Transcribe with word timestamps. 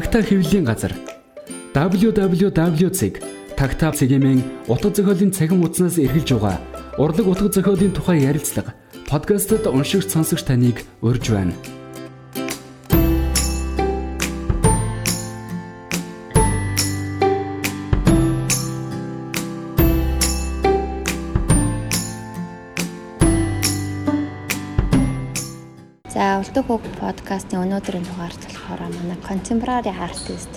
Тагтаа 0.00 0.24
хэвлэлийн 0.24 0.64
газар 0.64 0.96
www.tagtaa 1.76 3.92
цэгийн 3.92 4.40
утга 4.64 4.88
зохиолын 4.96 5.36
цахим 5.36 5.60
хуудаснаас 5.60 6.00
эргэлж 6.00 6.40
байгаа 6.40 6.56
урлаг 6.96 7.28
утга 7.28 7.52
зохиолын 7.52 7.92
тухай 7.92 8.24
ярилцлага 8.24 8.72
подкастт 9.12 9.68
уншигч 9.68 10.08
сонсогч 10.08 10.48
таныг 10.48 10.88
урьж 11.04 11.36
байна. 11.36 11.52
Улдаг 26.40 26.64
хөг 26.64 26.80
подкастын 26.96 27.68
өнөөдрийн 27.68 28.08
дугаарт 28.08 28.59
болохоор 28.70 28.94
манай 28.94 29.18
contemporary 29.26 29.90
artist 29.90 30.52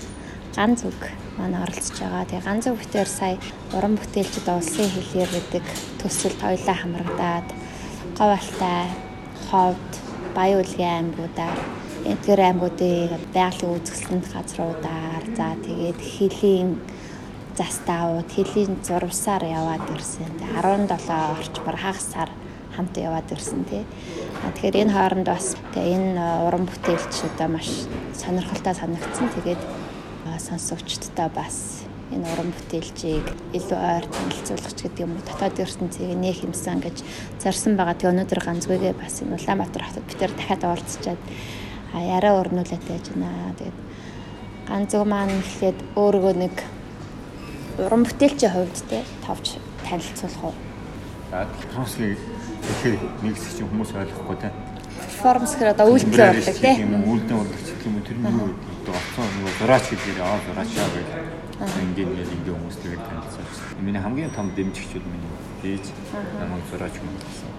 ганц 0.55 0.85
үг 0.85 1.01
манай 1.37 1.61
оролцож 1.65 1.97
байгаа. 1.97 2.25
Тэгээ 2.29 2.45
ганц 2.45 2.65
үг 2.69 2.81
дээр 2.93 3.09
сая 3.09 3.37
уран 3.73 3.97
бүтээлчд 3.97 4.47
улсын 4.53 4.89
хэлээр 4.93 5.31
гэдэг 5.33 5.65
төсөлд 5.97 6.39
хоёлаа 6.45 6.77
хамрагдаад 6.77 7.47
говьалтай, 8.17 8.85
ховд, 9.49 9.91
баян 10.35 10.61
үлгийн 10.61 10.93
аймагуудаар 10.93 11.59
эдгээр 12.05 12.41
аймагуудын 12.45 13.17
байгалийн 13.33 13.75
үзэсгэлэнт 13.81 14.27
газруудаар 14.29 15.23
за 15.33 15.47
тэгээд 15.65 15.99
хөлийн 16.13 16.69
застаууд, 17.57 18.29
хөлийн 18.29 18.77
зурвсаар 18.85 19.41
яваад 19.41 19.89
ирсэн. 19.89 20.29
17 20.61 21.09
орчмор 21.33 21.77
хагасаар 21.81 22.29
хамт 22.77 22.93
яваад 22.97 23.25
ирсэн 23.33 23.65
тий. 23.65 23.85
Тэгэхээр 24.43 24.81
энэ 24.83 24.93
хооронд 24.93 25.27
бас 25.31 25.55
энэ 25.75 26.19
уран 26.43 26.67
бүтээлч 26.67 27.13
одоо 27.31 27.47
маш 27.47 27.87
сонирхолтой 28.11 28.75
санагдсан. 28.75 29.31
Тэгээд 29.39 29.61
сонсогчдод 30.39 31.31
бас 31.31 31.87
энэ 32.11 32.27
уран 32.27 32.51
бүтээлчийг 32.51 33.25
илүү 33.55 33.79
ойр 33.79 34.05
танилцуулах 34.05 34.73
ч 34.75 34.79
гэдэг 34.83 35.03
юм 35.07 35.15
уу 35.15 35.23
дотоод 35.23 35.63
ертөнцийг 35.63 36.11
нэх 36.19 36.43
юмсан 36.43 36.83
гэж 36.83 37.01
зарсан 37.39 37.79
байгаа. 37.79 37.95
Тэгээ 37.95 38.13
өнөөдөр 38.13 38.41
ганцгүйгээ 38.43 38.93
бас 38.99 39.23
энэ 39.23 39.35
Улаанбаатар 39.39 39.83
хотод 39.87 40.05
бид 40.05 40.19
тээр 40.19 40.33
дахиад 40.35 40.63
уулзчаад 40.67 41.21
яриа 41.95 42.39
өрнүүлээд 42.41 42.83
байж 42.83 43.05
байна. 43.15 43.55
Тэгээд 43.57 43.77
ганцгүй 44.67 45.05
маань 45.07 45.39
эхлээд 45.39 45.79
өөргөө 45.95 46.33
нэг 46.37 46.55
уран 47.79 48.03
бүтээлчийн 48.05 48.53
хувьд 48.53 48.77
те 48.89 49.01
товч 49.25 49.57
танилцуулах 49.87 50.43
уу? 50.51 50.55
За 51.31 51.47
Томсгийн 51.73 52.17
тэгэхээр 52.63 52.95
нэг 53.23 53.35
хэсэг 53.35 53.53
чинь 53.59 53.69
хүмүүс 53.69 53.91
ойлгохгүй 53.91 54.37
те. 54.39 54.49
Перформанс 55.03 55.53
гэхээр 55.53 55.73
одоо 55.75 55.87
үйлдэл 55.91 56.31
урлаг 56.31 56.57
те. 56.57 56.71
Үйлдэл 56.79 57.47
ч 57.59 57.69
гэх 57.75 57.87
юм 57.87 57.95
уу 57.99 58.07
тэр 58.07 58.17
нь 58.17 58.27
юу 58.31 58.51
гэдэг 58.55 58.95
оцсон 58.95 59.27
нөгөө 59.35 59.53
зураач 59.59 59.85
гэдэг 59.91 60.17
аа 60.23 60.39
зураачаа 60.47 60.87
гэж 60.95 61.09
ингээд 61.63 62.11
ингээд 62.11 62.31
ингээд 62.33 62.55
хүмүүс 62.55 62.77
тэгээд 62.79 63.03
танилцуулсан. 63.03 63.67
Миний 63.83 64.01
хамгийн 64.03 64.31
том 64.31 64.47
дэмжигч 64.55 64.91
бол 64.95 65.11
миний 65.11 65.33
ээж 65.67 65.85
намайг 66.39 66.63
зураач 66.71 66.95
юм 67.03 67.11
гэсэн. 67.19 67.51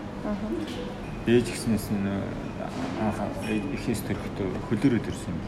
Ээж 1.29 1.45
гиснээс 1.53 1.87
нь 1.93 2.09
анхаа 3.05 3.29
ихээс 3.77 4.01
төрхтөө 4.09 4.49
хөлөөрөө 4.73 5.03
төрсөн 5.05 5.33
юм. 5.37 5.41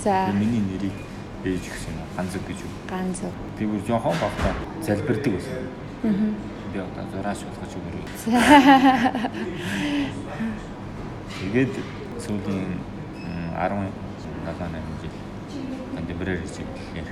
За. 0.00 0.32
Миний 0.32 0.64
нэрийг 0.64 0.96
ээж 1.44 1.64
гэсэн 1.68 1.94
ганцэг 2.16 2.42
гэж 2.48 2.58
юу. 2.64 2.72
Ганцэг. 2.88 3.32
Тэгвэр 3.60 3.84
жоохон 3.84 4.16
багтаа 4.16 4.52
залбирдаг 4.80 5.32
байсан. 5.36 5.56
Аа 6.04 6.59
би 6.72 6.78
одоо 6.78 7.04
зураач 7.12 7.40
болгож 7.46 7.72
өгөрэй. 7.78 8.04
Тэгээд 11.40 11.74
сүүлийн 12.24 12.70
17 13.56 13.90
8 14.46 15.00
жил 15.00 15.14
contemporary 15.94 16.44
чиглэлээр 16.54 17.08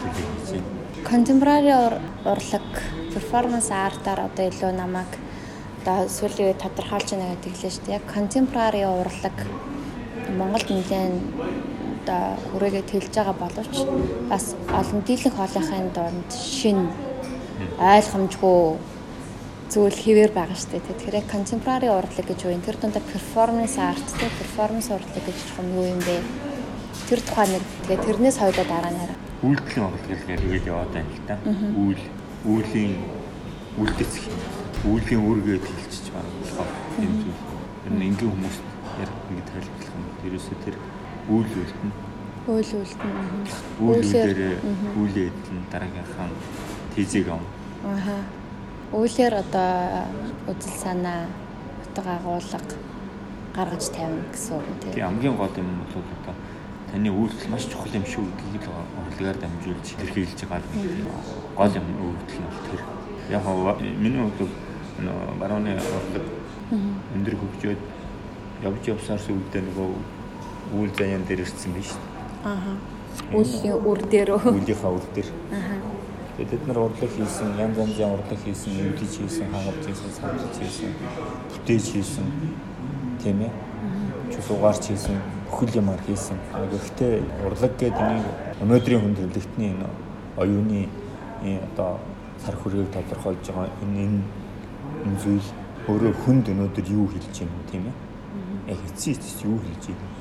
төлөв 0.00 0.26
хийж 0.36 0.48
байна. 0.52 0.68
Contemporary 1.10 1.72
урлаг 2.24 2.68
performance 3.14 3.70
art-аар 3.72 4.20
одоо 4.28 4.44
илүү 4.50 4.72
намайг 4.76 5.10
одоо 5.80 6.08
сүүлийн 6.08 6.48
үед 6.52 6.62
тодорхойлж 6.62 7.08
байна 7.12 7.34
гэдэг 7.34 7.52
хэлээ 7.56 7.72
шүү 7.74 7.84
дээ. 7.86 7.98
Яг 7.98 8.04
contemporary 8.14 8.82
урлаг 8.84 9.36
Монголд 10.38 10.68
нэлээд 10.70 11.14
одоо 12.00 12.22
хүрээгээ 12.52 12.84
тэлж 12.90 13.12
байгаа 13.16 13.36
боловч 13.38 13.74
бас 14.30 14.44
олон 14.80 15.00
дийлэнх 15.06 15.36
хоолойхын 15.36 15.88
донд 15.94 16.30
шин 16.32 16.78
ойлгомжгүй 17.78 18.60
зүйл 19.70 19.94
хэвээр 19.94 20.34
байгаа 20.34 20.58
шүү 20.58 20.82
дээ. 20.82 20.98
Тэгэхээр 20.98 21.30
contemporary 21.30 21.90
урлаг 21.94 22.26
гэж 22.26 22.42
юу 22.42 22.54
юм? 22.58 22.62
Тэр 22.66 22.74
дундаа 22.74 23.02
performance 23.06 23.78
art 23.78 24.02
те 24.18 24.26
performance 24.26 24.90
урлаг 24.90 25.14
гэж 25.14 25.38
юм 25.62 25.68
юу 25.78 25.86
юм 25.94 26.00
бэ? 26.02 26.18
Тэр 27.06 27.22
тухай 27.22 27.46
нэг 27.46 27.62
тэгээ 27.86 28.02
тэрнээс 28.02 28.42
хоёлоо 28.42 28.66
дараа 28.66 28.90
нь 28.90 28.98
хараа. 28.98 29.18
Үйлдэлийн 29.46 29.86
урлаг 29.86 30.20
гэдэг 30.26 30.66
яваад 30.66 30.90
байна 30.90 31.14
л 31.14 31.22
да. 31.22 31.36
Үйл 31.78 32.02
үүлийн 32.50 32.92
үлдэцэх 33.78 34.26
үүлийн 34.90 35.22
үргээд 35.22 35.62
хэлчихэж 35.62 36.06
байгаа 36.18 36.66
юм 36.98 37.14
зүйл. 37.22 37.42
Тэр 37.86 37.94
нь 37.94 38.06
энгийн 38.10 38.30
хүмүүс 38.34 38.56
яг 38.98 39.10
ингэ 39.30 39.44
тайлбарлах 39.54 39.94
юм. 39.94 40.04
Ерөөсөө 40.26 40.56
тэр 40.66 40.76
үйл 41.30 41.52
үлдэн. 41.62 41.90
Үйл 42.50 42.72
үлдэн. 42.74 43.14
Үйл 43.86 44.10
дээр 44.10 44.40
үйлээ 44.98 45.30
эдэн 45.30 45.58
дараагийнхаа 45.70 46.28
тийзэг 46.98 47.30
ам. 47.30 47.46
Аха 47.86 48.18
Үйлээр 48.90 49.34
одоо 49.38 50.02
үзэл 50.50 50.76
санаа 50.82 51.30
утга 51.86 52.18
агуулга 52.18 52.58
гаргаж 53.54 53.86
тавина 53.94 54.26
гэсэн 54.34 54.58
үг 54.58 54.66
тийм. 54.82 54.94
Тийм 54.94 55.06
хамгийн 55.06 55.36
гол 55.38 55.54
юм 55.54 55.70
бол 55.78 56.02
одоо 56.02 56.34
таны 56.90 57.10
үйлдэл 57.10 57.50
маш 57.54 57.70
чухал 57.70 57.94
юм 57.94 58.02
шүү 58.02 58.26
гэдгийг 58.34 58.66
урлагаар 58.66 59.38
дамжуулж 59.38 59.86
илэрхийлж 59.94 60.40
байгаа 60.42 60.62
гол 61.54 61.74
юм 61.78 61.86
үйлдэл 62.02 62.38
нь 62.42 62.46
бол 62.50 62.62
тэр. 62.66 62.82
Яг 63.30 63.44
миний 64.02 64.22
хувьд 64.26 64.50
барууны 65.38 65.70
урлаг 65.78 66.26
өндөр 67.14 67.34
хөгжөөд 67.38 67.80
явж 68.66 68.82
явсаар 68.90 69.22
сүлдээ 69.22 69.62
нөгөө 69.70 69.88
үйл 70.74 70.92
заяан 70.98 71.22
дээр 71.30 71.46
ирсэн 71.46 71.72
биш. 71.78 71.94
Аа. 72.42 72.74
Үлийн 73.30 73.78
үр 73.86 74.02
дээр. 74.02 74.34
Үлийнхаа 74.34 74.90
үр 74.98 75.06
дээр. 75.14 75.28
Аа 76.40 76.46
Бид 76.48 76.66
нар 76.66 76.78
урлаг 76.78 77.10
хийсэн, 77.16 77.52
янз 77.58 77.76
янзын 77.76 78.12
урлаг 78.16 78.38
хийсэн, 78.44 78.72
мэдээж 78.72 79.12
хийсэн, 79.20 79.46
хангаж 79.52 79.84
хийсэн, 79.84 80.10
санаж 80.16 80.56
хийсэн, 80.56 80.92
бүтээж 81.52 81.84
хийсэн 81.92 82.26
тийм 83.22 83.40
ээ. 83.44 83.52
Чусуугаарч 84.32 84.84
хийсэн, 84.88 85.20
бүхэл 85.50 85.76
юмар 85.84 86.00
хийсэн. 86.06 86.38
Гэхдээ 86.72 87.44
урлаг 87.44 87.72
гэдэг 87.76 88.06
нэг 88.08 88.24
өнөөдрийн 88.64 89.00
хүн 89.04 89.14
төрөлхтний 89.20 89.68
энэ 89.76 89.88
оюуны 90.40 90.88
одоо 91.44 92.00
сар 92.40 92.56
хүрээг 92.56 92.88
тодорхойлж 92.88 93.44
байгаа 93.44 93.68
энэ 93.84 94.24
энэ 95.04 95.20
зүйл 95.20 95.48
өөрөө 95.92 96.14
хүнд 96.24 96.48
өнөөдөр 96.56 96.86
юу 96.88 97.04
хэлж 97.12 97.36
байна 97.44 97.68
тийм 97.68 97.84
ээ. 97.84 97.96
Яг 98.72 98.80
эцсийн 98.88 99.16
эцэс 99.20 99.44
юу 99.44 99.60
хэлж 99.60 99.92
байна 99.92 100.19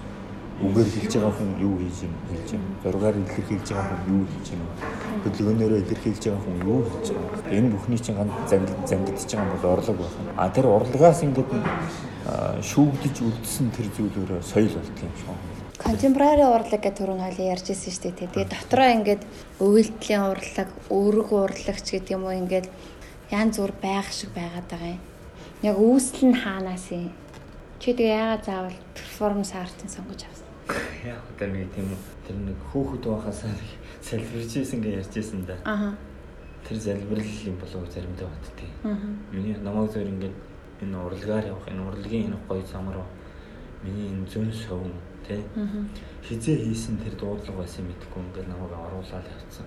үгээр 0.60 0.90
хэлж 0.92 1.14
байгаа 1.16 1.34
хүн 1.40 1.52
юу 1.64 1.76
хийж 1.80 1.98
юм 2.04 2.14
хэлж 2.28 2.50
юм. 2.56 2.64
Зургаар 2.84 3.16
илэрхийлж 3.16 3.68
байгаа 3.72 3.88
хүн 3.88 4.04
юу 4.12 4.24
хийж 4.28 4.48
юм. 4.52 4.62
Хөдөлгөөнөөрөө 5.24 5.80
илэрхийлж 5.84 6.24
байгаа 6.28 6.44
хүн 6.44 6.58
юу 6.68 6.82
хийж 6.84 7.08
байгаа. 7.16 7.54
Энэ 7.56 7.72
бүхний 7.74 8.00
чинь 8.04 8.18
ганц 8.20 8.34
зангидж 8.90 9.24
байгаа 9.24 9.48
юм 9.48 9.52
бол 9.56 9.72
орлого 9.72 10.04
байна. 10.04 10.32
А 10.36 10.50
тэр 10.52 10.66
урлагаас 10.68 11.24
ингээд 11.24 11.52
шүүгдэж 12.60 13.16
үлдсэн 13.24 13.68
тэр 13.72 13.88
зүйлөөрөө 13.96 14.42
соёл 14.44 14.76
болдго 14.76 15.08
юм 15.08 15.16
шиг. 15.16 15.32
Contemporary 15.80 16.44
урлаг 16.44 16.82
гэх 16.84 17.00
түрүүн 17.00 17.24
хойлоо 17.24 17.48
ярьж 17.56 17.72
ирсэн 17.72 17.94
шүү 17.96 18.04
дээ. 18.20 18.28
Тэгээ 18.36 18.52
дотроо 18.52 18.90
ингээд 19.00 19.24
үйлдэлийн 19.64 20.24
урлаг, 20.28 20.70
өрг 20.92 21.30
урлагч 21.32 21.88
гэдэг 21.88 22.12
юм 22.20 22.28
уу 22.28 22.36
ингээд 22.36 22.68
янз 23.32 23.56
бүр 23.64 23.72
байх 23.80 24.12
шиг 24.12 24.36
байгаад 24.36 24.68
байгаа 24.68 25.00
юм. 25.00 25.04
Яг 25.64 25.76
үүсэл 25.80 26.28
нь 26.28 26.36
хаанаас 26.36 26.92
юм? 26.92 27.16
Чи 27.80 27.96
тэгээ 27.96 28.12
яагаад 28.12 28.44
заавал 28.44 28.78
перформанс 28.92 29.56
артын 29.56 29.88
сонгож 29.88 30.28
авсан? 30.28 30.49
Яг 31.04 31.22
одоо 31.36 31.48
нэг 31.48 31.72
тийм 31.74 31.90
тэр 32.28 32.36
нэг 32.36 32.58
хөөхд 32.72 33.06
байхасаа 33.06 33.52
залбирч 34.02 34.56
ийсэн 34.56 34.82
гэж 34.82 34.94
ярьж 35.02 35.16
ийсэн 35.18 35.46
да. 35.46 35.58
Аа. 35.66 35.94
Тэр 36.68 36.78
залбирал 36.78 37.26
юм 37.46 37.56
болов 37.58 37.90
заримдаа 37.90 38.30
баттیں۔ 38.30 38.70
Аа. 38.84 38.98
Миний 39.32 39.58
намайг 39.58 39.92
зөв 39.92 40.04
ингээд 40.04 40.36
энэ 40.82 40.98
урлагаар 40.98 41.46
явах 41.48 41.68
энэ 41.68 41.82
урлагийн 41.82 42.26
энэ 42.28 42.38
гоё 42.48 42.64
замруу 42.66 43.06
миний 43.84 44.10
энэ 44.14 44.28
зүүн 44.28 44.52
шовн 44.52 44.94
тий 45.28 45.42
хизээ 46.24 46.58
хийсэн 46.58 46.98
тэр 46.98 47.16
дуудлага 47.16 47.64
байсан 47.64 47.86
мэдхгүй 47.86 48.22
ингээд 48.24 48.48
намайг 48.50 48.74
оруулаад 48.74 49.26
явцсан. 49.26 49.66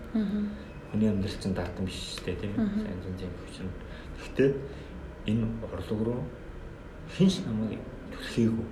Хүний 0.92 1.08
амьдрал 1.08 1.38
чинь 1.42 1.54
дартан 1.54 1.86
биш 1.86 1.98
шүү 2.14 2.24
дээ 2.24 2.36
тийм 2.36 2.52
сайн 2.54 2.98
зүүн 3.02 3.18
зэм 3.18 3.32
хүчин. 3.42 3.68
Гэхдээ 4.20 4.50
энэ 5.26 5.46
урлаг 5.66 6.00
руу 6.06 6.22
хинч 7.16 7.42
намайг 7.46 7.80
түлхээгүй. 8.12 8.66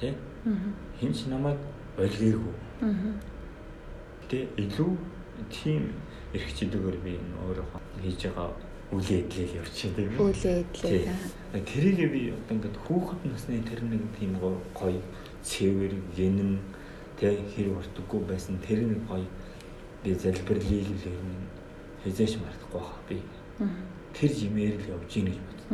Тий 0.00 0.14
хин 0.44 0.74
ч 1.00 1.32
намайг 1.32 1.58
ойлгоогүй. 1.98 2.56
Тэ 4.28 4.46
илүү 4.56 4.92
тийм 5.50 5.92
эрх 6.36 6.50
чөлөөгөр 6.56 6.96
би 7.04 7.16
өөрөө 7.16 7.66
хийж 8.04 8.28
байгаа 8.28 8.50
үйл 8.92 9.08
явдлыг 9.08 9.50
явуулчих 9.58 9.94
тийм 9.96 10.12
үү? 10.14 10.28
Үйл 10.28 10.44
явдлыг. 10.44 11.08
Тэрийг 11.66 12.10
би 12.12 12.22
одоо 12.36 12.54
ингээд 12.54 12.76
хүүхэд 12.84 13.20
насны 13.26 13.62
тэр 13.64 13.80
нэг 13.88 14.02
тийм 14.18 14.36
гоё 14.40 15.00
цэвэр 15.42 15.94
гэнэн 16.14 16.58
Тэ 17.20 17.36
хэрэг 17.52 17.76
уртдаггүй 17.76 18.20
байсан 18.24 18.56
тэр 18.64 18.80
нэг 18.80 19.04
гоё 19.04 19.28
би 20.00 20.14
залбирлийлэл 20.16 21.04
ер 21.04 21.20
нь 21.20 21.44
хязээш 22.00 22.40
мартахгүй 22.40 22.80
хаа 22.80 23.00
би. 23.04 23.20
Тэр 24.20 24.30
жимээр 24.36 24.76
л 24.76 24.90
явж 25.00 25.16
ийн 25.16 25.26
гэж 25.32 25.38
боддتي. 25.40 25.64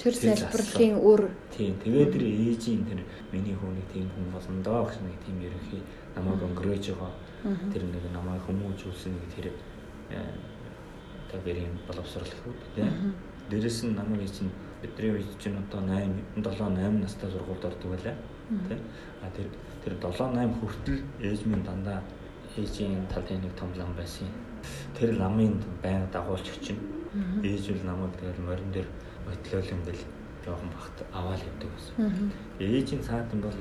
Тэр 0.00 0.14
залбирлын 0.16 0.96
үр 0.96 1.22
Тийм 1.52 1.76
тэгээд 1.84 2.16
тэр 2.16 2.24
ээжийн 2.24 2.88
тэр 2.88 3.04
миний 3.28 3.52
хүүнийг 3.52 3.84
тийм 3.92 4.08
хүн 4.08 4.32
болно 4.32 4.64
доо 4.64 4.88
гэж 4.88 5.04
нэг 5.04 5.20
тийм 5.20 5.36
ерөнхий 5.44 5.82
намайг 6.16 6.40
өнгөрөөж 6.40 6.84
байгаа. 6.96 7.12
Тэр 7.68 7.82
нэг 7.92 8.04
намайг 8.08 8.40
хүмүүжүүлсэн 8.48 9.12
нэг 9.12 9.26
тэр 9.36 9.46
та 11.28 11.36
гэрийн 11.44 11.76
боловсрал 11.84 12.32
хүүд 12.40 12.60
тийм. 12.72 13.12
Дээрэс 13.52 13.84
нь 13.84 13.92
намайг 13.92 14.24
чинь 14.32 14.48
бидний 14.80 15.12
үед 15.12 15.28
чинь 15.36 15.60
одоо 15.60 15.84
8 15.84 16.40
7 16.40 16.56
8 16.56 17.04
настай 17.04 17.28
сургуульд 17.28 17.68
ордог 17.68 17.92
байлаа. 17.92 18.16
Тийм. 18.48 18.80
А 19.20 19.28
тэр 19.36 19.52
тэр 19.84 20.00
7 20.00 20.32
8 20.32 20.56
хүртэл 20.56 21.04
ээж 21.20 21.44
минь 21.44 21.64
дандаа 21.68 22.00
ээжийн 22.56 23.04
талын 23.12 23.44
нэг 23.44 23.52
том 23.60 23.68
лам 23.76 23.92
байсан. 23.92 24.28
Тэр 24.96 25.20
ламын 25.20 25.60
байнга 25.82 26.08
дагуулж 26.12 26.48
очив. 26.48 26.76
Ээж 27.42 27.64
бол 27.72 27.84
намайг 27.84 28.16
тэгэл 28.16 28.46
морин 28.46 28.70
дээр 28.72 28.88
ботлол 29.26 29.72
ингээл 29.76 30.04
жоохон 30.44 30.70
бахт 30.72 30.96
аваад 31.12 31.40
явдаг 31.44 31.70
байсан. 31.76 32.32
Ээжийн 32.58 33.02
цаатан 33.02 33.40
бол 33.40 33.52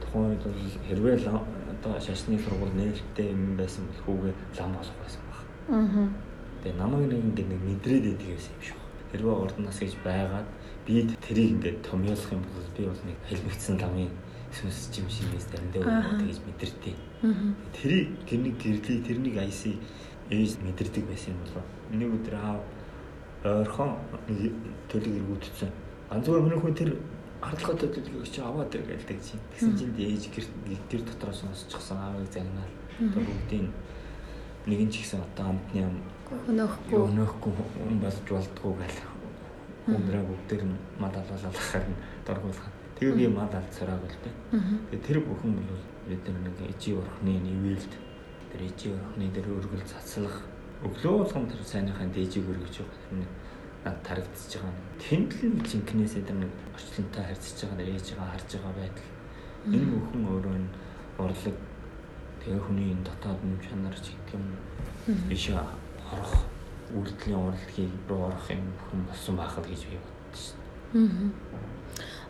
тухайн 0.00 0.30
үед 0.30 0.42
бол 0.46 0.60
хэрвээ 0.86 1.16
одоо 1.26 2.00
шашны 2.00 2.38
сургууль 2.38 2.78
нээлттэй 2.78 3.32
юм 3.34 3.56
байсан 3.56 3.84
бол 3.86 4.00
хүүгээ 4.04 4.34
лам 4.58 4.72
болох 4.78 4.96
байсан 5.02 5.22
баг. 5.26 5.42
Тэгээ 6.62 6.78
намайг 6.78 7.04
нэг 7.10 7.22
ингээд 7.26 7.48
нэг 7.50 7.62
мэдрээд 7.66 8.22
байсан 8.22 8.54
юм 8.54 8.62
шиг. 8.62 8.78
Хэрвээ 9.10 9.34
урд 9.34 9.58
нас 9.58 9.78
гэж 9.82 9.94
байгаад 10.06 10.48
би 10.86 10.94
тэрийг 11.26 11.50
ингээд 11.58 11.78
томьёолох 11.82 12.30
юм 12.32 12.42
бол 12.46 12.68
би 12.76 12.82
бол 12.86 13.02
нэг 13.02 13.18
хэлмэгцэн 13.26 13.76
ламын 13.82 14.10
сүнс 14.54 14.88
чим 14.94 15.10
шимээс 15.10 15.50
заримдаа 15.50 15.82
өгөө 15.82 16.22
тэгж 16.22 16.38
мэдэрдээ. 16.46 16.96
Тэрийг 17.74 18.06
гэрник 18.30 18.56
гэрлээ 18.62 18.98
тэрнийг 19.04 19.36
айси 19.42 19.76
ээж 20.30 20.62
мэдэрдэг 20.62 21.04
байсан 21.06 21.34
юм 21.34 21.40
болоо. 21.44 21.64
Нэг 21.90 22.10
өдөр 22.14 22.34
аав 22.34 22.60
ойрхон 23.46 23.90
төлөг 24.90 25.14
эргүүдсэн. 25.20 25.70
Ганцхан 26.10 26.38
өмнөх 26.40 26.62
хүн 26.62 26.74
тэр 26.74 26.90
хардлага 27.40 27.86
төлөвлөгөөг 27.86 28.30
чи 28.30 28.40
аваад 28.40 28.74
ир 28.74 28.84
гэлдэг 28.86 29.18
чинь. 29.22 29.42
Тэгсэн 29.52 29.74
чинь 29.78 29.94
ээж 29.94 30.24
гэр 30.34 30.46
гэр 30.90 31.02
дотроос 31.06 31.44
сонсчихсан 31.44 31.98
аавыг 31.98 32.30
загнаал. 32.32 32.74
Одоо 32.98 33.22
бүгдийн 33.22 33.68
нэгэн 34.66 34.90
ч 34.90 35.04
ихсэн 35.04 35.20
одоо 35.20 35.54
амтны 35.54 35.84
юм 35.84 35.94
өнөөхгүй 36.50 36.98
өнөөхгүй 37.06 37.52
хүн 37.54 37.98
болж 38.02 38.18
болдгоо 38.26 38.72
гэл. 38.80 39.00
Өндрөө 39.86 40.24
бүгдээр 40.26 40.62
нь 40.66 40.76
мал 40.98 41.14
алуулахаар 41.14 41.86
нь 41.86 42.00
дургуулах. 42.26 42.70
Тэгээ 42.98 43.14
би 43.14 43.26
мал 43.30 43.52
алдсараа 43.52 43.98
гэл 44.02 44.18
тэ. 44.24 44.30
Тэгээ 44.90 45.06
тэр 45.06 45.18
бүхэн 45.22 45.54
бол 45.54 45.84
бид 46.08 46.24
нэг 46.26 46.56
ижи 46.72 46.98
урхны 46.98 47.38
нивэлд 47.38 47.92
тэр 48.50 48.60
ижи 48.66 48.90
урхны 48.90 49.30
дээр 49.30 49.54
өргөл 49.54 49.86
цацлах 49.86 50.42
өглөө 50.86 51.14
болгон 51.18 51.46
тэр 51.50 51.62
сайныхаа 51.66 52.06
дээжийг 52.14 52.46
өргөж 52.46 52.74
байгаа. 52.80 53.26
Над 53.84 53.98
тарагдчихж 54.06 54.52
байгаа. 54.62 54.74
Тэнд 55.02 55.30
л 55.42 55.62
жинкнээсээ 55.66 56.22
тэр 56.26 56.38
нэг 56.42 56.52
орчлонтой 56.74 57.24
харьцаж 57.26 57.58
байгаа 57.66 57.86
ээж 57.90 58.06
байгаа 58.14 58.30
харж 58.32 58.50
байгаа 58.54 58.74
байдал. 58.78 59.10
Энэ 59.66 59.86
бүхэн 59.90 60.24
өөрөө 60.30 60.56
нь 60.62 60.68
урлаг 61.18 61.56
тэгээ 62.40 62.60
хүний 62.62 62.88
энэ 62.94 63.06
дотоод 63.06 63.40
юм 63.42 63.58
чанар 63.58 63.96
ч 63.98 64.06
гэх 64.14 64.38
юм 64.38 64.44
биш 65.26 65.44
орох 65.50 66.34
үйлдэлийн 66.94 67.42
урлагийг 67.42 67.92
руу 68.08 68.30
орох 68.30 68.46
юм 68.50 68.70
бүхэн 68.78 69.00
болсон 69.10 69.34
байхад 69.36 69.66
гэж 69.66 69.82
би 69.90 69.98
бодсон 69.98 70.58
шин. 70.92 71.32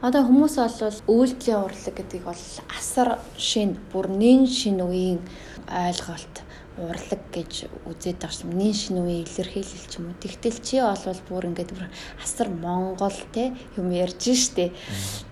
Одоо 0.00 0.22
хүмүүс 0.24 0.56
бол 0.56 1.00
үйлдэлийн 1.20 1.60
урлаг 1.60 1.94
гэдгийг 1.96 2.24
бол 2.24 2.44
асар 2.72 3.18
шин 3.36 3.76
бүр 3.92 4.08
нэн 4.08 4.46
шин 4.46 4.80
үеийн 4.80 5.20
ойлголт 5.68 6.45
урлаг 6.76 7.22
гэж 7.32 7.72
үзээд 7.88 8.20
байгаа 8.20 8.44
юм. 8.44 8.52
Нин 8.60 8.74
шинэ 8.76 9.00
үе 9.00 9.24
илэрхийлэл 9.24 9.88
ч 9.88 9.96
юм 9.96 10.12
уу. 10.12 10.20
Тэгтэл 10.20 10.60
чи 10.60 10.76
олвол 10.84 11.20
бүр 11.28 11.48
ингээд 11.48 11.72
бүр 11.72 11.88
асар 12.20 12.52
монгол 12.52 13.16
те 13.32 13.56
юм 13.80 13.88
ярьж 13.88 14.20
штэ. 14.36 14.76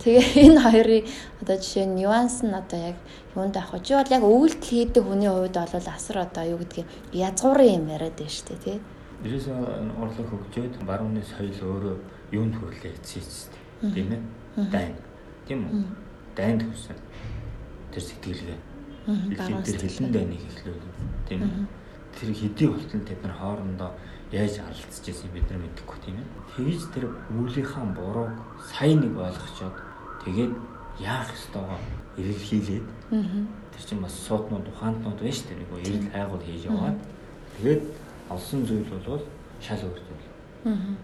Тэгээ 0.00 0.25
энэ 0.41 0.61
хоёрын 0.64 1.05
одоо 1.44 1.56
жишээ 1.61 1.85
нь 1.85 2.00
нюанс 2.00 2.41
нь 2.41 2.56
одоо 2.56 2.96
яг 2.96 2.99
юунд 3.37 3.56
авах 3.61 3.76
вэ? 3.76 3.85
Чи 3.85 3.93
бол 3.93 4.14
яг 4.17 4.25
өвөлт 4.25 4.62
хийдэг 4.64 5.05
хүний 5.05 5.29
хувьд 5.29 5.56
бол 5.61 5.88
асар 5.93 6.17
одоо 6.25 6.44
юу 6.49 6.58
гэдгийг 6.64 6.88
язгуурын 7.12 7.76
юм 7.76 7.87
яриад 7.93 8.17
байна 8.17 8.32
штэ 8.32 8.56
те. 8.64 8.81
Ерөөс 9.20 9.46
урлаг 10.00 10.26
хөгжөөд 10.32 10.81
барууны 10.88 11.20
соёл 11.20 11.61
өөрөө 11.61 11.96
юунд 12.32 12.56
хүрлээ 12.56 12.96
эцээчтэй. 12.96 13.61
Тийм 13.93 14.08
ээ. 14.17 14.23
Дайн. 14.73 14.96
Тийм 15.44 15.61
үү? 15.69 15.85
Дайнд 16.37 16.64
хүсэн. 16.64 16.96
Тэр 17.93 18.02
сэтгэлгээ 18.02 18.74
Тэр 19.05 19.85
хилэн 19.85 20.12
дайныг 20.12 20.41
эхлэв 20.41 20.77
тийм 21.29 21.43
үү. 21.45 21.67
Тэр 22.17 22.31
хэдий 22.33 22.69
болтол 22.69 23.05
тэд 23.05 23.21
нар 23.21 23.35
хоорондоо 23.37 23.91
яаж 24.33 24.65
алцж 24.65 25.05
ирсэн 25.05 25.31
бид 25.35 25.45
нар 25.51 25.61
мэдэхгүй 25.61 25.99
тийм 26.05 26.17
ээ. 26.21 26.29
Тэгж 26.56 26.83
тэр 26.95 27.05
үүлийнхаа 27.37 27.85
бурууг 27.93 28.33
сайн 28.73 29.05
нэг 29.05 29.12
ойлгочоод 29.12 29.77
тэгээд 30.25 30.53
яах 31.05 31.29
ёстойгоо 31.37 31.79
илэрхийлээд 32.17 32.87
тэр 33.11 33.83
чинь 33.85 34.01
бас 34.01 34.15
сууднууд 34.25 34.73
ухаантнууд 34.73 35.21
байна 35.21 35.37
шүү 35.37 35.49
дээ. 35.53 35.61
Нөгөө 35.61 35.81
эрэл 35.85 36.12
хайгуул 36.15 36.45
хийж 36.47 36.65
яваад 36.65 36.99
тэгээд 37.59 37.83
олсон 38.31 38.61
зүйл 38.65 38.89
бол 38.89 39.23
шал 39.61 39.83
өөр 39.85 40.01
зүйл. 40.01 40.27
Аа. 40.65 40.97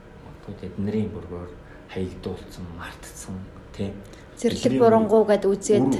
Тэдний 0.50 1.06
бүргөөр 1.06 1.50
хаягдуулсан, 1.92 2.64
мартцсан 2.78 3.36
тийм 3.76 3.94
Зэрлэг 4.40 4.80
бурангуу 4.80 5.28
гэд 5.28 5.44
үзээд 5.44 5.92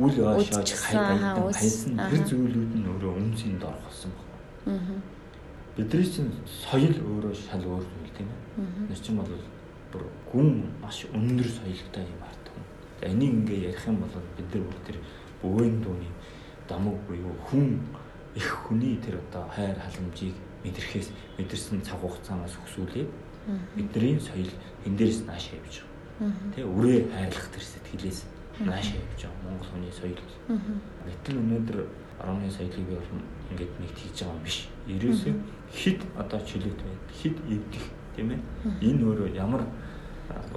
үл 0.00 0.16
ойшоож 0.24 0.70
хайсан 0.80 2.00
тэр 2.00 2.24
зүйлүүд 2.24 2.72
нь 2.80 2.88
өөрөө 2.88 3.12
үнцэнд 3.20 3.60
орох 3.60 3.84
болсон 3.84 4.12
байна. 4.16 4.80
Аа. 4.80 4.96
Бидний 5.76 6.08
чинь 6.08 6.32
соёл 6.48 6.96
өөрөө 6.96 7.34
шал 7.36 7.60
өөр 7.68 7.84
зүйл 7.84 8.12
тийм 8.16 8.32
ээ. 8.32 8.88
Нэр 8.88 9.00
чинь 9.04 9.20
бол 9.20 9.28
бүр 9.92 10.04
гүн 10.32 10.64
маш 10.80 11.04
өндөр 11.12 11.44
соёлтой 11.44 12.08
юм 12.08 12.24
арт 12.24 12.44
хүн. 12.48 12.64
За 13.00 13.04
энийг 13.12 13.36
ингээ 13.44 13.68
ярих 13.68 13.84
юм 13.84 14.00
бол 14.00 14.16
бид 14.16 14.48
нар 14.48 14.64
бүр 14.64 14.80
тэр 14.88 14.96
бөвөн 15.44 15.76
дууны 15.84 16.08
дамаг 16.64 16.96
буюу 17.04 17.36
хүн 17.52 17.84
их 18.32 18.48
хүний 18.64 18.96
тэр 18.96 19.20
одоо 19.20 19.44
хайр 19.52 19.76
халамжийг 19.76 20.32
мэдрэхээс 20.64 21.12
мэдэрсэн 21.36 21.84
цаг 21.84 22.00
хугацаанаас 22.00 22.56
өсвүүлээд 22.64 23.12
бидний 23.76 24.16
соёл 24.16 24.52
энэ 24.88 24.96
дээрс 24.96 25.28
нааш 25.28 25.52
явж 25.52 25.84
байгаа 25.84 25.97
Тэ 26.18 26.66
үрээ 26.66 27.14
хайрлах 27.14 27.46
тэр 27.54 27.62
сэтгэлээс 27.62 28.26
нааш 28.66 28.90
явж 28.98 29.22
байгаа 29.22 29.42
Монгол 29.46 29.70
хүний 29.70 29.92
соёл. 29.94 30.18
Гэтэл 31.06 31.38
өнөөдөр 31.38 31.78
орны 32.18 32.50
соёлыг 32.50 32.82
би 32.82 32.94
бол 32.98 33.22
ингээд 33.54 33.72
нэг 33.78 33.92
хийж 33.94 34.16
байгаа 34.26 34.34
юм 34.34 34.42
биш. 34.42 34.58
Ерөөсөө 34.90 35.34
хид 35.70 36.00
одоо 36.18 36.40
чөлөөт 36.42 36.80
байд. 36.82 37.02
Хид 37.14 37.36
эвдэх 37.46 37.84
тийм 38.16 38.34
ээ. 38.34 38.40
Энэ 38.82 39.02
өөрөө 39.06 39.28
ямар 39.38 39.62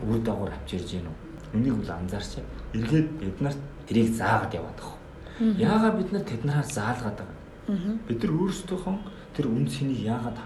үр 0.02 0.20
дагавар 0.26 0.50
авч 0.50 0.82
ирж 0.82 0.98
гин 0.98 1.06
үү? 1.06 1.18
Үнийг 1.54 1.76
бол 1.78 1.92
анзаарч 1.94 2.42
эргээд 2.74 3.08
бид 3.22 3.42
нарт 3.42 3.62
тэрийг 3.86 4.10
заагаад 4.18 4.54
яваад 4.58 4.80
байгаа. 4.82 4.98
Яагаад 5.62 5.98
бид 6.02 6.10
нар 6.12 6.26
тэднээс 6.26 6.70
заалгаад 6.74 7.18
байгаа? 7.22 7.38
Бид 8.10 8.20
нар 8.24 8.34
өөрсдийнхөө 8.34 8.98
тэр 9.38 9.46
үн 9.46 9.66
цэнийг 9.70 10.02
яагаад 10.10 10.38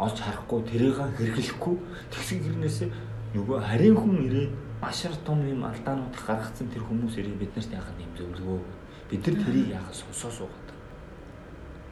олж 0.00 0.16
харахгүй 0.16 0.60
тэрийг 0.64 0.96
хэрэглэхгүй 0.96 1.74
тэгсэн 2.08 2.38
гэрнээсээ 2.40 2.88
нөгөө 3.34 3.58
харийн 3.60 3.96
хүн 3.96 4.16
ирээд 4.28 4.52
машар 4.82 5.14
том 5.24 5.40
юм 5.46 5.64
алдаанууд 5.64 6.16
гаргацсан 6.16 6.68
тэр 6.68 6.84
хүмүүс 6.84 7.16
ирээд 7.16 7.40
биднэрт 7.40 7.72
яхад 7.72 7.98
юм 8.04 8.12
зөвлөгөө 8.18 8.60
бид 9.10 9.26
нар 9.26 9.36
тэрийг 9.44 9.68
яхад 9.78 9.94
сонсоо 9.94 10.30
суугаад 10.30 10.68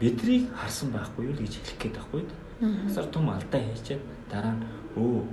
бидрийг 0.00 0.44
харсан 0.56 0.88
байхгүй 0.92 1.24
юу 1.28 1.36
гэж 1.36 1.54
хэлэх 1.60 1.78
гээд 1.80 1.96
байхгүй 1.96 2.22
асар 2.88 3.06
том 3.12 3.30
алдаа 3.30 3.60
хийчихэд 3.60 4.02
дараа 4.32 4.54
нь 4.56 4.64
өө 4.96 5.24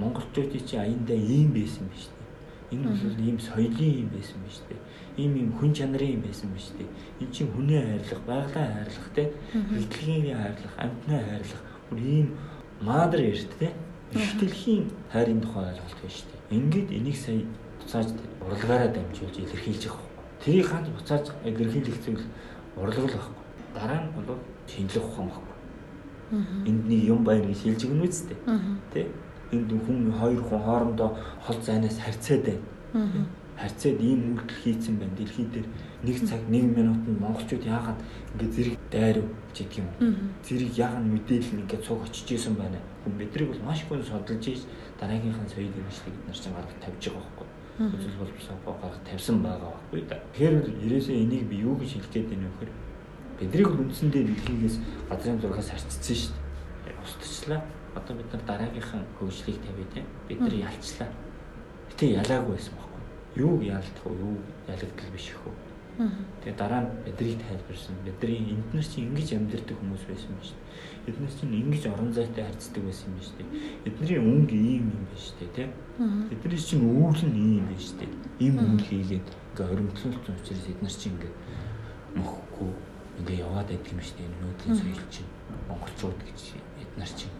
монголчуудын 0.00 0.64
чи 0.68 0.76
аяндаа 0.76 1.16
ийм 1.16 1.52
байсан 1.52 1.86
биз 1.92 2.08
дээ 2.08 2.76
энэ 2.76 2.88
бол 2.88 3.20
ийм 3.28 3.38
соёлын 3.38 3.92
юм 4.02 4.08
байсан 4.16 4.38
биз 4.44 4.58
дээ 4.68 4.80
ийм 5.22 5.32
ийм 5.36 5.50
хүн 5.56 5.72
чанарын 5.76 6.14
юм 6.16 6.22
байсан 6.24 6.48
биз 6.56 6.68
дээ 6.76 6.88
эн 7.20 7.28
чинь 7.32 7.52
хүнээ 7.52 7.82
хайрлах 7.84 8.22
байгалаа 8.26 8.66
хайрлах 8.72 9.08
те. 9.14 9.24
Хэлтгэлгийн 9.52 10.36
хайрлах 10.40 10.74
амьтнаа 10.80 11.20
хайрлах 11.28 11.62
бүр 11.88 12.00
ийм 12.00 12.28
мадэр 12.80 13.20
ярьд 13.32 13.52
те 13.60 13.68
их 14.14 14.40
дэлхийн 14.40 14.90
хайрын 15.12 15.40
тухай 15.40 15.64
ойлголт 15.72 15.96
байна 16.00 16.12
шүү 16.12 16.28
дээ. 16.28 16.56
Ингээд 16.56 16.88
энийг 16.92 17.16
сая 17.16 17.40
буцааж 17.80 18.08
урлагаараа 18.44 18.90
дамжуулж 18.92 19.36
илэрхийлж 19.38 19.84
байгаа. 19.88 20.08
Тэрийг 20.44 20.68
ганц 20.70 20.88
буцааж 20.88 21.26
илэрхийлэх 21.44 21.98
зүйл 22.04 22.24
урлаг 22.76 22.98
л 22.98 23.14
байхгүй. 23.16 23.36
Дараа 23.74 24.00
нь 24.04 24.12
бол 24.14 24.38
шинжлэх 24.68 25.04
ухаан 25.04 25.28
байхгүй. 25.28 25.56
Энд 26.68 26.82
нэг 26.88 27.00
юм 27.08 27.24
байна 27.24 27.46
гэж 27.48 27.60
хэлж 27.62 27.80
өгнө 27.84 28.08
үсттэй. 28.08 28.38
Тэ? 28.92 29.08
Энд 29.52 29.68
хүн 29.68 30.12
хоёр 30.12 30.40
хүн 30.40 30.60
хоорондоо 30.64 31.10
хол 31.44 31.58
зайнаас 31.60 31.98
харьцаад 32.00 32.42
байна. 32.92 33.26
Харьцаад 33.56 34.00
ийм 34.00 34.36
үйлдэл 34.36 34.60
хийцэн 34.64 34.96
байна. 34.96 35.16
Дэлхий 35.16 35.46
дээр 35.52 35.66
нэг 36.02 36.16
цаг 36.28 36.42
нэг 36.48 36.64
минутанд 36.76 37.20
монголчууд 37.20 37.64
яагаад 37.64 38.00
ингээд 38.34 38.52
зэрэг 38.52 38.74
дайрав 38.90 39.26
гэдэг 39.54 39.78
юм. 39.78 39.88
Зэрэг 40.42 40.70
яагаад 40.78 41.06
мэдээлэл 41.06 41.60
ингээд 41.62 41.84
цуг 41.86 42.02
очиж 42.02 42.28
исэн 42.32 42.54
байна 42.54 42.78
хүн 43.04 43.18
бидрийг 43.18 43.48
бол 43.50 43.66
маш 43.66 43.82
хүн 43.88 44.02
судалж 44.02 44.46
ийж 44.46 44.62
дараагийнхаа 45.00 45.46
соёлын 45.48 45.82
мэдлэг 45.82 46.14
бид 46.14 46.26
нар 46.26 46.38
чинь 46.38 46.54
гаргаж 46.54 46.78
тавьж 46.78 47.02
байгаа 47.10 47.22
байхгүй. 47.26 47.48
үзэл 47.82 48.18
боловсон 48.20 48.58
гаргах 48.64 48.98
тавьсан 49.02 49.36
байгаа 49.42 49.70
байхгүй 49.74 50.00
да. 50.06 50.16
Тэгэхээр 50.32 50.54
ерөөсөө 50.86 51.16
энийг 51.18 51.44
би 51.50 51.56
юу 51.66 51.74
гэж 51.74 51.90
хэлэх 51.98 52.12
гээд 52.14 52.30
байна 52.30 52.46
вэ 52.46 52.52
гэхээр 52.52 52.72
Бидний 53.42 53.66
үндсэндээ 53.66 54.22
дэлхийгээс 54.22 54.76
газрын 55.10 55.40
зургаас 55.42 55.70
харьцсан 55.74 56.14
шүү 56.14 56.30
дээ. 56.86 56.94
Устчлаа. 57.02 57.60
Одоо 57.98 58.14
бид 58.14 58.30
нар 58.30 58.42
дараагийнхаа 58.46 59.02
хөгжлийг 59.18 59.58
тавья 59.66 59.86
те. 59.94 60.06
Бид 60.28 60.38
нар 60.40 60.54
ялцлаа. 60.54 61.10
Гэтэ 61.90 62.22
ялаагүй 62.22 62.54
байсан 62.54 62.74
байхгүй. 62.78 63.02
Юу 63.42 63.58
яалтах 63.66 64.06
вэ? 64.06 64.14
Юу 64.14 64.38
ялагдал 64.70 65.10
биш 65.10 65.34
хөө. 65.34 65.54
Тэгээ 65.98 66.56
дараа 66.56 66.80
нь 66.88 66.90
бидрийг 67.04 67.40
тайлбарсан. 67.44 67.96
Бидний 68.00 68.56
энднэр 68.56 68.86
чинь 68.86 69.12
ингэж 69.12 69.28
амьдэрдэг 69.36 69.76
хүмүүс 69.76 70.04
байсан 70.08 70.32
юм 70.32 70.40
шүү 70.40 70.56
дээ. 70.56 71.12
Эднээс 71.12 71.34
чинь 71.36 71.56
ингэж 71.60 71.82
орон 71.92 72.10
зайтай 72.16 72.44
харьцдаг 72.48 72.82
байсан 72.88 73.12
юм 73.12 73.20
шүү 73.20 73.36
дээ. 73.36 73.50
Эдний 73.92 74.18
өнгө 74.24 74.56
ийм 74.56 74.84
юм 74.88 75.04
байна 75.04 75.20
шүү 75.20 75.36
дээ, 75.36 75.50
тийм. 75.52 75.70
Эдний 76.32 76.60
чинь 76.64 76.84
үүл 76.88 77.22
нь 77.28 77.36
ийм 77.36 77.64
байна 77.68 77.84
шүү 77.84 77.98
дээ. 78.00 78.10
Ийм 78.40 78.54
өнгө 78.56 78.84
хийгээд 78.88 79.28
ингээ 79.52 79.68
хоримтлуулсан 79.68 80.36
учраас 80.40 80.66
эднэр 80.72 80.94
чинь 80.96 81.12
ингээ 81.12 81.32
мөхгүй 82.16 82.70
ингээ 83.20 83.42
яваад 83.44 83.68
байдаг 83.68 83.92
юм 83.92 84.00
шүү 84.00 84.16
дээ. 84.16 84.32
Нүүдлийн 84.40 84.76
соёл 84.80 85.04
чинь 85.12 85.30
монголчууд 85.68 86.20
гэж 86.24 86.40
эднэр 86.80 87.12
чинь 87.12 87.36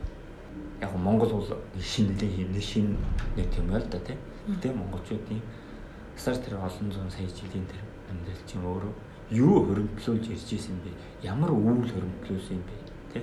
яг 0.85 0.93
Монгол 0.93 1.33
бол 1.41 1.51
шинэлээ 1.81 2.31
хийнэ 2.37 2.61
шин 2.61 3.01
нэг 3.33 3.49
юм 3.57 3.73
байл 3.73 3.87
да 3.89 3.99
тий. 4.05 4.17
Гэтэ 4.45 4.77
монголчуудын 4.77 5.41
асар 6.17 6.37
тэр 6.37 6.61
олон 6.61 6.93
зуун 6.93 7.11
сая 7.11 7.27
жилийн 7.27 7.65
тэр 7.65 7.81
амьдрал 8.13 8.43
чинь 8.47 8.63
өөрөө 8.63 8.93
юу 9.33 9.57
хоригдлуулж 9.67 10.27
ирж 10.29 10.49
исэн 10.53 10.77
бэ? 10.85 10.93
Ямар 11.25 11.51
үүл 11.51 11.89
хоригдлуулсан 11.89 12.61
юм 12.61 12.65
бэ? 12.69 12.75
Тий. 13.13 13.23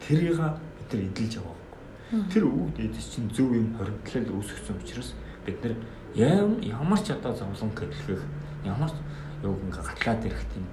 Тэрийг 0.00 0.38
бид 0.38 0.90
нар 0.94 1.02
эдэлж 1.10 1.34
байгаа 1.42 1.56
байхгүй. 1.58 2.22
Тэр 2.30 2.44
үүд 2.46 2.76
эдэс 2.86 3.06
чинь 3.14 3.30
зөв 3.34 3.50
юм 3.54 3.74
хоригдлал 3.74 4.38
үүсгэсэн 4.38 4.78
учраас 4.78 5.10
бид 5.46 5.58
нар 5.62 5.74
ямар 6.14 7.00
ч 7.02 7.10
одоо 7.10 7.34
зовлон 7.34 7.70
гэхэх 7.74 8.22
ямар 8.64 8.90
ч 8.90 8.96
юу 9.42 9.54
ингээ 9.54 9.82
гатлаад 9.82 10.26
ирэх 10.26 10.44
тийм 10.54 10.66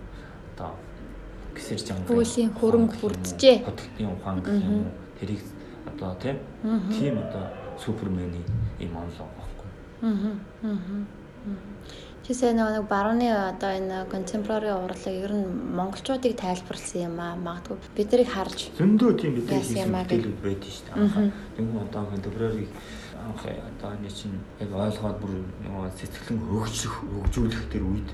одоо 0.53 0.71
гисэр 1.55 1.81
жамбар 1.81 2.09
пүүлийн 2.09 2.51
хөрөнгө 2.57 2.97
бүрджээ. 3.01 3.57
Хотын 3.65 4.13
ухаан 4.13 4.41
гэх 4.41 4.61
юм 4.61 4.85
уу 4.85 4.91
тэрийг 5.19 5.43
одоо 5.85 6.11
тийм 6.21 6.37
тийм 6.93 7.15
одоо 7.21 7.45
супермений 7.77 8.45
юм 8.79 8.93
онлоо 8.97 9.27
байхгүй. 9.37 9.69
Аа. 10.01 10.33
Тэсээ 12.27 12.51
нэг 12.59 12.91
барууны 12.91 13.31
одоо 13.31 13.71
энэ 13.71 14.05
contemporary 14.11 14.75
урлаг 14.75 15.07
ер 15.07 15.31
нь 15.31 15.47
монголчуудыг 15.79 16.35
тайлбарлсан 16.35 17.07
юм 17.07 17.17
аа. 17.23 17.39
Магадгүй 17.39 17.79
биднийг 17.95 18.27
харж 18.27 18.67
зөндөө 18.75 19.11
тийм 19.15 19.33
бидний 19.39 19.63
хийсэн 19.63 19.95
мэдээлүүд 19.95 20.39
байдаг 20.43 20.71
шүү 20.75 20.85
дээ. 20.91 21.31
Тэгвэл 21.55 21.87
одоо 21.87 22.03
contemporary 22.11 22.67
анх 23.15 23.43
одоо 23.47 23.89
энэ 23.95 24.11
чинь 24.11 24.35
яг 24.59 24.71
ойлгоод 24.75 25.17
бүр 25.23 25.33
нөгөө 25.63 25.87
сэтгэлэн 25.95 26.39
хөгжих 26.51 26.93
хөгжүүлэх 26.99 27.63
тэр 27.71 27.83
үед 27.87 28.09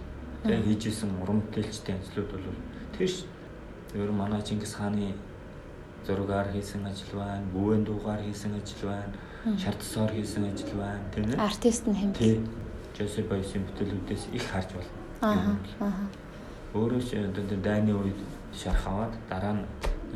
тэг 0.45 0.61
хийжсэн 0.61 1.09
уран 1.17 1.41
бүтээлчтэй 1.41 1.97
ажлууд 1.97 2.29
бол 2.29 2.45
тэр 2.93 3.09
Ер 3.93 4.09
нь 4.09 4.17
манай 4.17 4.41
Чингис 4.41 4.73
хааны 4.73 5.13
зургаар 6.07 6.49
хийсэн 6.49 6.81
ажил 6.85 7.13
байна, 7.13 7.45
бүвэн 7.53 7.85
дуугаар 7.85 8.21
хийсэн 8.25 8.57
ажил 8.57 8.89
байна, 8.89 9.13
шардсоор 9.61 10.09
хийсэн 10.09 10.49
ажил 10.49 10.73
байна, 10.81 11.05
тийм 11.13 11.29
ээ. 11.29 11.37
Артист 11.37 11.85
нь 11.85 11.93
хэн 11.93 12.11
бэ? 12.93 13.03
Жосеп 13.03 13.27
Бойсын 13.29 13.65
бүтээлүүдээс 13.67 14.23
их 14.33 14.45
харж 14.47 14.69
байна. 15.21 15.57
Аа. 15.81 15.91
Өөрөө 16.73 17.01
ч 17.01 17.17
дайны 17.61 17.93
үед 17.97 18.19
шарх 18.53 18.87
аваад 18.87 19.13
дараа 19.29 19.53
нь 19.57 19.65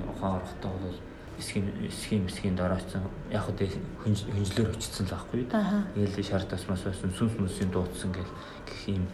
ухаан 0.05 0.37
орохдоо 0.37 0.71
бол 0.77 0.97
эсхийн 1.37 1.67
эсхийн 1.89 2.25
эсхийн 2.29 2.55
дороочсон 2.55 3.01
яг 3.33 3.49
хөө 3.49 3.65
хөнжлөөр 4.05 4.73
очсон 4.77 5.05
л 5.05 5.13
байхгүй. 5.13 5.43
Тэгэл 5.49 6.21
шар 6.25 6.45
тасмаас 6.45 6.85
байсан 6.85 7.13
сүнс 7.13 7.37
мүсийн 7.37 7.69
дуудсан 7.73 8.13
гэл 8.13 8.31
гэх 8.65 8.81
юм 8.89 9.05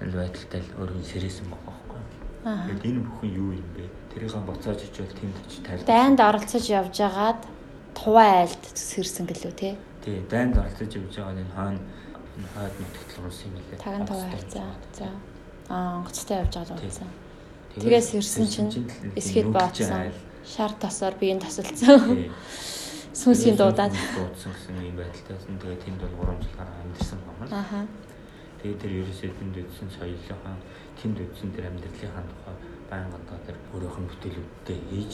байдалтай 0.00 0.60
л 0.60 0.76
өөрөө 0.80 1.04
сэрээсэн 1.04 1.48
байгаа 1.48 1.84
Тэгээд 2.44 2.84
энэ 2.84 3.00
бүхэн 3.08 3.30
юу 3.40 3.56
юм 3.56 3.68
бэ? 3.72 3.88
Тэрийг 4.12 4.36
буцааж 4.44 4.80
ичвэл 4.84 5.16
тэнд 5.16 5.36
ч 5.48 5.64
тайлбар. 5.64 5.88
Дайнд 5.88 6.20
оролцож 6.20 6.64
явж 6.68 6.92
байгаад 7.00 7.40
туваа 7.96 8.44
айлд 8.44 8.64
сэрсэн 8.76 9.24
гэлөө 9.24 9.52
те. 9.56 9.80
Тий, 10.04 10.20
дайнд 10.28 10.52
оролцож 10.60 10.92
явж 10.92 11.08
байгаа 11.16 11.40
энэ 11.40 11.54
хаана 11.56 11.80
хаад 12.54 12.74
нутагт 12.80 13.10
л 13.18 13.24
урсан 13.26 13.46
юм 13.48 13.54
лээ. 13.58 13.78
Таган 13.78 14.06
туваа 14.06 14.28
харцаа. 14.30 14.70
За. 14.92 15.08
Аа, 15.68 15.98
онгоцтой 15.98 16.36
явж 16.42 16.54
байгаа 16.54 16.78
л 16.78 16.86
урсан. 16.86 17.10
Тэгээс 17.74 18.06
сэрсэн 18.10 18.46
чинь 18.50 18.70
эсгээд 19.18 19.48
бооцсон. 19.50 20.12
Шар 20.44 20.72
тосоор 20.76 21.14
биеийн 21.18 21.40
тасалцсан. 21.40 22.30
Сүнсийн 23.18 23.56
дуудаад 23.56 23.94
дуудсан 23.94 24.50
гэсэн 24.52 24.74
юм 24.82 24.98
байдалтайсэн. 24.98 25.58
Тэгээд 25.62 25.82
тэнд 25.86 26.00
бол 26.02 26.34
3 26.34 26.42
жил 26.42 26.54
гараа 26.58 26.76
амьдсан 26.82 27.18
юм 27.22 27.36
байна. 27.38 27.54
Ахаа. 27.62 27.86
Тэгээд 28.58 28.80
тэр 28.82 28.92
ерөөсөө 29.00 29.30
тэнд 29.38 29.54
үдсэн 29.62 29.88
соёлынхаа 29.94 30.56
тэнд 30.98 31.16
үдсэн 31.22 31.48
тэр 31.54 31.64
амьдралынхаа 31.70 32.24
тухай 32.26 32.56
байнга 32.90 33.16
одоо 33.22 33.38
тэр 33.46 33.56
өөрөөх 33.72 33.96
нь 34.02 34.08
бүтээлүүдтэй 34.10 34.78
хийж 34.90 35.12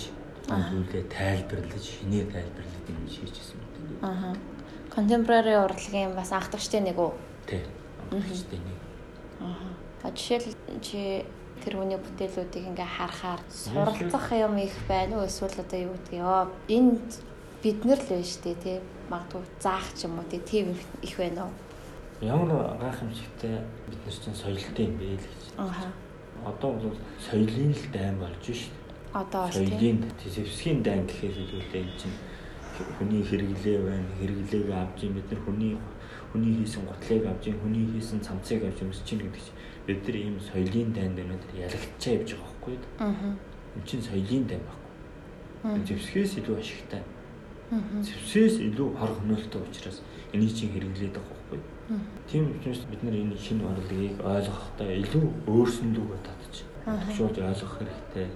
зүйлээ 0.49 1.05
тайлбарлаж 1.12 1.85
шинээр 1.85 2.29
тайлбарлаж 2.33 2.85
юм 2.89 3.07
шийдчихсэн 3.07 3.61
юм. 3.61 3.69
Аа. 4.03 4.33
Contemporary 5.00 5.57
урлагийн 5.57 6.12
бас 6.12 6.33
анх 6.37 6.52
тагчтай 6.52 6.85
нэг 6.85 7.00
үү? 7.00 7.12
Тий. 7.49 7.64
Тагчтай 8.12 8.61
нэг. 8.61 8.76
Аа. 9.40 9.73
А 10.04 10.12
жишээл 10.12 10.52
чи 10.85 11.25
тэр 11.64 11.80
хүний 11.80 11.97
бүтээлүүдийг 11.97 12.69
ингээ 12.69 12.90
харахаар 13.00 13.40
суралцах 13.49 14.28
юм 14.37 14.61
их 14.61 14.76
байна 14.88 15.21
уу 15.21 15.28
эсвэл 15.28 15.57
одоо 15.57 15.80
юу 15.80 15.97
гэдгийг 15.97 16.21
ёо 16.21 16.52
энд 16.69 17.09
бид 17.64 17.85
нар 17.85 18.00
л 18.00 18.25
шүү 18.25 18.45
дээ 18.45 18.57
тий 18.61 18.78
магадгүй 19.09 19.45
заах 19.61 19.88
ч 19.97 20.04
юм 20.04 20.21
уу 20.21 20.28
тий 20.28 20.40
их 21.04 21.16
байна 21.16 21.49
уу 21.49 21.52
ямар 22.21 22.76
гайхамшигтай 22.76 23.64
бид 23.88 23.99
нар 24.04 24.14
чинь 24.14 24.35
соёлтой 24.35 24.85
юм 24.85 24.97
бэ 24.99 25.04
л 25.16 25.25
гэж. 25.25 25.45
Аа. 25.57 25.88
Одоо 26.45 26.73
бол 26.73 26.97
соёлын 27.16 27.73
л 27.73 27.87
дайн 27.92 28.19
болж 28.21 28.45
шít. 28.45 28.73
Одоо 29.14 29.49
соёлын 29.49 30.04
зэвсгийн 30.21 30.83
дайн 30.83 31.07
гэхээс 31.07 31.37
илүүтэй 31.37 31.80
энэ 31.80 31.97
чинь 31.97 32.16
хүний 32.99 33.23
хэрэглээ 33.23 33.79
байна. 33.85 34.09
Хэрэглээг 34.21 34.71
авч 34.71 34.99
ин 35.05 35.15
бид 35.15 35.29
нар 35.31 35.41
хүний 35.45 35.73
хүний 36.33 36.55
хийсэн 36.63 36.85
готлыг 36.87 37.25
авч 37.27 37.45
ин 37.49 37.59
хүний 37.61 37.87
хийсэн 37.93 38.21
цамцыг 38.21 38.65
авч 38.65 38.79
өмсөж 38.83 39.05
чинь 39.05 39.23
гэдэг 39.23 39.43
чинь 39.43 39.59
бид 39.87 40.01
нар 40.07 40.17
ийм 40.17 40.37
соёлын 40.41 40.91
дайнд 40.95 41.19
өнөөдөр 41.19 41.53
ялагдчихаа 41.67 42.17
явж 42.19 42.31
байгаа 42.35 42.47
байхгүй 42.51 42.73
юу? 42.75 42.83
Аа. 42.99 43.35
Энэ 43.77 43.87
чинь 43.87 44.03
соёлын 44.03 44.45
дайн 44.47 44.63
байхгүй. 44.67 45.85
Зэвсгээс 45.87 46.33
илүү 46.39 46.57
ашигтай. 46.59 47.03
Зэвсгээс 47.71 48.57
илүү 48.71 48.89
хор 48.99 49.13
хөнөөлтөй 49.19 49.63
учраас 49.67 49.99
энийг 50.33 50.55
чинь 50.55 50.73
хэрэглээд 50.75 51.15
байгаа 51.15 51.37
байхгүй 51.37 51.59
юу? 51.59 52.01
Тийм 52.31 52.45
учраас 52.55 52.83
бид 52.91 53.03
нар 53.03 53.15
энэ 53.15 53.37
шинэ 53.37 53.67
урлагийг 53.67 54.17
ойлгохдоо 54.23 54.91
илүү 55.03 55.27
өөрсөндөө 55.51 56.19
татж 56.23 56.55
төвшүүлж 56.87 57.37
ойлгох 57.43 57.75
хэрэгтэй. 57.79 58.29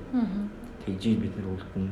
Тэгжиж 0.84 1.14
бид 1.22 1.34
нар 1.38 1.48
үлдэн 1.54 1.86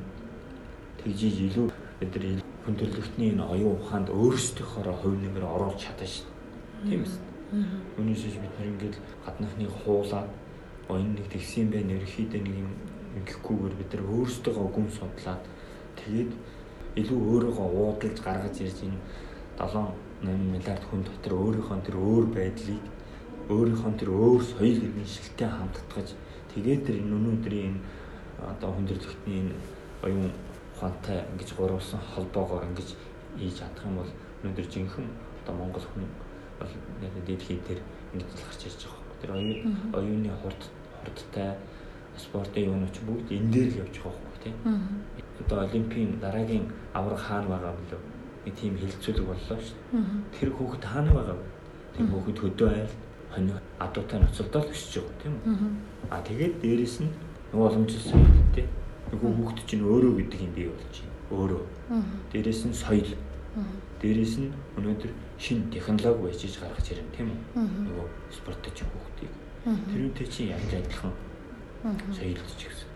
тэгжиж 1.02 1.36
илүү 1.48 1.66
бид 2.02 2.14
нар 2.18 2.42
хүндрэлтний 2.66 3.30
энэ 3.30 3.46
оюун 3.46 3.78
ухаанд 3.78 4.08
өөрсдийнхөө 4.10 4.94
хувь 4.98 5.18
нэмэр 5.22 5.44
оруулж 5.46 5.78
чадна 5.78 6.06
шүү 6.06 6.26
дээ. 6.26 6.90
Тийм 6.90 7.02
ээ. 7.06 7.66
Үүнээс 7.98 8.38
бид 8.42 8.54
нар 8.58 8.68
ингээд 8.74 8.96
гадныхныг 9.22 9.72
хуулаад 9.86 10.30
энэ 10.90 11.14
нэг 11.22 11.26
тэгсэн 11.30 11.70
байх 11.70 11.86
ерөөхдөө 11.86 12.42
нэг 12.42 12.56
юм 12.58 12.72
ингэхгүйгээр 13.18 13.74
бид 13.78 13.90
нар 13.92 14.04
өөрсдөө 14.14 14.66
гүн 14.74 14.88
судлаад 14.90 15.42
тэгээд 16.00 16.32
илүү 17.00 17.20
өөрийгөө 17.32 17.68
уудалж 17.70 18.18
гаргаж 18.24 18.56
ирж 18.60 18.78
энэ 18.88 18.98
7 19.60 19.94
8 20.24 20.52
миллиард 20.52 20.84
хүн 20.88 21.02
дотор 21.04 21.32
өөрийнхөө 21.44 21.78
тэр 21.86 21.96
өөр 21.96 22.26
байдлыг 22.36 22.82
өөрийнхөө 23.52 23.92
тэр 24.00 24.10
өөр 24.10 24.42
соёл 24.42 24.78
иргэншилтэй 24.86 25.50
хамтдагж 25.52 26.08
тэгээд 26.52 26.80
тэр 26.86 26.96
энэ 27.00 27.16
өнөөдрийн 27.18 27.76
одоо 28.50 28.70
хүндрэлтний 28.72 29.38
энэ 29.42 29.54
оюун 30.06 30.32
ухаантай 30.82 31.22
ингэж 31.30 31.54
гурвалсан 31.54 32.00
холбоогоор 32.02 32.66
ингэж 32.66 32.98
хийж 33.38 33.62
чадах 33.62 33.86
юм 33.86 34.02
бол 34.02 34.10
өнөөдөр 34.42 34.66
жинхэнэ 34.66 35.10
одоо 35.42 35.54
Монгол 35.54 35.86
хүн 35.86 36.10
бол 36.58 36.72
дэлхий 37.26 37.62
дээр 37.62 37.80
ингэж 38.12 38.26
л 38.34 38.42
гарч 38.42 38.66
ирж 38.66 38.82
байгаа. 38.90 39.14
Тэр 39.22 39.30
оюун 39.38 39.76
оюуны 39.94 40.30
хурд 40.42 40.62
хурдтай 40.98 41.54
спортын 42.18 42.66
юунууд 42.66 42.96
бүгд 43.06 43.30
энэ 43.30 43.50
дээр 43.54 43.68
л 43.70 43.80
явж 43.86 43.94
байгаа 44.02 44.22
байхгүй 44.26 44.42
тийм. 44.42 44.56
Одоо 45.46 45.58
олимпийн 45.62 46.18
дараагийн 46.18 46.66
авраг 46.94 47.18
хаана 47.18 47.48
байгаа 47.54 47.72
бэ? 47.78 47.96
нэг 48.44 48.54
тийм 48.58 48.74
хилцүүлэг 48.74 49.26
боллоо 49.26 49.58
шүү 49.62 49.78
дээ. 49.94 50.02
Тэр 50.34 50.50
хүүхэд 50.50 50.82
хаана 50.82 51.14
байгаа 51.14 51.36
вэ? 51.38 51.46
Тэр 51.94 52.06
хүүхэд 52.10 52.38
хөдөө 52.42 52.68
айл 52.74 52.94
хонь 53.30 53.50
адуутай 53.78 54.18
ноцолдол 54.18 54.66
өсөж 54.66 54.92
байгаа 54.98 55.18
тийм 55.22 55.34
үү? 55.46 55.70
А 56.10 56.18
тэгээд 56.26 56.54
дээрэс 56.58 56.96
нь 57.06 57.10
нөгөө 57.54 57.62
боломжтой 57.62 58.02
соёлтэй. 58.02 58.66
Нөгөө 59.12 59.30
хүүхэд 59.36 59.66
чинь 59.68 59.84
өөрөө 59.84 60.12
гэдэг 60.18 60.40
юм 60.40 60.52
бий 60.56 60.68
болж 60.72 60.96
байна. 60.96 61.12
Өөрөө. 61.36 61.62
Дээрэс 62.32 62.62
нь 62.64 62.72
соёл. 62.72 63.12
Дээрэс 64.00 64.34
нь 64.40 64.50
өнөөдөр 64.80 65.12
шинэ 65.36 65.68
технологи 65.68 66.22
байж 66.24 66.40
иж 66.48 66.56
гаргаж 66.56 66.86
ирэн 66.90 67.10
тийм 67.12 67.28
үү? 67.28 67.40
Нөгөө 67.92 68.06
спортч 68.32 68.78
хүүхдийг. 68.82 69.32
Тэрүүтэй 69.62 70.26
чинь 70.32 70.50
яг 70.56 70.64
адилхан 70.64 71.12
соёлж 72.16 72.50
гэсэн. 72.56 72.88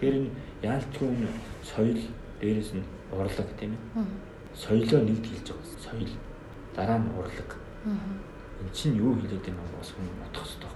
Тэр 0.00 0.14
нь 0.26 0.30
яалтгүй 0.66 1.08
соёл 1.62 2.00
дээрэс 2.42 2.74
нь 2.74 2.84
урлаг 3.14 3.48
тийм 3.54 3.78
ээ 3.78 4.04
соёлоо 4.54 5.00
нэгд 5.06 5.26
хэлж 5.26 5.46
байгаа. 5.52 5.78
Соёл 5.78 6.12
дараа 6.74 6.98
нь 6.98 7.12
урлаг. 7.16 7.50
эн 8.60 8.68
чинь 8.72 8.96
юу 8.96 9.14
хэлээд 9.14 9.46
байна 9.46 9.62
уу 9.62 9.78
бас 9.78 9.90
хүн 9.94 10.08
бодох 10.20 10.44
хэрэгтэй. 10.44 10.72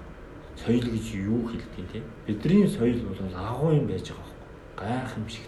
Соёл 0.62 0.86
гэж 0.94 1.06
юу 1.26 1.42
хэлдэг 1.48 1.78
юм 1.78 1.88
те? 1.92 2.02
Бидний 2.26 2.68
соёл 2.68 3.00
бол 3.02 3.20
агуу 3.34 3.72
юм 3.74 3.86
байж 3.86 4.08
байгаа. 4.08 4.23
Гайх 4.76 5.16
юм 5.16 5.28
шиг. 5.28 5.46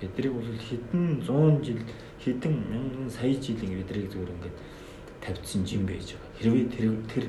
Бидрийг 0.00 0.32
бол 0.32 0.44
хэдэн 0.44 1.22
100 1.22 1.64
жил, 1.64 1.80
хэдэн 2.24 2.54
мянган 2.70 3.10
сая 3.10 3.34
жил 3.34 3.60
ингэ 3.60 3.84
бидрийг 3.84 4.10
зүгээр 4.12 4.34
ингээд 4.34 4.56
тавьдсан 5.20 5.66
жим 5.66 5.86
байж 5.86 6.16
байгаа. 6.16 6.36
Хэрвээ 6.40 6.66
тэр 6.72 6.86
тэр 7.06 7.24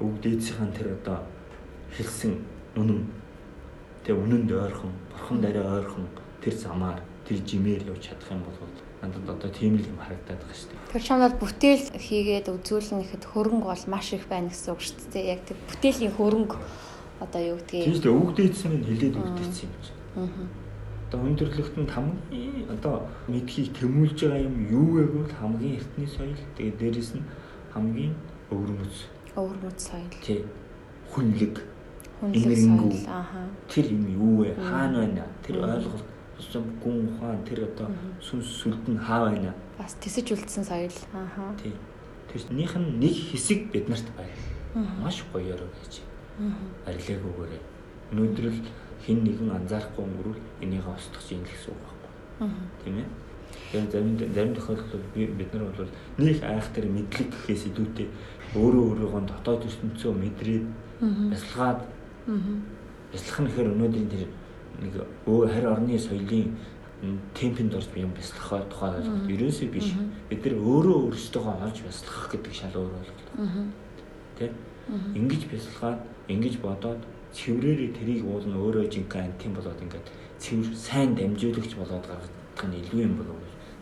өвг 0.00 0.16
дээдсийн 0.22 0.70
тэр 0.72 0.94
одоо 0.94 1.26
хэлсэн 1.90 2.38
үнэн 2.76 3.00
тэг 4.06 4.14
үнэнд 4.14 4.52
ойрхон, 4.52 4.92
бурхан 5.10 5.40
дараа 5.42 5.82
ойрхон 5.82 6.06
тэр 6.38 6.54
замаар 6.54 7.02
тэр 7.26 7.42
жимээр 7.42 7.90
явж 7.90 8.06
чадах 8.06 8.30
юм 8.30 8.46
бол 8.46 8.54
надад 9.02 9.26
одоо 9.26 9.50
тийм 9.50 9.74
л 9.74 9.82
юм 9.82 9.98
харагдаад 9.98 10.40
байгаа 10.40 10.54
шүү 10.54 10.70
дээ. 10.70 10.92
Тэр 10.94 11.02
чамд 11.02 11.34
бүтээл 11.42 11.86
хийгээд 11.98 12.46
үзүүлнэ 12.54 13.02
гэхэд 13.02 13.24
хөрөнгө 13.34 13.66
бол 13.66 13.84
маш 13.90 14.14
их 14.14 14.30
байна 14.30 14.54
гэсэн 14.54 14.72
үг 14.72 14.80
шүү 14.86 15.10
дээ. 15.10 15.32
Яг 15.34 15.40
тэр 15.42 15.58
бүтээлийн 15.66 16.14
хөрөнгө 16.14 16.56
одоо 17.18 17.40
юу 17.42 17.58
гэдгийг. 17.58 17.84
Тийм 17.84 17.94
шүү 17.98 18.04
дээ. 18.06 18.14
Өвг 18.14 18.30
дээдсэн 18.38 18.72
нь 18.78 18.86
хилээд 18.86 19.14
үлдээсэн 19.18 19.66
юм 19.66 19.74
байна. 19.74 19.95
Одоо 20.16 21.20
өндөрлөгтөнд 21.22 21.90
хамгийн 21.90 22.66
одоо 22.72 23.06
мэдхийг 23.28 23.70
тэмүүлж 23.78 24.18
байгаа 24.26 24.42
юм 24.48 24.56
юу 24.66 24.86
вэ 24.96 25.02
гэвэл 25.06 25.38
хамгийн 25.38 25.76
эртний 25.78 26.08
соёл. 26.08 26.40
Тэгээд 26.56 26.78
дээрэс 26.80 27.10
нь 27.14 27.24
хамгийн 27.70 28.14
өвөрмөц. 28.50 28.96
Өвөрмөц 29.36 29.78
соёл. 29.78 30.10
Тий. 30.24 30.42
Хүнлэг. 31.12 31.62
Хүнлэг 32.20 32.58
соёл. 32.58 33.06
Ааха. 33.06 33.46
Тэр 33.70 33.86
юм 33.94 34.04
юу 34.18 34.42
вэ? 34.42 34.56
Хаана 34.58 35.06
байна? 35.06 35.26
Тэр 35.46 35.62
ойлголт 35.62 36.16
Усам 36.38 36.64
гүн 36.84 37.08
ухаан 37.08 37.40
тэр 37.48 37.64
одоо 37.64 37.88
сүнс 38.20 38.60
сүлдэн 38.60 38.98
хаа 39.00 39.32
байна. 39.32 39.54
Бас 39.78 39.96
тисэж 39.96 40.36
үлдсэн 40.36 40.64
соёл. 40.68 40.92
Ааха. 41.16 41.56
Тийм. 41.56 41.72
Тэрнийх 42.28 42.76
нь 42.76 43.00
нэг 43.00 43.16
хэсэг 43.32 43.72
бид 43.72 43.88
нарт 43.88 44.04
байна. 44.12 44.84
Маш 45.00 45.24
гоёор 45.32 45.64
гэж. 45.64 46.04
Арилаагүйгээрээ. 46.84 47.62
Өнөөдөр 48.12 48.52
л 48.96 49.04
хин 49.04 49.18
нэгэн 49.24 49.50
анзаарахгүй 49.52 50.04
өнгөрүүл 50.04 50.40
энийгээ 50.64 50.94
устгах 50.96 51.26
юм 51.30 51.42
гэсэн 51.44 51.70
үг 51.72 51.80
байхгүй. 51.84 52.12
Тийм 52.84 52.96
ээ. 53.00 53.08
Тэгээд 53.70 53.92
зарим 53.92 54.12
зарим 54.34 54.54
тохиолдолд 54.54 55.04
бид 55.14 55.50
нар 55.54 55.64
бол 55.70 55.92
нэг 56.18 56.36
айхтар 56.42 56.84
мэдлэг 56.86 57.28
гэхээс 57.30 57.62
илүүтэй 57.70 58.08
өөрөө 58.54 58.84
өөрийгөө 58.90 59.22
дотоод 59.26 59.66
ертөнцөө 59.68 60.12
мэдрээд 60.12 60.64
бясалгаад 61.32 61.80
бясалгах 63.12 63.40
нь 63.42 63.52
хэрэг 63.54 63.74
өнөөдрийн 63.74 64.08
тэр 64.10 64.24
нэг 64.82 64.94
харь 65.26 65.66
орны 65.66 65.98
соёлын 65.98 66.56
темпэнд 67.34 67.74
орж 67.74 67.88
юм 67.96 68.12
бяцлах 68.16 68.64
тухай 68.70 68.90
ойлголт 68.96 69.28
ерөөсөө 69.28 69.68
биш. 69.68 69.92
Бид 70.28 70.44
нар 70.44 70.54
өөрөө 70.56 70.96
өөрсдөө 71.12 71.44
олж 71.64 71.78
бяцлах 71.84 72.28
гэдэг 72.32 72.54
шал 72.54 72.72
өөр 72.72 72.92
ойлголт. 72.96 73.28
Тэ? 74.38 74.52
Ингиж 75.14 75.44
бяцлагаад, 75.50 76.00
ингиж 76.28 76.56
бодоод 76.58 77.00
цэврээрээ 77.32 77.90
тэрийг 77.96 78.22
уулна 78.26 78.56
өөрөө 78.60 78.86
жинхэнэ 78.92 79.26
антим 79.32 79.52
болоод 79.54 79.80
ингээд 79.82 80.06
цэвэр 80.38 80.76
сайн 80.76 81.10
дамжуулагч 81.16 81.72
болоод 81.74 82.04
гаргах 82.06 82.66
нь 82.68 82.78
илүү 82.84 83.00
юм 83.02 83.14
болов 83.18 83.40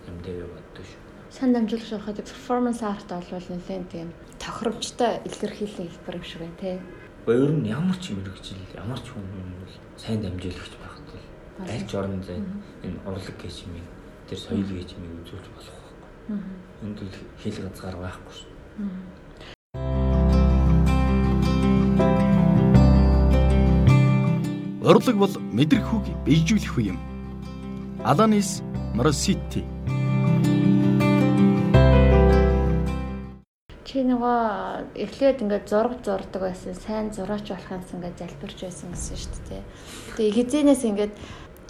юм 0.09 0.17
дээр 0.25 0.49
боддог 0.49 0.85
шүү. 0.87 1.01
Сайн 1.35 1.51
дамжуулагч 1.53 1.91
болоход 1.93 2.19
перформанс 2.25 2.81
арт 2.83 3.09
олвол 3.13 3.49
нэлээд 3.51 3.87
тийм 3.91 4.09
тохиромжтой 4.39 5.13
илэрхийллийн 5.29 5.91
хэлбэр 5.91 6.19
юм 6.21 6.25
шиг 6.25 6.41
байна 6.41 6.61
тий. 6.61 6.77
Өөр 7.27 7.53
нь 7.59 7.69
ямар 7.69 7.99
ч 8.01 8.13
мэрэгжил, 8.13 8.61
ямар 8.77 9.01
ч 9.01 9.13
хүн 9.13 9.25
бол 9.61 9.75
сайн 9.97 10.21
дамжуулагч 10.23 10.75
аль 11.61 11.87
ч 11.87 11.95
орон 11.95 12.23
зай 12.23 12.43
энэ 12.83 12.99
урлаг 13.07 13.37
гэж 13.39 13.57
юм 13.67 13.79
тэр 14.27 14.39
соёл 14.39 14.67
гэж 14.67 14.99
юм 14.99 15.23
үзүүлж 15.23 15.47
болох 15.55 15.79
байхгүй. 15.79 16.39
Энд 16.83 16.99
л 16.99 17.15
хэл 17.39 17.63
газгаар 17.63 17.97
байхгүй 18.03 18.35
шүү. 18.35 18.51
Урлаг 24.85 25.17
бол 25.17 25.33
мэдрэх 25.57 25.81
хүүг 25.89 26.07
бийжүүлэх 26.29 26.77
үе 26.77 26.93
юм. 26.93 26.99
Аланис 28.05 28.61
Моросити 28.93 29.65
чи 33.95 34.03
нөгөө 34.05 35.01
эхлээд 35.07 35.41
ингээд 35.41 35.71
зураг 35.73 36.05
зурдаг 36.05 36.43
байсан 36.51 36.77
сайн 36.77 37.09
зураач 37.17 37.49
болох 37.49 37.71
юмсан 37.73 38.03
ингээд 38.03 38.21
залбирч 38.21 38.59
байсан 38.61 38.93
гэсэн 38.93 39.17
шүү 39.23 39.41
дээ. 39.49 39.63
Тэгээ 40.21 40.37
хизэнээс 40.37 40.83
ингээд 40.85 41.15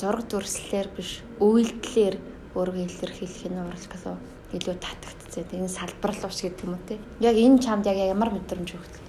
зураг 0.01 0.25
дүрслэлээр 0.33 0.89
биш 0.97 1.23
үйлдэлээр 1.39 2.17
өөрийгөө 2.57 2.87
илэрхийлэх 2.89 3.45
нь 3.47 3.63
уралдах 3.63 4.05
илүү 4.57 4.75
татагдцээ. 4.81 5.55
Энэ 5.55 5.69
салбарлууш 5.69 6.39
гэдэг 6.49 6.65
юм 6.65 6.75
уу 6.75 6.83
те. 6.89 6.99
Яг 7.21 7.37
энэ 7.37 7.61
чамд 7.61 7.85
яг 7.87 8.01
ямар 8.01 8.33
мэдрэмж 8.33 8.73
өгдөг? 8.73 9.05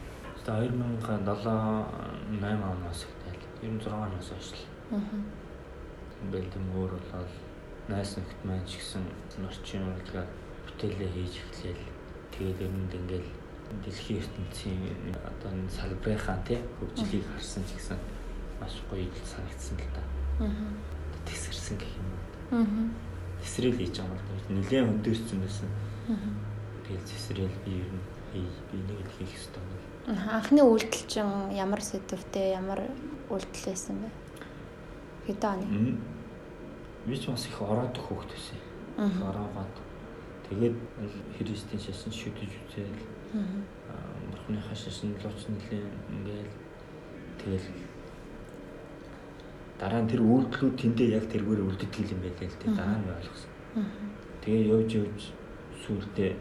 Тэгээ 0.46 0.76
2007 1.10 2.44
8 2.44 2.70
оноос 2.70 3.02
ихтэй 3.08 3.25
96 3.66 3.90
оноос 3.90 4.30
хойш 4.30 4.50
л. 4.54 4.64
Аа. 4.92 5.02
Бэлдэм 6.32 6.66
өөр 6.78 6.92
болоод 6.96 7.34
найс 7.90 8.18
нөхд 8.18 8.40
маань 8.46 8.66
ч 8.66 8.78
гэсэн 8.82 9.04
орчин 9.46 9.84
урлагаар 9.90 10.30
бүтээлээ 10.66 11.10
хийж 11.14 11.34
эхлээл. 11.42 11.86
Тэгээд 12.34 12.60
нь 12.62 12.90
ингээл 12.94 13.30
дэлхийн 13.84 14.22
ертөнцийн 14.22 14.80
одоо 15.26 15.50
энэ 15.52 15.70
салбарынхаа 15.70 16.38
тий 16.46 16.60
хөгжлийг 16.80 17.26
харсан 17.30 17.64
ч 17.66 17.78
гэсэн 17.78 18.00
маш 18.62 18.76
гоё 18.90 19.10
санагдсан 19.26 19.78
л 19.78 19.90
да. 19.94 20.04
Тэсэрсэн 21.26 21.78
гэх 21.78 21.94
юм 21.98 22.10
уу. 22.14 22.90
Тэсрэл 23.42 23.78
хийж 23.78 23.98
байгаа 24.02 24.22
юм. 24.50 24.62
Нилээн 24.62 24.88
хөндөрсөн 24.90 25.40
байсан. 25.42 25.70
Тэгэл 26.86 27.10
тэсрэл 27.10 27.58
би 27.66 27.72
ер 27.82 27.90
нь 27.90 28.04
би 28.72 28.78
нэг 28.78 29.00
л 29.02 29.14
хийх 29.18 29.34
хэрэгтэй 29.34 29.64
байна. 30.06 30.38
Анхны 30.38 30.62
үйлдэл 30.62 31.06
чинь 31.10 31.54
ямар 31.54 31.82
сэдвтэй 31.82 32.54
ямар 32.54 32.86
үйлдэл 33.30 33.66
байсан 33.70 33.96
бэ? 34.02 34.10
Хэдэн 35.28 35.52
оны? 35.52 35.98
Би 37.06 37.18
ч 37.18 37.30
бас 37.30 37.46
их 37.48 37.62
ороод 37.62 37.96
хөөхт 37.98 38.30
байсан. 38.30 38.60
Ороогоод 38.98 39.76
тэгээд 40.50 40.76
христийн 41.38 41.82
шашин 41.82 42.14
шүтэж 42.14 42.52
үзээл. 42.66 43.02
Аа. 43.34 44.14
Бурхны 44.32 44.62
шашин 44.74 45.18
лууч 45.18 45.42
нилээн 45.50 45.90
ингээл 46.14 46.54
тэгэл 47.42 47.68
дараа 49.80 50.02
нь 50.02 50.10
тэр 50.10 50.22
үйлдэлүүд 50.24 50.76
тэндээ 50.80 51.10
яг 51.20 51.26
тэргээр 51.28 51.62
үлддэг 51.66 51.94
юм 52.14 52.22
байлээ 52.24 52.48
л 52.48 52.60
дээ 52.62 52.74
дараа 52.78 52.98
нь 53.02 53.12
ойлгосон. 53.12 53.52
Тэгээ 54.42 54.70
явж 54.72 54.92
явж 55.02 55.22
сүултээ 55.84 56.32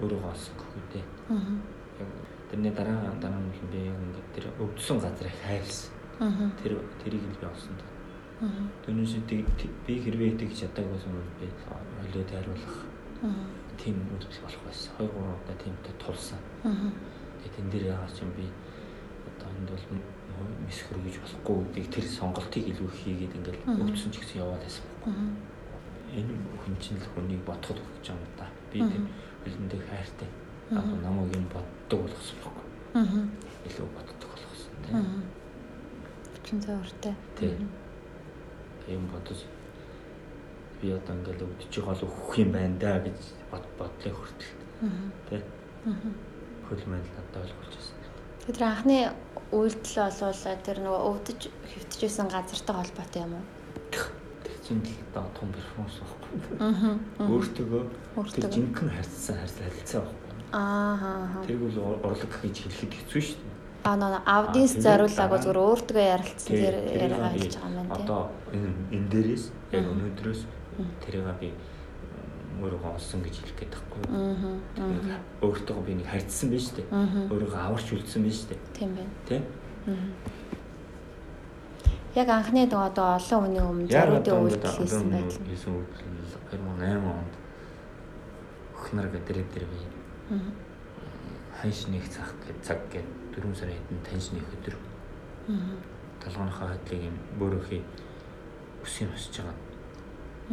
өөрөөгөө 0.00 0.30
олсон 0.30 0.54
гэх 0.54 0.70
үү 0.76 0.84
дээ. 0.92 1.06
Тэрний 2.50 2.72
дараа 2.76 3.10
дараа 3.18 3.40
нь 3.42 3.50
би 3.72 3.90
яг 3.90 3.98
ингээд 3.98 4.28
тэр 4.34 4.46
өвдсөн 4.62 4.98
газрыг 5.02 5.34
хайрлсан. 5.42 5.93
Тэр 6.62 6.72
тэрийг 7.02 7.24
л 7.24 7.38
би 7.40 7.46
олсон. 7.46 7.76
Түүнээс 8.84 9.14
би 9.28 9.94
хэрвээ 10.00 10.32
итгэж 10.34 10.52
чадаагүй 10.64 10.98
юм 11.04 11.14
бол 11.20 11.32
би 11.38 11.46
олиод 12.02 12.30
хариулах. 12.30 12.76
Тийм 13.78 13.96
үйлдэл 14.10 14.42
болох 14.44 14.62
байсан. 14.64 14.92
2 14.98 15.08
3 15.08 15.36
удаа 15.38 15.56
тиймтэй 15.60 15.94
тулсан. 16.00 16.40
Тэгээ 16.64 17.54
тэн 17.56 17.68
дээр 17.70 17.84
яагаад 17.92 18.12
ч 18.14 18.22
юм 18.24 18.32
би 18.36 18.46
одоо 19.28 19.48
энд 19.52 19.70
бол 19.70 19.86
месхэр 20.66 20.98
гэж 21.04 21.16
болохгүй 21.22 21.56
гэдгийг 21.62 21.88
тэр 21.94 22.06
сонголтыг 22.08 22.64
илүү 22.68 22.90
хийгээд 22.90 23.36
ингээл 23.38 23.64
өвдсөн 23.84 24.10
ч 24.12 24.16
гэсэн 24.18 24.40
яваад 24.42 24.62
байсан 24.64 24.84
байхгүй. 24.88 25.14
Энэ 26.18 26.34
хүн 26.62 26.74
чинь 26.82 26.98
л 26.98 27.10
хүнийг 27.14 27.42
бодоход 27.46 27.78
өгч 27.78 28.06
байгаа 28.10 28.24
юм 28.24 28.34
да. 28.38 28.46
Би 28.70 28.78
тэр 28.82 29.02
хөлөндөө 29.44 29.80
хайртай. 29.88 30.30
Аа 30.74 30.84
намайг 31.04 31.30
юм 31.34 31.46
боддог 31.54 32.00
болгосон 32.06 32.38
байхгүй. 32.42 32.66
Аа. 32.98 33.24
Илүү 33.68 33.88
боддог 33.94 34.28
болгосон 34.30 34.74
тийм. 34.84 35.43
Чин 36.54 36.62
зөөртэй. 36.62 37.14
Тийм. 37.34 37.66
Юм 38.86 39.08
бодож 39.10 39.42
би 40.78 40.92
одоо 40.94 41.18
ингээл 41.18 41.50
өвдөж 41.50 41.72
байгаа 41.82 41.98
л 41.98 42.06
өгөх 42.06 42.38
юм 42.38 42.50
байна 42.54 42.78
да 42.78 43.02
гэж 43.02 43.18
бод 43.50 43.64
бодлоо 43.74 44.14
хүртэл. 44.14 44.54
Аа. 44.86 45.10
Тэ. 45.26 45.42
Аа. 45.90 46.14
Хөл 46.70 46.84
мэл 46.86 47.10
надад 47.10 47.42
ойлгуулж 47.42 47.74
байсан. 47.74 47.98
Тэр 48.46 48.62
анхны 48.70 48.98
үйлдэл 49.50 49.98
болвол 49.98 50.62
тэр 50.62 50.78
нөгөө 50.78 51.02
өвдөж 51.10 51.40
хөвтөжсэн 51.74 52.28
газартай 52.30 52.74
холбоотой 52.78 53.22
юм 53.26 53.34
уу? 53.34 53.44
чинь 54.62 54.78
л 54.78 54.94
одоо 55.10 55.26
том 55.34 55.50
перформанс 55.50 55.98
байхгүй. 55.98 56.38
Аа. 56.62 56.94
Өөртөө 57.18 57.82
тэр 58.30 58.46
жинхэнэ 58.54 58.94
харьцсан 58.94 59.36
харилцаа 59.42 60.06
байхгүй. 60.06 60.30
Аа. 60.54 61.42
Тэр 61.50 61.58
бол 61.66 61.98
урлаг 61.98 62.30
гэж 62.46 62.56
хэлэхэд 62.62 62.94
хэцүү 62.94 63.22
шүү 63.26 63.42
дээ. 63.42 63.53
Аа 63.84 63.96
нөө 64.00 64.20
аудиенс 64.24 64.74
зориулаагүй 64.80 65.38
зүгээр 65.44 65.60
өөртөө 65.60 66.04
ярилцсан 66.08 66.56
тэр 66.56 66.76
яриагаа 66.88 67.30
хэлж 67.36 67.54
байгаа 67.60 67.68
юм 67.68 67.76
байна 67.76 67.92
тийм. 67.92 68.04
Одоо 68.04 68.22
энэ 68.96 69.08
дээрээс 69.12 69.44
яг 69.76 69.84
өнөөдрөөс 69.92 70.40
тэрийг 71.04 71.28
би 71.40 71.48
өөрийгөө 72.64 72.90
олсон 72.96 73.20
гэж 73.20 73.34
хэлэх 73.44 73.56
гээд 73.60 73.72
байхгүй. 73.76 74.02
Аа. 74.08 75.20
Өөртөө 75.44 75.84
би 75.84 75.92
нэг 76.00 76.08
харьцсан 76.08 76.48
байж 76.48 76.66
тээ. 76.72 76.86
Өөрийгөө 77.28 77.60
аварч 77.60 77.88
үлдсэн 77.92 78.22
байж 78.24 78.40
тээ. 78.48 78.58
Тийм 78.72 78.90
байна. 78.96 79.12
Аа. 79.84 80.32
Яг 82.14 82.28
анхны 82.32 82.64
одоо 82.64 83.20
олон 83.20 83.40
хүний 83.44 83.60
өмнө 83.60 83.90
зориудын 83.90 84.38
үйлдэл 84.48 84.78
хийсэн 84.80 85.12
байдал. 85.12 85.44
Хийсэн 85.44 85.72
үйлдэл 85.76 86.24
2008 86.56 87.04
онд 87.04 87.34
өхнөр 88.80 89.08
гэдэг 89.12 89.44
дээр 89.52 89.66
би 89.68 89.78
таньш 91.64 91.88
нэг 91.88 92.04
цаг 92.12 92.28
цаг 92.62 92.80
гээд 92.92 93.23
4 93.34 93.54
сарын 93.54 93.74
хэдэн 93.74 94.00
таньш 94.06 94.30
нэг 94.32 94.46
өдөр. 94.54 94.76
Аа. 95.48 95.76
Толгойнхоо 96.22 96.68
хадлыг 96.70 97.02
юм 97.10 97.16
бөөрөхий 97.38 97.82
өсөй 98.86 99.06
босч 99.10 99.42
байгаа. 99.42 99.56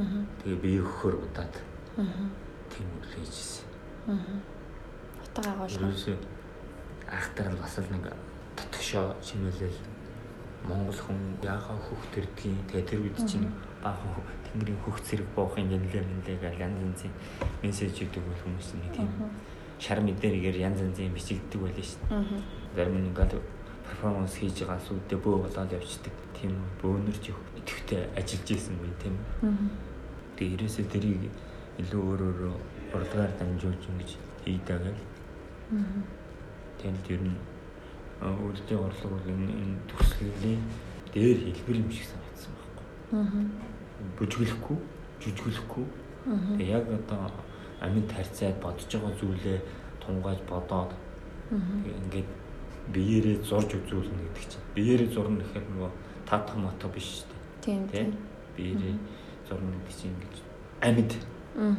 Аа. 0.02 0.26
Тэгээ 0.42 0.62
бие 0.62 0.82
өгөхөр 0.82 1.16
удаад. 1.22 1.54
Аа. 1.98 2.26
Тийм 2.74 2.88
үйл 2.98 3.14
хийжсэн. 3.14 3.66
Аа. 4.08 4.18
Утга 5.22 5.52
агуулга. 5.54 6.18
Ахтар 7.12 7.48
нь 7.52 7.60
бас 7.62 7.78
л 7.78 7.92
нэг 7.92 8.10
татгшоо 8.56 9.16
чимээлэл 9.22 9.80
Монгол 10.64 10.96
хүн 10.96 11.20
яага 11.42 11.74
хөх 11.74 12.02
төрдгийг 12.14 12.70
тэгээ 12.70 12.86
тэр 12.86 13.02
үед 13.02 13.18
чинь 13.26 13.50
баахан 13.82 14.14
тэнгэрийн 14.46 14.80
хөх 14.86 15.02
зэрэг 15.02 15.28
боохын 15.36 15.72
янлаа 15.74 16.04
мэнлээ 16.06 16.38
гэж 16.38 16.56
янз 16.62 16.78
янзын 16.86 17.14
мессеж 17.64 17.98
өгдөг 18.06 18.24
хүмүүс 18.44 18.70
нэг 18.78 18.94
тийм 18.94 19.10
шар 19.82 20.00
мэдээгээр 20.06 20.58
янз 20.62 20.80
янзын 20.86 21.14
бичигддэг 21.18 21.60
байлаа 21.62 21.86
шүү 21.90 22.06
дээ. 22.06 22.42
Зарим 22.78 22.96
нь 23.02 23.08
ингээд 23.10 23.34
перформанс 23.90 24.38
хийж 24.38 24.62
байгаа 24.62 24.78
сүудээ 24.86 25.20
бөө 25.26 25.36
болоод 25.42 25.74
явцдаг. 25.74 26.14
Тийм 26.38 26.54
бөөнөрч 26.82 27.34
идэвхтэй 27.58 28.02
ажиллаж 28.14 28.50
исэн 28.54 28.78
үе 28.78 28.94
тийм. 29.02 29.18
Тэгээ 30.38 30.54
ерөөсөө 30.56 30.86
тэрийг 30.86 31.22
илүү 31.82 32.02
өөр 32.02 32.22
өөр 32.30 32.42
урлагаар 32.94 33.34
дамжуулж 33.42 33.82
ингэж 33.90 34.10
хийдэг 34.46 34.80
гэл. 34.86 35.02
Тэгээд 36.78 37.10
ер 37.18 37.22
нь 37.26 37.38
үүдтэй 38.22 38.78
орлого 38.78 39.18
бол 39.18 39.34
энэ 39.34 39.82
төслийн 39.90 40.62
дээр 41.10 41.40
хэлбэр 41.42 41.82
юм 41.82 41.90
шиг 41.90 42.06
санагдсан 42.06 42.54
байхгүй. 42.54 42.86
Аа. 43.18 43.26
Бүжгэлэхгүй, 44.18 44.78
жүжиглэхгүй. 45.22 45.86
Тэгээ 46.58 46.70
яг 46.70 46.86
одоо 46.86 47.34
амин 47.82 48.06
тарьцаад 48.08 48.58
бодож 48.62 48.86
байгаа 48.94 49.14
зүйлээ 49.20 49.60
тунгааж 50.02 50.40
бодоод 50.50 50.92
ингээд 51.52 52.30
биеэрээ 52.94 53.38
зурж 53.42 53.74
үзүүлнэ 53.78 54.22
гэдэг 54.22 54.46
чинь. 54.50 54.68
Биеэрээ 54.76 55.10
зурна 55.10 55.42
гэхээр 55.42 55.66
нөгөө 55.66 55.92
татах 56.26 56.58
мото 56.58 56.88
биш 56.94 57.26
шүү 57.26 57.28
дээ. 57.30 57.42
Тийм 57.62 57.82
тийм. 57.90 58.10
Биеэрээ 58.56 58.96
зурна 59.50 59.74
гэдэг 59.74 59.96
чинь 59.98 60.14
ингэж 60.14 60.36
амьд. 60.86 61.12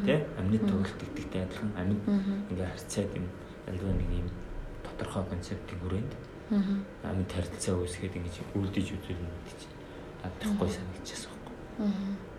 Тий 0.06 0.18
амьд 0.38 0.62
тоглолт 0.66 0.98
гэдэгтэй 1.00 1.42
адилхан 1.46 1.72
амьд. 1.78 2.02
Ингээ 2.50 2.68
харьцаад 2.70 3.10
юм 3.14 3.26
альва 3.70 3.92
нэг 3.94 4.10
юм 4.10 4.28
тодорхой 4.82 5.24
концептын 5.30 5.78
хүрээнд 5.80 6.12
амьд 7.06 7.30
харилцаа 7.30 7.74
үүсгээд 7.78 8.18
ингэж 8.18 8.36
үлдэж 8.58 8.86
үзүүлнэ 8.98 9.30
гэдэг 9.30 9.56
чинь. 9.62 9.76
Надахгүй 10.22 10.68
санагдчихсан 10.70 11.32
байхгүй 11.46 12.32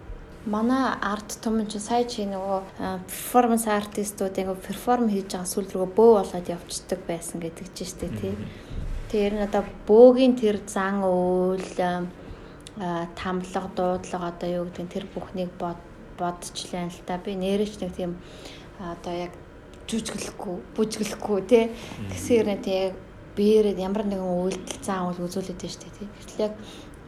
манай 0.45 0.91
арт 0.99 1.39
түмэн 1.39 1.67
чи 1.71 1.79
сая 1.79 2.03
чи 2.03 2.27
нөгөө 2.27 3.07
перформанс 3.07 3.67
артистууд 3.71 4.35
ингээ 4.35 4.59
перформ 4.67 5.07
хийж 5.07 5.31
байгаа 5.31 5.47
сүл 5.47 5.67
рүү 5.71 5.87
бөө 5.95 6.11
болоод 6.19 6.51
явцдаг 6.51 6.99
байсан 7.07 7.39
гэдэг 7.39 7.67
чинь 7.71 7.87
шүү 7.87 7.99
дээ 8.03 8.11
тий. 8.19 8.35
Тэр 9.07 9.31
нь 9.39 9.45
одоо 9.47 9.63
бөөгийн 9.87 10.35
тэр 10.35 10.59
зан 10.67 10.99
үйл 11.07 11.63
тамлага 13.15 13.69
дуудлага 13.71 14.35
одоо 14.35 14.49
юу 14.51 14.65
гэдэг 14.67 14.91
тэр 14.91 15.05
бүхнийг 15.15 15.51
бод 15.55 15.79
бодчихлаа 16.19 16.91
л 16.91 17.01
та. 17.07 17.23
Би 17.23 17.39
нэрэж 17.39 17.79
нэг 17.79 17.95
тийм 17.95 18.19
одоо 18.83 19.15
яг 19.15 19.31
жүжиглэхгүй, 19.87 20.59
бүжиглэхгүй 20.75 21.39
тий. 21.47 21.71
Тэсээр 22.11 22.45
нэг 22.51 22.61
тий 22.67 22.91
биеэр 23.39 23.79
ямар 23.79 24.03
нэгэн 24.03 24.27
үйлдэл 24.27 24.83
зан 24.83 25.07
үйл 25.07 25.23
үзүүлээд 25.23 25.55
байна 25.55 25.71
шүү 25.71 25.83
дээ 25.87 25.97
тий. 26.03 26.07
Гэтэл 26.19 26.45
яг 26.51 26.53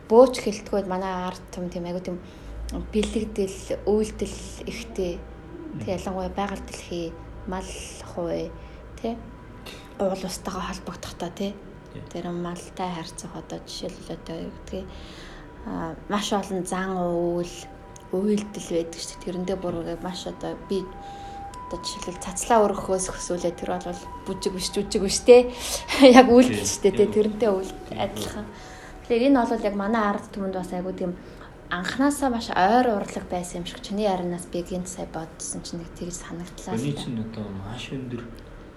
бөөч 0.08 0.36
хэлтгүүд 0.39 0.88
манай 0.88 1.12
арт 1.28 1.43
түм 1.52 1.67
тийм 1.67 1.84
айгу 1.89 2.00
тийм 2.00 2.17
бэлэгдэл, 2.91 3.85
үйлдэл 3.85 4.38
ихтэй. 4.65 5.19
Тэг 5.79 5.88
ялангуяа 5.88 6.31
байгаль 6.31 6.63
дэлхий, 6.65 7.13
мал 7.47 7.71
хувь 8.15 8.49
тий 9.01 9.17
уул 9.99 10.23
устайгаа 10.23 10.71
холбогдохдоо 10.71 11.29
тий 11.29 11.53
тэр 12.11 12.31
малтай 12.31 12.89
харьцах 12.91 13.31
одоо 13.35 13.59
жишээлбэл 13.63 14.17
одоо 14.17 14.38
гэдгийг 14.51 14.88
маш 16.09 16.33
олон 16.33 16.65
зан 16.65 16.97
уул 16.97 17.53
үйлдэл 18.11 18.69
байдаг 18.75 18.99
шүү 18.99 19.15
дээ. 19.15 19.23
Тэрэндээ 19.25 19.57
бүр 19.59 19.75
маш 20.03 20.27
одоо 20.27 20.57
би 20.69 20.83
одоо 21.67 21.79
жишээлбэл 21.79 22.23
цацлаа 22.23 22.65
өргөхөөс 22.65 23.07
хөсүүлээ 23.09 23.53
тэр 23.55 23.71
бол 23.79 24.01
бүжиг 24.27 24.53
биш 24.53 24.69
жүжиг 24.75 25.01
биш 25.01 25.19
те 25.23 25.51
яг 26.19 26.27
үйлдэл 26.29 26.67
шүү 26.67 26.81
дээ 26.91 27.13
тэрнтэй 27.15 27.49
үйлд 27.49 27.75
адилхан. 27.95 28.45
Тэгэхээр 29.07 29.27
энэ 29.31 29.39
бол 29.41 29.67
яг 29.69 29.75
манай 29.75 30.03
ард 30.03 30.25
түмэнд 30.33 30.55
бас 30.59 30.71
айгуу 30.73 30.93
тийм 30.93 31.15
анханасаа 31.69 32.30
маш 32.30 32.49
ойр 32.49 32.88
урлаг 32.88 33.25
байсан 33.30 33.62
юм 33.62 33.65
шиг 33.65 33.82
чиний 33.82 34.06
ярианаас 34.06 34.45
би 34.45 34.62
гинт 34.62 34.88
сая 34.88 35.08
бодсон 35.13 35.62
чинь 35.63 35.80
нэг 35.80 35.89
тэгж 35.97 36.13
санагдлаа. 36.13 36.75
Эний 36.75 36.93
чинь 36.93 37.19
одоо 37.19 37.45
маш 37.49 37.89
өндөр. 37.91 38.23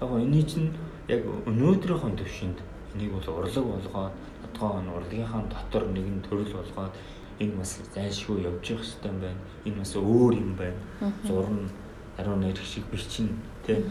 Яг 0.01 0.11
эний 0.11 0.43
чинь 0.43 0.73
яг 1.09 1.23
өнөөдрийнхөө 1.47 2.17
төвшөнд 2.17 2.59
энийг 2.95 3.13
бол 3.13 3.29
урлаг 3.29 3.65
болгоод 3.65 4.13
тодгоо 4.43 4.81
урлагийнхаа 4.97 5.43
дотор 5.53 5.85
нэгэн 5.93 6.25
төрөл 6.25 6.53
болгоод 6.57 6.95
энэ 7.39 7.57
бас 7.61 7.79
зайлшгүй 7.95 8.43
явж 8.49 8.65
явах 8.73 8.85
хэрэгтэй 8.85 9.11
юм 9.13 9.21
байна. 9.21 9.41
Энэ 9.65 9.79
бас 9.79 9.93
өөр 9.97 10.35
юм 10.35 10.53
байна. 10.57 10.81
Зурна 11.29 11.69
ариун 12.17 12.41
нэр 12.41 12.57
шиг 12.65 12.85
бичнэ 12.89 13.29
тий 13.67 13.85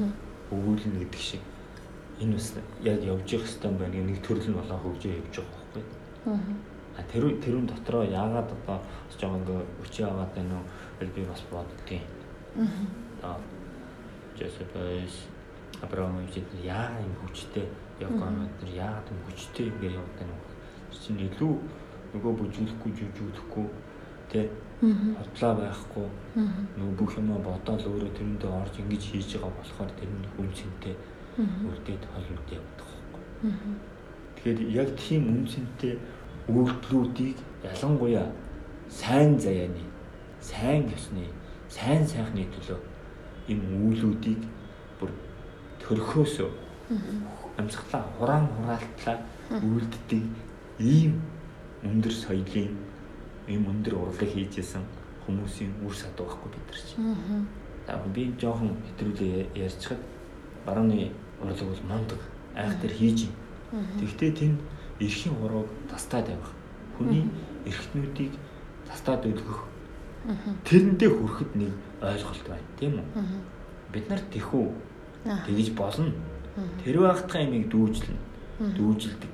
өгүүлнэ 0.49 1.05
гэдэг 1.05 1.21
шиг 1.21 1.41
энэ 2.19 2.33
бас 2.33 2.53
яг 2.81 3.03
явж 3.05 3.29
явах 3.29 3.45
хэрэгтэй 3.45 3.69
юм 3.69 3.77
байна. 3.77 4.09
Нэг 4.09 4.19
төрөл 4.25 4.49
нь 4.49 4.57
болоо 4.57 4.77
хөгжөө 4.81 5.13
явж 5.21 5.35
байгаа 5.37 5.61
байхгүй. 5.69 5.83
Аа 6.25 6.76
тэр 7.05 7.23
тэрүүн 7.43 7.67
дотроо 7.69 8.03
яагаад 8.03 8.49
одоо 8.49 8.81
бас 9.07 9.15
жоо 9.19 9.37
ингээ 9.37 9.61
өчөө 9.85 10.05
аваад 10.09 10.31
байна 10.35 10.55
уу? 10.57 10.65
Би 11.15 11.21
бас 11.25 11.41
боддгийн. 11.51 12.05
Аа. 13.23 13.37
Жосепс 14.37 15.27
Абрамович 15.81 16.41
яагаад 16.63 17.05
юм 17.05 17.15
хүчтэй? 17.21 17.67
Явган 18.01 18.49
тэр 18.59 18.69
яагаад 18.81 19.11
юм 19.13 19.19
хүчтэй 19.29 19.67
ингээ 19.69 19.97
явдаг 19.97 20.25
юм 20.25 20.41
чинь 20.89 21.21
илүү 21.29 21.53
нөгөө 22.13 22.33
бүжиглэхгүй 22.39 22.91
жүжиглэхгүй 22.97 23.67
тэ 24.31 24.49
хотлоо 24.81 25.53
байхгүй. 25.61 26.07
Нөгөө 26.77 26.95
бүх 26.97 27.13
юм 27.17 27.29
бодоол 27.45 27.83
өөрөө 27.89 28.11
тэрэндээ 28.17 28.51
орж 28.51 28.73
ингэж 28.81 29.03
хийж 29.05 29.29
байгаа 29.37 29.53
болохоор 29.57 29.91
тэр 29.97 30.09
нь 30.09 30.29
хүмсэнтэй 30.37 30.95
үлдээд 31.37 32.03
холмод 32.13 32.47
явдаг 32.49 32.87
байхгүй. 32.89 33.23
Тэгэхээр 34.37 34.59
яг 34.73 34.89
тийм 34.97 35.23
үнцэнтэй 35.33 35.93
үйлдэлүүдийг 36.47 37.37
ялангуяа 37.63 38.27
сайн 38.89 39.39
заяаны, 39.39 39.83
сайн 40.41 40.87
ёсны, 40.87 41.27
сайн 41.69 42.07
сайхны 42.07 42.47
төлөө 42.55 42.79
энэ 43.51 43.65
үйлүүдийг 43.83 44.41
бүр 44.99 45.11
төрхөөс 45.83 46.35
амьсгалаа 47.57 48.03
хураан 48.17 48.47
хураалтлаа 48.55 49.17
үйлддэг 49.51 50.23
ийм 50.79 51.19
өндөр 51.83 52.13
соёлын 52.13 52.71
ийм 53.47 53.63
өндөр 53.71 53.95
урлаг 53.95 54.29
хийжсэн 54.31 54.83
хүмүүсийн 55.25 55.71
үр 55.83 55.95
садуу 55.95 56.27
байхгүй 56.27 56.49
бид 56.55 56.65
нар 56.67 56.79
чинь. 56.87 57.47
Аа 57.87 58.07
би 58.15 58.31
жоохон 58.39 58.71
хэтрүүлээ 58.87 59.51
ярьчихад 59.55 59.99
барууны 60.65 61.11
урлаг 61.41 61.67
бол 61.67 61.83
мундаг 61.91 62.19
айх 62.55 62.75
дээр 62.81 62.93
хийж. 62.95 63.27
Тэгвэл 63.99 64.35
тэнд 64.39 64.59
эрхийн 64.99 65.35
хурууг 65.35 65.67
тастаад 65.89 66.29
явах. 66.29 66.53
Хүний 66.97 67.25
эрхтнүүдийг 67.65 68.33
тастаад 68.87 69.25
өлгөх. 69.25 69.63
Тэрэндээ 70.65 71.09
хүрэхэд 71.09 71.51
нэг 71.55 71.71
ойлголт 72.01 72.45
байна, 72.47 72.67
тийм 72.79 72.93
үү? 72.99 73.05
Бид 73.93 74.09
нар 74.09 74.21
тэхүү 74.33 74.65
тэгж 75.45 75.67
болно. 75.77 76.11
Тэр 76.83 76.99
багтхаа 77.05 77.41
имийг 77.45 77.69
дүүжлэн. 77.69 78.17
Дүүжилдэг. 78.59 79.33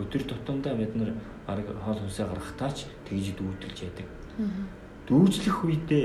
Өдөр 0.00 0.22
тутамдаа 0.24 0.74
бид 0.74 0.96
нар 0.96 1.12
хоол 1.46 2.00
хүнсээ 2.00 2.26
гаргахтаач 2.26 2.88
тэгж 3.06 3.36
дүүжилж 3.36 3.78
яадаг. 3.84 4.08
Дүүжлэх 5.06 5.58
үедээ 5.64 6.04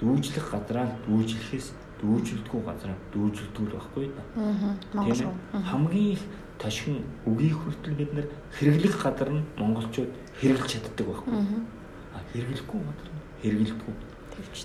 дүүжлэх 0.00 0.46
газраа 0.50 0.88
дүүжлэхээс 1.04 1.72
дүүжилдэггүй 2.00 2.62
газраа 2.64 2.96
дүүжилдэг 3.12 3.64
л 3.64 3.74
байхгүй 3.76 4.06
да. 4.12 4.22
Тийм 4.92 5.32
хамгийн 5.52 6.12
их 6.16 6.22
ташин 6.58 7.04
үгийг 7.26 7.56
хүртэл 7.56 7.94
бид 7.94 8.12
нэр 8.14 8.26
хэрэглэх 8.56 8.96
гадар 9.02 9.30
нь 9.30 9.44
монголчууд 9.60 10.12
хэрэглэж 10.40 10.80
чаддаг 10.80 11.06
байхгүй. 11.06 11.34
А 12.14 12.18
хэрэглэхгүй 12.32 12.80
гадар 12.80 13.10
нь 13.12 13.22
хэрэглэхгүй. 13.42 13.94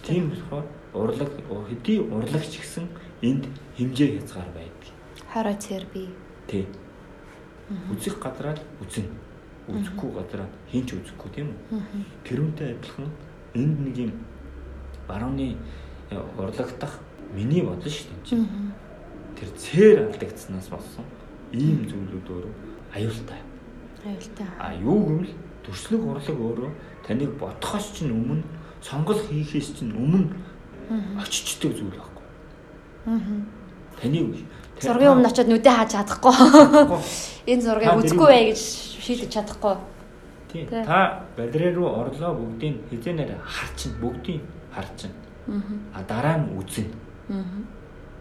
Тийм 0.04 0.32
болохоор 0.32 0.66
урлаг 0.94 1.32
хэдий 1.68 2.00
урлагч 2.00 2.60
гэсэн 2.60 2.88
энд 3.22 3.48
хэмжээ 3.78 4.20
хязгаар 4.20 4.52
байдаг. 4.56 4.84
Хараа 5.28 5.56
цэр 5.56 5.86
би. 5.94 6.08
Тий. 6.48 6.68
Үзэх 7.92 8.20
гадраа 8.20 8.56
үзнэ. 8.80 9.08
Үзэхгүй 9.68 10.10
гадраа 10.16 10.48
хинч 10.72 10.92
үзэхгүй 10.96 11.30
тийм 11.32 11.56
үү? 11.72 11.80
Тэрүүнтэй 12.28 12.76
адилхан 12.76 13.08
энд 13.56 13.78
нэг 13.80 13.96
юм 13.98 14.12
барууны 15.08 15.56
э, 16.12 16.20
урлагтах 16.36 17.00
миний 17.32 17.64
бодлоо 17.64 17.88
шүү 17.88 18.12
дээ. 18.28 18.44
Тэр 19.40 19.50
цээр 19.56 19.98
алдагдсанаас 20.12 20.68
болсон 20.68 21.06
ийм 21.54 21.86
зүйлүүд 21.90 22.28
өөрөө 22.32 22.54
аюултай. 22.96 23.42
Аюултай. 24.06 24.48
А 24.60 24.74
юу 24.76 25.00
гэвэл 25.08 25.34
төрслөг 25.66 26.02
урлаг 26.02 26.38
өөрөө 26.40 26.72
таныг 27.08 27.32
бодхоос 27.40 27.92
чинь 27.96 28.12
өмнө 28.12 28.44
сонголт 28.82 29.22
хийхээс 29.30 29.80
чинь 29.80 29.94
өмнө 29.94 30.32
очичдаг 31.22 31.72
зүйл 31.76 31.94
байхгүй. 31.96 32.26
Аа. 33.06 33.20
Таны 34.02 34.20
Зургийн 34.82 35.14
өмнө 35.14 35.30
очиод 35.30 35.50
нүдэ 35.52 35.70
хааж 35.70 35.94
чадахгүй. 35.94 36.34
Энэ 37.54 37.62
зургийг 37.62 38.02
үзэхгүй 38.02 38.28
бай 38.34 38.44
гэж 38.50 38.62
шийдэж 39.06 39.30
чадахгүй. 39.30 39.76
тий. 40.50 40.66
Тий. 40.66 40.84
Та 40.84 41.22
балерин 41.38 41.76
руу 41.76 42.02
орлоо 42.02 42.34
бүгдийг 42.34 42.82
хизэнээр 42.90 43.38
харчин 43.46 43.94
бүгдийг 44.02 44.42
харчин. 44.74 45.14
А 45.94 46.02
дараа 46.04 46.42
нь 46.42 46.50
үзэн. 46.58 46.90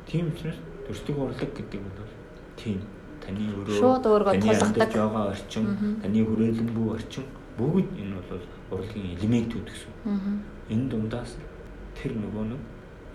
Тийм 0.05 0.29
учраас 0.29 0.61
төрстөг 0.85 1.17
урлаг 1.17 1.49
гэдэг 1.57 1.81
бол 1.81 2.13
тийм 2.61 2.85
таны 3.21 3.45
өрөө 3.55 3.77
Шууд 3.79 4.05
өөргөө 4.07 4.35
таны 4.41 4.59
тулгадаг. 4.59 4.93
байгаа 4.95 5.25
орчин, 5.31 5.65
таны 6.03 6.21
хүрээлэнгүй 6.25 6.87
орчин 6.95 7.25
бүгд 7.59 7.89
энэ 8.01 8.17
бол 8.29 8.45
урлагийн 8.71 9.15
элементүүд 9.19 9.67
гэсэн. 9.69 9.93
Энэ 10.71 10.89
дундаас 10.91 11.37
тэр 11.95 12.13
нөгөө 12.17 12.45
нэг 12.55 12.61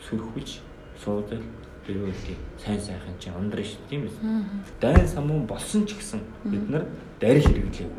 сөрхөж 0.05 0.61
суудал 1.03 1.41
биеүдий 1.87 2.37
сайн 2.57 2.79
сайхан 2.81 3.15
чинь 3.19 3.33
ундрна 3.33 3.65
шүү 3.65 3.81
тийм 3.89 4.01
үү? 4.05 4.43
Дайн 4.81 5.07
самуун 5.07 5.45
болсон 5.45 5.85
ч 5.85 5.95
гэсэн 5.95 6.19
бид 6.45 6.69
нар 6.69 6.85
дарь 7.19 7.41
хэрэглэв. 7.41 7.89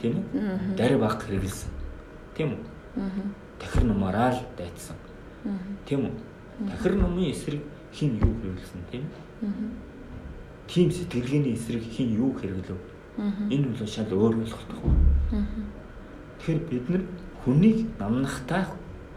Тийм 0.00 0.14
үү? 0.18 0.76
Дарь 0.76 0.96
баг 0.98 1.22
хэрэглэсэн. 1.22 1.70
Тийм 2.34 2.54
үү? 2.54 2.62
Тахир 3.58 3.84
нумаараа 3.84 4.32
л 4.34 4.42
дайцсан. 4.56 4.96
Тийм 5.86 6.06
үү? 6.10 6.14
Тахир 6.68 6.94
нумын 6.94 7.30
эсрэг 7.30 7.62
хин 7.92 8.18
юу 8.18 8.34
хэрэглэсэн 8.42 8.80
тийм 8.90 9.04
үү? 9.06 9.50
Тийм 10.70 10.90
сэтгэлгээний 10.94 11.54
эсрэг 11.58 11.82
хин 11.82 12.14
юу 12.14 12.30
хэрэглэв? 12.38 12.78
Энэ 13.50 13.74
бол 13.74 13.86
шал 13.90 14.06
өөр 14.06 14.34
болохдох. 14.38 14.82
Тэгэхээр 16.38 16.60
бид 16.70 16.86
нар 16.88 17.02
хүнийг 17.42 17.90
намнахтай 17.98 18.64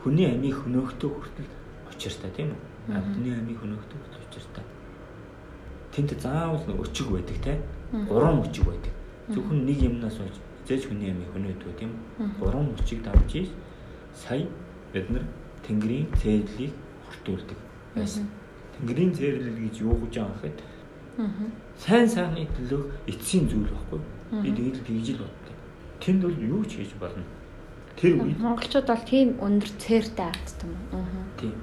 хүний 0.01 0.33
амийг 0.33 0.57
хөнөөхтөө 0.65 1.09
хүртэл 1.13 1.49
учиртай 1.93 2.31
тийм 2.33 2.57
үү? 2.57 2.97
Амтны 2.97 3.37
амийг 3.37 3.61
хөнөөхтөө 3.61 3.97
хүртэл 4.01 4.25
учиртай. 4.33 4.65
Тэнд 5.93 6.17
заавал 6.17 6.65
өчиг 6.81 7.07
байдаг 7.13 7.37
те. 7.37 7.61
Гурван 8.09 8.41
өчиг 8.41 8.65
байдаг. 8.65 8.93
Зөвхөн 9.29 9.65
нэг 9.69 9.77
юмнаас 9.77 10.17
болж 10.17 10.41
зээж 10.65 10.89
хүний 10.89 11.13
амийг 11.13 11.29
хөнөөдгөө 11.37 11.73
тийм 11.77 11.93
үү? 12.17 12.27
Гурван 12.41 12.73
өчиг 12.73 13.05
давж 13.05 13.29
ийж 13.29 13.49
сая 14.17 14.49
бид 14.91 15.05
нар 15.13 15.23
Тэнгэрийн 15.61 16.09
цээрлийг 16.17 16.73
хүртүүлдэг 17.05 17.59
байсан. 17.95 18.25
Тэнгэрийн 18.75 19.13
цээрлэл 19.13 19.59
гэж 19.69 19.75
юу 19.85 19.95
гэж 20.01 20.13
байгаа 20.17 20.33
гэхэд 20.41 20.57
сайн 21.77 22.09
сайхны 22.09 22.47
төлөө 22.57 22.81
эцсийн 23.07 23.45
зүйл 23.49 23.69
байхгүй. 23.69 24.01
Би 24.41 24.49
тэгэл 24.49 24.81
тэгж 24.81 25.07
л 25.13 25.21
боддог. 25.21 25.57
Тэнд 26.01 26.21
бол 26.25 26.37
юу 26.41 26.65
ч 26.65 26.81
хийж 26.81 26.93
болно. 26.97 27.21
Тэр 27.93 28.17
үед 28.17 28.39
Монголчууд 28.41 28.87
бол 28.89 29.05
тийм 29.05 29.37
өндөр 29.37 29.71
цээртэй 29.77 30.25
ардт 30.25 30.59
юм? 30.65 30.73
Аа. 30.89 31.05
тийм. 31.37 31.53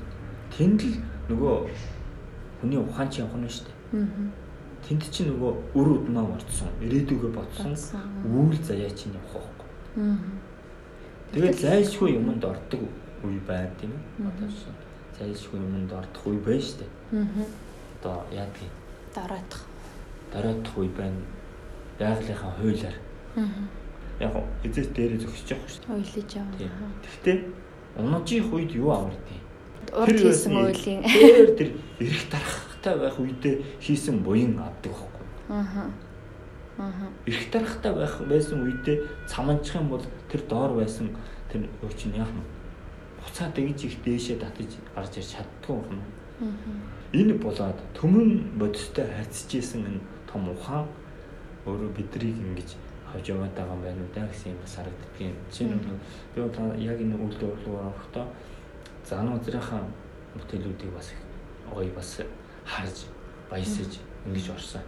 Тэнд 0.55 0.81
л 0.87 0.95
нөгөө 1.35 1.57
хүний 2.63 2.79
ухаан 2.79 3.11
чи 3.11 3.27
явах 3.27 3.43
нь 3.43 3.51
шүү 3.51 3.67
дээ. 3.67 4.31
Тэнд 4.87 5.03
чи 5.11 5.27
нөгөө 5.27 5.53
өр 5.75 5.89
удмаа 5.99 6.31
орцсон, 6.31 6.71
ирээдүгөө 6.79 7.31
бодсон, 7.35 7.75
үйл 8.23 8.59
заяа 8.63 8.91
чинь 8.95 9.19
явах 9.19 9.35
байхгүй. 9.35 9.69
Аа. 9.99 10.19
Тэгээд 11.35 11.59
зайлшгүй 11.59 12.15
юмд 12.15 12.45
ордог 12.47 12.87
үе 13.27 13.41
байна 13.47 13.75
тийм 13.83 13.91
ээ. 13.91 14.31
Одоо 14.31 14.49
зайлшгүй 15.19 15.59
юмд 15.59 15.91
ордох 15.91 16.25
үе 16.31 16.39
байна 16.39 16.63
шүү 16.63 16.79
дээ. 16.79 16.91
Аа. 17.19 17.47
Одоо 17.99 18.17
яадаг 18.31 18.80
Дараадах. 19.15 19.63
дараадах 20.33 20.79
үе 20.79 20.89
байна. 20.89 21.21
Байгалийнхаа 21.99 22.53
хуулиар. 22.59 22.97
Аа. 23.37 23.45
Яг 24.21 24.35
эзэс 24.65 24.89
дээрээ 24.95 25.19
зөксөж 25.21 25.51
явах 25.51 25.69
шүү 25.69 25.83
Тийм. 26.59 26.69
яваа. 26.71 26.91
Гэхдээ 27.03 27.37
унажих 27.99 28.53
үед 28.53 28.73
юу 28.77 28.91
авардیں۔ 28.91 29.41
Урд 29.91 30.19
хийсэн 30.21 30.55
үйлийн. 30.55 31.03
Тэр 31.03 31.49
тэр 31.59 31.71
эрэх 31.99 32.25
дарахтай 32.31 32.95
байх 32.99 33.17
үедээ 33.19 33.55
хийсэн 33.81 34.23
буян 34.23 34.59
авдаг 34.61 34.93
байхгүй. 34.95 35.27
Аа. 35.49 35.91
Аа. 36.79 37.11
Эрэх 37.27 37.51
дарахтай 37.51 37.93
байх 37.95 38.15
байсан 38.29 38.63
үедээ 38.63 39.03
цаманчих 39.27 39.75
юм 39.75 39.89
бол 39.89 40.05
тэр 40.31 40.43
доор 40.47 40.79
байсан 40.79 41.11
тэр 41.51 41.67
юу 41.83 41.91
чинь 41.99 42.15
яах 42.15 42.31
нь 42.31 42.47
буцаа 43.19 43.51
дэгж 43.53 43.85
их 43.85 43.97
дээшээ 44.05 44.39
татаж 44.39 44.71
гарч 44.95 45.19
ирж 45.19 45.35
чаддгүй 45.37 45.77
юм. 45.91 46.01
Энэ 47.13 47.35
болоод 47.43 47.79
төмөн 47.95 48.57
бодистой 48.59 49.05
харьцаж 49.05 49.51
исэн 49.55 49.85
энэ 49.87 50.01
том 50.31 50.49
ухаан 50.49 50.87
өөрөө 51.67 51.91
бидрийг 51.97 52.37
ингэж 52.39 52.77
авч 53.13 53.29
яваад 53.29 53.53
байгаа 53.55 53.75
юм 53.75 53.83
байна 53.83 54.03
уу 54.03 54.13
да 54.15 54.27
гэсэн 54.27 54.53
юм 54.53 54.61
бас 54.63 54.75
харагддаг 54.77 55.21
юм. 55.21 55.37
Жишээ 55.51 55.69
нь 55.69 55.85
би 56.35 56.41
бол 56.41 56.77
яг 56.79 56.99
энэ 57.01 57.17
үйлдэл 57.19 57.57
рүү 57.65 57.77
орохдоо 57.89 58.27
зануузрынхаа 59.05 59.83
бүтээлүүдийг 60.39 60.93
бас 60.95 61.13
их 61.13 61.21
гоё 61.69 61.93
бас 61.93 62.11
харж 62.65 62.97
баясаж 63.51 64.01
ингэж 64.27 64.47
орсон. 64.57 64.83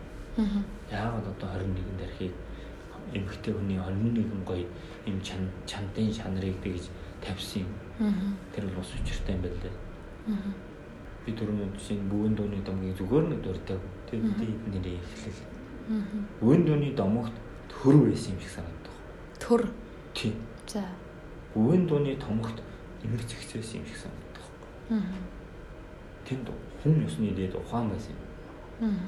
Яагаад 0.91 1.27
одоо 1.27 1.49
21 1.61 2.01
дэрхийг 2.01 2.35
эмгтэй 3.13 3.53
хүний 3.53 3.77
21 3.77 4.45
гоё 4.47 4.67
юм 5.07 5.21
чан 5.21 5.51
чандын 5.67 6.09
чанарыг 6.15 6.57
тэгж 6.63 6.89
тавьсан 7.21 7.67
юм. 7.67 7.71
Тэр 8.55 8.65
бол 8.67 8.81
бас 8.81 8.95
учиртай 8.97 9.35
юм 9.37 9.43
байна 9.43 9.59
лээ. 9.63 9.75
Би 11.25 11.33
жишээ 11.33 11.99
нь 12.03 12.09
бүүн 12.11 12.35
дууны 12.35 12.59
домгийг 12.67 12.97
зүгээр 12.99 13.25
нэг 13.31 13.41
дуртай. 13.43 13.79
Тэр 14.11 14.21
нэрээ 14.23 14.99
эхлэх. 14.99 15.39
Бүүн 16.41 16.65
дууны 16.67 16.91
домогт 16.97 17.33
төр 17.71 17.95
байсан 18.07 18.35
юм 18.35 18.41
шиг 18.41 18.51
санагдав. 18.59 18.95
Төр. 19.39 19.63
Тийм. 20.15 20.35
За. 20.67 20.83
Бүүн 21.55 21.87
дууны 21.87 22.17
томогт 22.17 22.63
эмэг 23.03 23.23
зэгцсэн 23.23 23.81
юм 23.81 23.87
шиг 23.87 23.99
санагдав. 24.03 24.47
Аа. 24.91 25.03
Тэнд 26.27 26.51
хүн 26.83 27.07
ёсны 27.07 27.31
дээд 27.35 27.55
ухаан 27.55 27.91
байсан 27.91 28.15
юм. 28.19 28.91
Аа. 28.91 29.07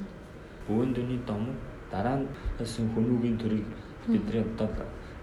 Бүүн 0.67 0.93
дууны 0.93 1.19
дом 1.27 1.51
дараа 1.91 2.17
нь 2.19 2.27
хүмүүгийн 2.57 3.37
төрийг 3.37 3.67
бидний 4.07 4.41
одоо 4.41 4.69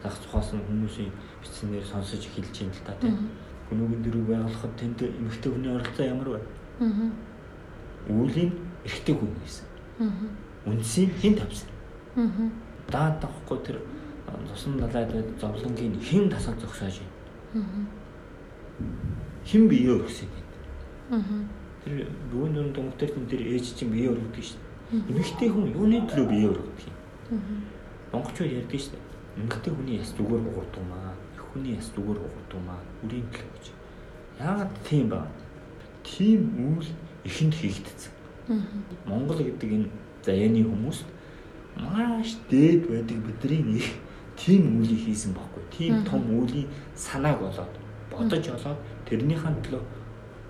зах 0.02 0.18
цухаас 0.18 0.52
нь 0.52 0.64
хүмүүсийн 0.66 1.12
бичснээр 1.40 1.84
сонсож 1.84 2.26
эхэлж 2.26 2.56
байна 2.58 2.74
л 2.74 2.86
та 2.86 2.92
тийм. 3.00 3.16
Хүмүүгийн 3.68 4.02
төрийг 4.04 4.26
байгуулахад 4.26 4.74
тэнд 4.76 4.98
эмэгтэй 5.02 5.52
хүний 5.52 5.72
оролцоо 5.72 6.06
ямар 6.06 6.28
вэ? 6.28 6.40
Аа. 6.80 7.10
Үүлийн 8.08 8.52
эрэгтэй 8.84 9.14
хүн 9.14 9.32
байсан. 9.40 9.66
Аа. 10.00 10.08
Үндсийн 10.66 11.10
хэн 11.20 11.34
тавьсан? 11.36 11.68
Аа. 12.16 12.50
Даад 12.90 13.20
тахгүй 13.20 13.58
тэр 13.66 13.78
цусан 14.48 14.78
далайд 14.78 15.12
байд 15.12 15.28
зовлонгийн 15.40 16.00
хэн 16.00 16.30
тасал 16.30 16.54
зогсоож 16.60 17.00
байна? 17.00 17.66
Аа. 17.66 17.84
Хэн 19.44 19.68
бие 19.68 19.92
өргөсөн 19.92 20.28
юм? 20.28 20.46
Аа. 21.18 21.44
Тэр 21.84 22.08
бүүн 22.32 22.72
дүн 22.72 22.92
тэн 22.98 23.26
тэр 23.26 23.42
ээж 23.42 23.74
чинь 23.76 23.90
бие 23.90 24.08
өргөдөг 24.10 24.44
шүү 24.44 24.58
дээ. 24.58 24.72
Эмэгтэй 25.10 25.48
хүн 25.50 25.66
юуны 25.74 25.98
төлөө 26.06 26.26
бие 26.30 26.46
өргөдөг 26.52 26.86
юм? 26.86 26.96
Монголчууд 28.12 28.52
ярьдаг 28.52 28.80
шүү 28.80 28.92
дээ. 28.94 29.04
Эмэгтэй 29.42 29.72
хүний 29.74 29.96
яс 29.98 30.12
зүгээр 30.14 30.42
уурдаг 30.46 30.84
маа. 30.86 31.12
Их 31.34 31.42
хүний 31.50 31.74
яс 31.74 31.88
зүгээр 31.96 32.18
уурдаг 32.22 32.60
маа. 32.66 32.80
Үрийн 33.02 33.26
төлөө 33.32 33.50
гэж. 33.56 33.66
Яагаад 34.38 34.72
тийм 34.86 35.08
ба? 35.08 35.26
Тийм 36.02 36.40
үйл 36.58 36.88
ихэнд 37.24 37.54
хийгдсэн. 37.54 38.12
Монгол 39.06 39.38
гэдэг 39.38 39.70
энэ 39.72 39.88
заяаны 40.22 40.62
хүмүүст 40.66 41.06
маш 41.76 42.36
дээд 42.50 42.88
байдаг 42.90 43.18
бидний 43.26 43.78
их 43.78 43.88
тийм 44.36 44.80
үйлийг 44.80 45.06
хийсэн 45.06 45.32
байхгүй. 45.32 45.62
Тийм 45.70 46.04
том 46.04 46.22
үлийн 46.38 46.68
санааг 46.94 47.38
болоод 47.40 47.74
бодож 48.10 48.44
олоод 48.48 48.78
тэрнийхэн 49.06 49.56
төлөө 49.64 49.82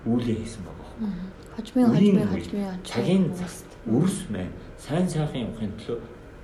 үйлээ 0.05 0.37
хийсэн 0.41 0.63
байгаа 0.65 0.87
байхгүй. 0.99 1.33
Хожмын 1.55 1.85
хожмын 1.93 2.27
хожмын 2.27 2.65
хожмын. 2.67 2.83
цагийн 2.83 3.25
цаг 3.37 3.53
үрс 3.87 4.17
мэн 4.29 4.49
сайн 4.77 5.07
сайхан 5.09 5.41
явахын 5.47 5.73
төлөө 5.79 5.99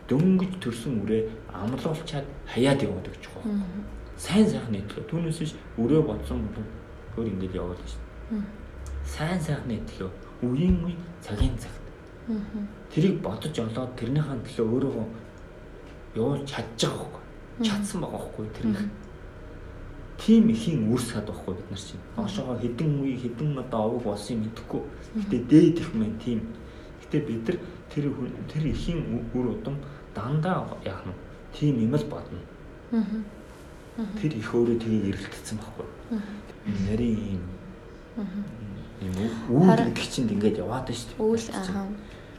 дөнгөж 0.10 0.54
төрсөн 0.64 0.94
үрээ 1.04 1.24
амлуулчаад 1.54 2.26
хаяад 2.46 2.80
яваад 2.84 3.08
гэж 3.10 3.24
байгаа. 3.34 3.58
Сайн 4.18 4.48
сайхны 4.48 4.80
төлөө 4.90 5.06
түүнээс 5.10 5.40
биш 5.40 5.54
өрөө 5.78 6.02
бодсон 6.08 6.46
бол 6.46 6.68
өөр 7.18 7.28
ингэж 7.34 7.54
яваад 7.56 7.80
шүү. 7.84 8.02
Сайн 9.10 9.42
сайхны 9.42 9.82
төлөө 9.90 10.10
үеийн 10.46 10.78
үе 10.86 10.96
цагийн 11.22 11.58
цагт 11.58 11.80
тэрийг 12.94 13.22
бодож 13.26 13.56
олоод 13.60 13.92
тэрнийхэн 13.98 14.42
төлөө 14.46 14.68
өөрөөгөө 14.74 15.08
явуулж 16.16 16.46
чадчих 16.46 16.94
байхгүй. 16.94 17.24
Чадсан 17.66 18.02
байгаа 18.02 18.20
байхгүй 18.20 18.48
тэр 18.56 18.66
их. 18.72 18.84
Тим 20.20 20.50
ихийн 20.54 20.92
үр 20.92 21.02
сад 21.02 21.26
байхгүй 21.26 21.56
бид 21.56 21.70
нар 21.72 21.80
чинь. 21.80 22.04
Хоошоогоо 22.16 22.58
хідэн 22.60 23.02
үе 23.02 23.16
хідэн 23.18 23.58
одоо 23.58 23.82
овог 23.88 24.04
болсон 24.04 24.38
юм 24.38 24.42
мэдэхгүй. 24.46 24.82
Гэтэ 25.16 25.38
дээд 25.50 25.80
их 25.80 25.90
мэн 25.94 26.14
тийм. 26.24 26.40
Гэтэ 27.02 27.18
бид 27.28 27.48
нар 27.48 27.58
тэр 27.90 28.06
тэр 28.52 28.64
ихийн 28.68 29.00
үр 29.34 29.46
удам 29.54 29.76
дандаа 30.14 30.78
яах 30.86 31.04
нь 31.06 31.18
тийм 31.54 31.82
юм 31.82 31.96
л 31.96 32.06
бодно. 32.06 32.40
Тэр 34.22 34.32
их 34.34 34.54
өөрөө 34.54 34.78
тгийг 34.80 35.18
эргэлтсэн 35.18 35.58
байхгүй. 35.58 35.88
Нарийн 36.88 37.40
юм 37.40 37.44
юм 39.02 39.64
Харин- 39.64 39.94
гэдэг 39.94 40.08
чинь 40.12 40.30
ингээд 40.30 40.58
яваад 40.60 40.86
байна 40.88 41.00
шүү 41.00 41.10
дээ. 41.16 41.24
Үйл 41.24 41.48
аа. 41.56 41.88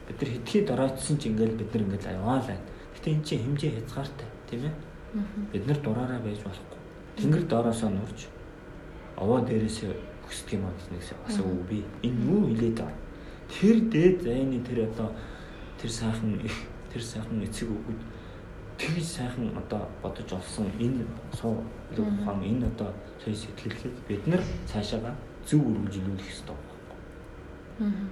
Бид 0.06 0.18
нар 0.20 0.30
хэдхий 0.30 0.62
доройтсон 0.66 1.16
ч 1.18 1.22
ингээд 1.30 1.54
бид 1.56 1.70
нар 1.74 1.82
ингээд 1.84 2.04
яваа 2.12 2.38
л 2.40 2.48
байна. 2.48 2.64
Гэтэ 2.94 3.10
эн 3.10 3.22
чинь 3.24 3.42
хэмжээ 3.44 3.72
хязгаартай 3.80 4.28
тийм 4.50 4.62
ээ. 4.68 4.74
Бид 5.52 5.64
нар 5.66 5.78
дураараа 5.80 6.20
байж 6.20 6.38
болохгүй. 6.44 6.78
Тэнгэр 7.16 7.44
доороосоо 7.48 7.90
нурж 7.90 8.28
овоо 9.16 9.40
дээрээсээ 9.40 9.92
өсдөг 10.28 10.52
юм 10.56 10.64
аа 10.68 10.74
гэснээс 10.76 11.10
бас 11.24 11.36
үгүй 11.40 11.64
би 11.68 11.78
энэ 12.06 12.20
юу 12.28 12.46
хилээд 12.48 12.76
байгаа. 12.78 12.98
Тэр 13.50 13.76
дээд 13.90 14.16
зайны 14.22 14.58
тэр 14.62 14.86
одоо 14.86 15.10
тэр 15.80 15.90
сайхан 15.90 16.38
тэр 16.92 17.02
сайхан 17.02 17.42
эцэг 17.42 17.68
өгүүд 17.68 18.00
тэгж 18.78 19.04
сайхан 19.04 19.52
одоо 19.58 19.88
бодож 20.02 20.28
олсон 20.32 20.70
энэ 20.78 21.04
суу 21.34 21.60
ухаан 21.92 22.40
энэ 22.40 22.66
одоо 22.70 22.94
сая 23.22 23.34
сэтгэлгээд 23.34 23.96
бид 24.08 24.26
нар 24.26 24.42
цаашаага 24.66 25.12
зөв 25.50 25.66
үргэлжлүүлэх 25.66 26.26
хэрэгтэй 26.30 26.54
байна. 26.54 28.06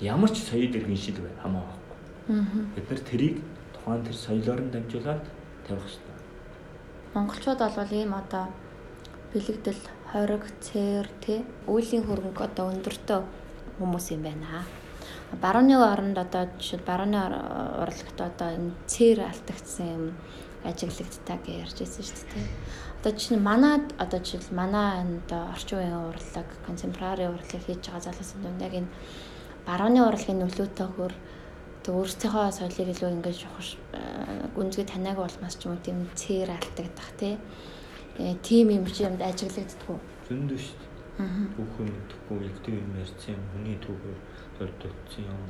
Ямар 0.00 0.30
ч 0.30 0.38
соёл 0.46 0.70
иргэн 0.70 0.96
шил 0.96 1.18
бай 1.18 1.34
хамаагүй. 1.42 1.78
Бид 2.78 2.86
нар 2.86 3.02
тэрийг 3.10 3.36
тухайн 3.74 4.06
тэр 4.06 4.14
соёлоор 4.14 4.60
нь 4.62 4.70
дамжуулаад 4.70 5.24
тавих 5.66 5.82
хэрэгтэй. 5.82 6.16
Монголчууд 7.14 7.58
бол 7.58 7.90
ийм 7.90 8.14
одоо 8.14 8.46
бэлэгдэл, 9.34 9.82
хориг, 10.12 10.44
цээр, 10.62 11.06
тэ 11.18 11.42
үеийн 11.66 12.06
хөрөнгө 12.06 12.42
одоо 12.46 12.70
өндөртөө 12.70 13.20
хүмүүс 13.82 14.06
юм 14.14 14.22
байна. 14.22 14.62
Барууны 15.42 15.74
оронд 15.74 16.18
одоо 16.18 16.46
жишээ 16.58 16.86
барууны 16.86 17.18
урлагт 17.82 18.18
одоо 18.18 18.48
энэ 18.54 18.74
цээр 18.86 19.26
алтагдсан 19.26 19.86
юм 19.90 20.04
ажиглагдтаа 20.64 21.38
гэж 21.40 21.56
ярьж 21.64 21.76
байсан 21.80 22.04
шүү 22.04 22.28
дээ. 22.34 22.48
Одоо 23.00 23.12
чинь 23.16 23.40
манад 23.40 23.84
одоо 23.96 24.20
жишээл 24.20 24.52
манай 24.52 25.00
энэ 25.00 25.24
орчин 25.56 25.78
үеийн 25.80 26.04
урлаг, 26.12 26.48
контемпорари 26.66 27.32
урлаг 27.32 27.60
хийж 27.64 27.80
байгаа 27.88 28.04
залуусын 28.12 28.42
дунд 28.44 28.60
яг 28.60 28.74
энэ 28.76 28.92
барууны 29.64 30.00
урлагийн 30.04 30.40
нөлөөтэй 30.44 30.88
хөр 30.92 31.14
тэг 31.80 31.94
өөрсдийнхөө 31.96 32.52
соёлыг 32.52 32.88
илүү 32.92 33.08
ингэж 33.08 33.38
ухаш 33.48 33.68
гүнзгий 34.52 34.84
таниаг 34.84 35.16
болмас 35.16 35.56
ч 35.56 35.64
юм 35.64 35.72
уу 35.74 35.84
тийм 35.84 36.04
цээр 36.12 36.52
алтагдах 36.52 37.10
тий. 37.16 37.34
Тийм 38.44 38.68
юм 38.68 38.84
чи 38.84 39.08
юмд 39.08 39.24
ажиглагддггүй. 39.24 39.98
Зөндөө 40.28 40.58
шүү 40.60 40.76
дээ. 40.76 40.90
Аа. 41.24 41.44
Түүхэн 41.56 41.88
мэдхгүй 41.88 42.38
эгдүү 42.52 42.74
юм 42.84 42.92
ярьсан 43.00 43.32
юм. 43.32 43.42
Хүний 43.52 43.76
түүхээр 43.80 44.72
дурдсан 44.80 45.24
юм. 45.24 45.42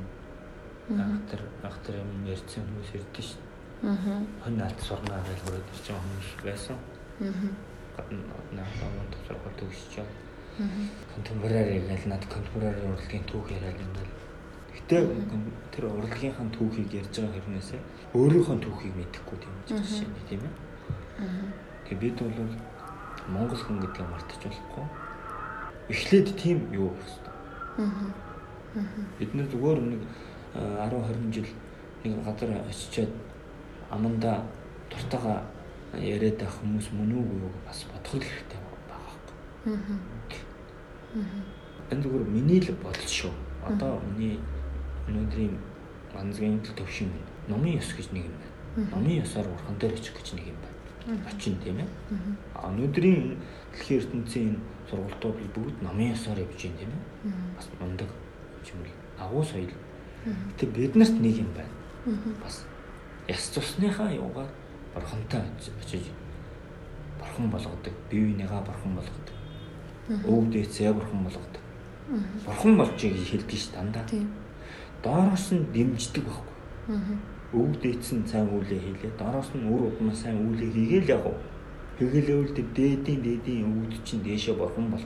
Ахтар 0.95 1.41
ахтар 1.67 1.95
юм 1.99 2.11
ярьсан 2.31 2.63
хүмүүс 2.63 2.89
ярьдэн 2.95 3.25
шүү 3.27 3.39
дээ. 3.43 3.50
Аа. 3.83 4.17
Хон 4.43 4.57
наалт 4.57 4.79
сурнаа 4.81 5.21
гэж 5.25 5.39
хөрөд 5.45 5.67
ирж 5.73 5.85
байгаа 5.87 6.03
хүмүүс 6.05 6.29
байсан. 6.45 6.77
Аа. 7.21 7.49
Гадна 7.97 8.21
наалт 8.55 9.11
тусах 9.13 9.53
төгсөж 9.59 9.93
байгаа. 9.97 10.17
Аа. 10.59 10.89
Контемпорари 11.13 11.79
гэл 11.89 12.09
над 12.09 12.23
контемпорари 12.29 12.81
урлагийн 12.89 13.25
түүх 13.25 13.47
яриад 13.51 13.79
юм 13.81 13.93
даа 13.95 14.21
Гэтэ 14.71 15.03
тэр 15.75 15.85
урлагийнхаа 15.91 16.47
түүхийг 16.55 16.91
ярьж 16.95 17.15
байгаа 17.19 17.35
хэрнээсээ 17.35 17.81
өөрийнхөө 18.15 18.57
түүхийг 18.63 18.93
мэдэхгүй 18.95 19.37
ч 19.39 19.75
жишээ 19.75 20.07
нь 20.07 20.27
тийм 20.31 20.41
ээ. 20.47 20.53
Тэгээ 21.87 21.99
бид 21.99 22.17
бол 22.23 22.55
Монгол 23.31 23.59
хүн 23.59 23.83
гэдгийг 23.83 24.07
мартаж 24.07 24.39
болохгүй. 24.47 24.85
Эхлээд 25.91 26.27
тийм 26.39 26.57
юу 26.71 26.95
хэрэгтэй. 26.95 27.35
Бид 29.19 29.31
нар 29.35 29.47
зүгээр 29.51 29.79
нэг 29.91 30.01
10 30.55 30.91
20 31.19 31.35
жил 31.35 31.51
нэг 32.03 32.23
газар 32.23 32.51
очичоод 32.63 33.11
аманда 33.91 34.43
дуртайгаа 34.89 35.43
яриад 35.99 36.39
байх 36.39 36.55
хүмүүс 36.59 36.87
мөн 36.95 37.11
үү 37.11 37.25
юу 37.43 37.51
бас 37.67 37.83
бодох 37.91 38.23
хэрэгтэй 38.23 38.59
байгаа 38.63 38.87
байхгүй. 38.91 39.35
Энэ 41.91 42.01
зүгээр 42.03 42.27
миний 42.31 42.59
л 42.63 42.71
бодол 42.79 43.07
шүү. 43.07 43.33
Одоо 43.67 43.99
миний 44.07 44.39
өнөөдрийн 45.07 45.55
ганцгийн 46.13 46.59
төвшин 46.63 47.11
байна. 47.11 47.27
Номын 47.51 47.77
ёс 47.77 47.91
гэж 47.93 48.07
нэг 48.15 48.25
юм 48.31 48.35
байна. 48.39 48.87
Номын 48.95 49.21
ёсоор 49.23 49.47
урхан 49.51 49.75
дээр 49.79 49.93
очих 49.93 50.15
гэж 50.15 50.33
нэг 50.39 50.47
юм 50.47 50.59
байна. 50.63 51.27
Очин 51.27 51.55
тийм 51.59 51.77
ээ. 51.83 51.89
А 52.55 52.71
өнөөдрийн 52.71 53.35
дэлхийн 53.75 53.99
ертөнцийн 53.99 54.55
сургалтууд 54.89 55.37
бүгд 55.55 55.83
номын 55.83 56.15
ёсоор 56.15 56.39
явж 56.39 56.55
байна 56.63 56.79
тийм 56.79 56.91
ээ. 56.95 57.03
Бас 57.59 57.67
мундаг 57.79 58.09
юм 58.71 58.79
л 58.87 58.91
агуу 59.19 59.43
соёл. 59.43 59.75
Тэг 60.57 60.69
биднэрт 60.71 61.19
нэг 61.19 61.43
юм 61.43 61.51
байна. 61.51 61.73
Бас 62.39 62.63
яс 63.31 63.49
цусныхаа 63.53 64.11
юугаар 64.11 64.49
бурхантай 64.93 65.41
очиж 65.81 66.03
бурхан 67.19 67.49
болгодог, 67.49 67.93
бие 68.09 68.25
бинийгаа 68.27 68.61
бурхан 68.61 68.95
болгодог. 68.95 69.35
Өв 70.09 70.49
дээцээ 70.51 70.93
бурхан 70.93 71.23
болгодог. 71.23 71.61
Бурхан 72.45 72.77
болж 72.77 72.99
хэлдэг 72.99 73.57
ш 73.57 73.71
дандаа. 73.73 74.05
Доороос 75.03 75.51
нь 75.51 75.65
дэмждэг 75.73 76.23
байхгүй. 76.25 76.55
Аа. 76.89 77.15
Өв 77.53 77.71
дээдсэн 77.81 78.27
сайн 78.27 78.49
үүлээ 78.51 78.79
хийлээ. 78.79 79.13
Доороос 79.17 79.49
нь 79.55 79.69
үр 79.69 79.87
удмаа 79.87 80.15
сайн 80.15 80.37
үүлээ 80.41 80.71
хийгээл 80.75 81.11
яг. 81.15 81.25
Хэгэлэвэл 81.97 82.53
дээдийн 82.75 83.21
дээдийн 83.21 83.65
өвд 83.65 84.03
чинь 84.03 84.23
дээшээ 84.23 84.55
борхон 84.59 84.91
бол. 84.91 85.05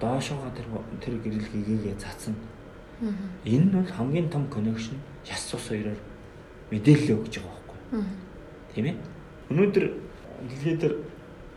Доошоогоо 0.00 0.50
тэр 0.56 0.66
тэр 1.00 1.14
гэрэл 1.22 1.50
хийгээгээ 1.52 1.96
цацсан. 1.98 2.34
Энэ 3.44 3.70
бол 3.70 3.90
хамгийн 3.90 4.30
том 4.30 4.46
коннекшн 4.48 4.96
яс 5.26 5.42
цус 5.50 5.68
хоёроор 5.68 5.98
мэдээлэл 6.72 7.20
өгч 7.20 7.34
байгаа 7.44 7.60
байхгүй. 7.68 8.04
Тийм 8.72 8.84
ээ. 8.88 8.96
Өнөөдөр 9.52 9.84
дэлхийд 10.48 10.80
дээр 10.80 10.94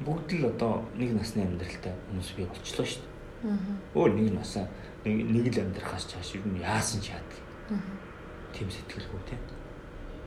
бүгд 0.03 0.29
л 0.35 0.51
одоо 0.51 0.83
нэг 0.99 1.15
насны 1.15 1.47
амьдралтай 1.47 1.95
хүмүүс 2.11 2.29
бий 2.35 2.45
болчлоо 2.51 2.83
шүү 2.83 2.99
дээ. 2.99 3.15
Өөр 3.95 4.11
нэг 4.19 4.35
насаа 4.35 4.67
нэг 5.07 5.15
нэг 5.31 5.55
л 5.55 5.63
амьдрахаас 5.63 6.11
чааш 6.11 6.35
юу 6.35 6.51
нь 6.51 6.59
яасан 6.59 6.99
ч 6.99 7.15
яадаг. 7.15 7.39
Тийм 8.51 8.67
сэтгэлгүй 8.67 9.21
тийм. 9.23 9.41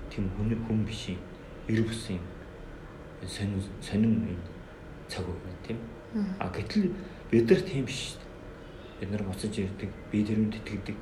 Тийм 0.09 0.25
хүн 0.41 0.57
хүн 0.65 0.89
биш 0.89 1.13
юм. 1.13 1.21
Эр 1.69 1.85
бусын 1.85 2.17
сонин 3.29 3.61
сонин 3.85 4.25
юм 4.25 4.41
цаг 5.09 5.29
үе 5.29 5.53
тийм. 5.67 5.79
А 6.41 6.49
гэтэл 6.49 6.97
бид 7.31 7.51
нар 7.51 7.61
тийм 7.61 7.85
биш 7.85 8.17
шүү 8.17 8.21
дээ. 8.25 8.29
Бид 9.01 9.11
нар 9.13 9.23
буцаж 9.29 9.53
ирдэг, 9.53 9.91
би 10.11 10.25
тэрүүнд 10.25 10.55
итгэдэг. 10.65 10.97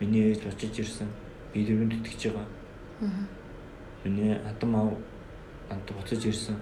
Миний 0.00 0.34
ээж 0.34 0.42
буцаж 0.42 0.74
ирсэн, 0.74 1.08
би 1.54 1.62
тэрүүнд 1.62 2.02
итгэж 2.02 2.34
байгаа. 2.34 2.57
Миний 4.04 4.34
адам 4.34 4.76
аав 4.76 4.92
ант 5.70 5.88
буцаж 5.92 6.24
ирсэн. 6.26 6.56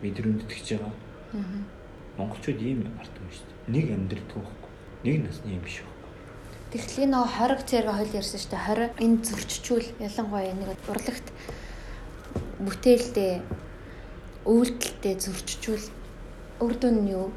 Тэрүүнд 0.00 0.44
итгэж 0.44 0.80
байгаа. 0.80 0.94
Монголчууд 2.16 2.60
ийм 2.60 2.88
ард 3.00 3.14
юм 3.16 3.30
шүү 3.30 3.46
дээ. 3.46 3.72
Нэг 3.74 3.86
амьдралдгүй 3.96 4.44
нэг 5.04 5.24
насны 5.24 5.56
юм 5.56 5.64
биш 5.64 5.80
үү. 5.80 5.88
Тэгэхээр 6.70 7.08
нөгөө 7.10 7.30
хориг 7.40 7.60
цэрэг 7.64 7.94
хойл 7.96 8.18
ярьсан 8.20 8.40
шүү 8.40 8.52
дээ. 8.52 8.66
Хориг 8.68 8.92
энэ 9.00 9.18
зөрчичүүл 9.24 9.88
ялангуяа 10.04 10.54
нэг 10.54 10.68
урлагт 10.86 11.26
бүтээлдээ 12.60 13.34
өвөлдөлтөө 14.44 15.14
зөрчичүүл 15.24 15.86
өрдөн 16.60 16.96
нь 17.00 17.12
юу? 17.16 17.32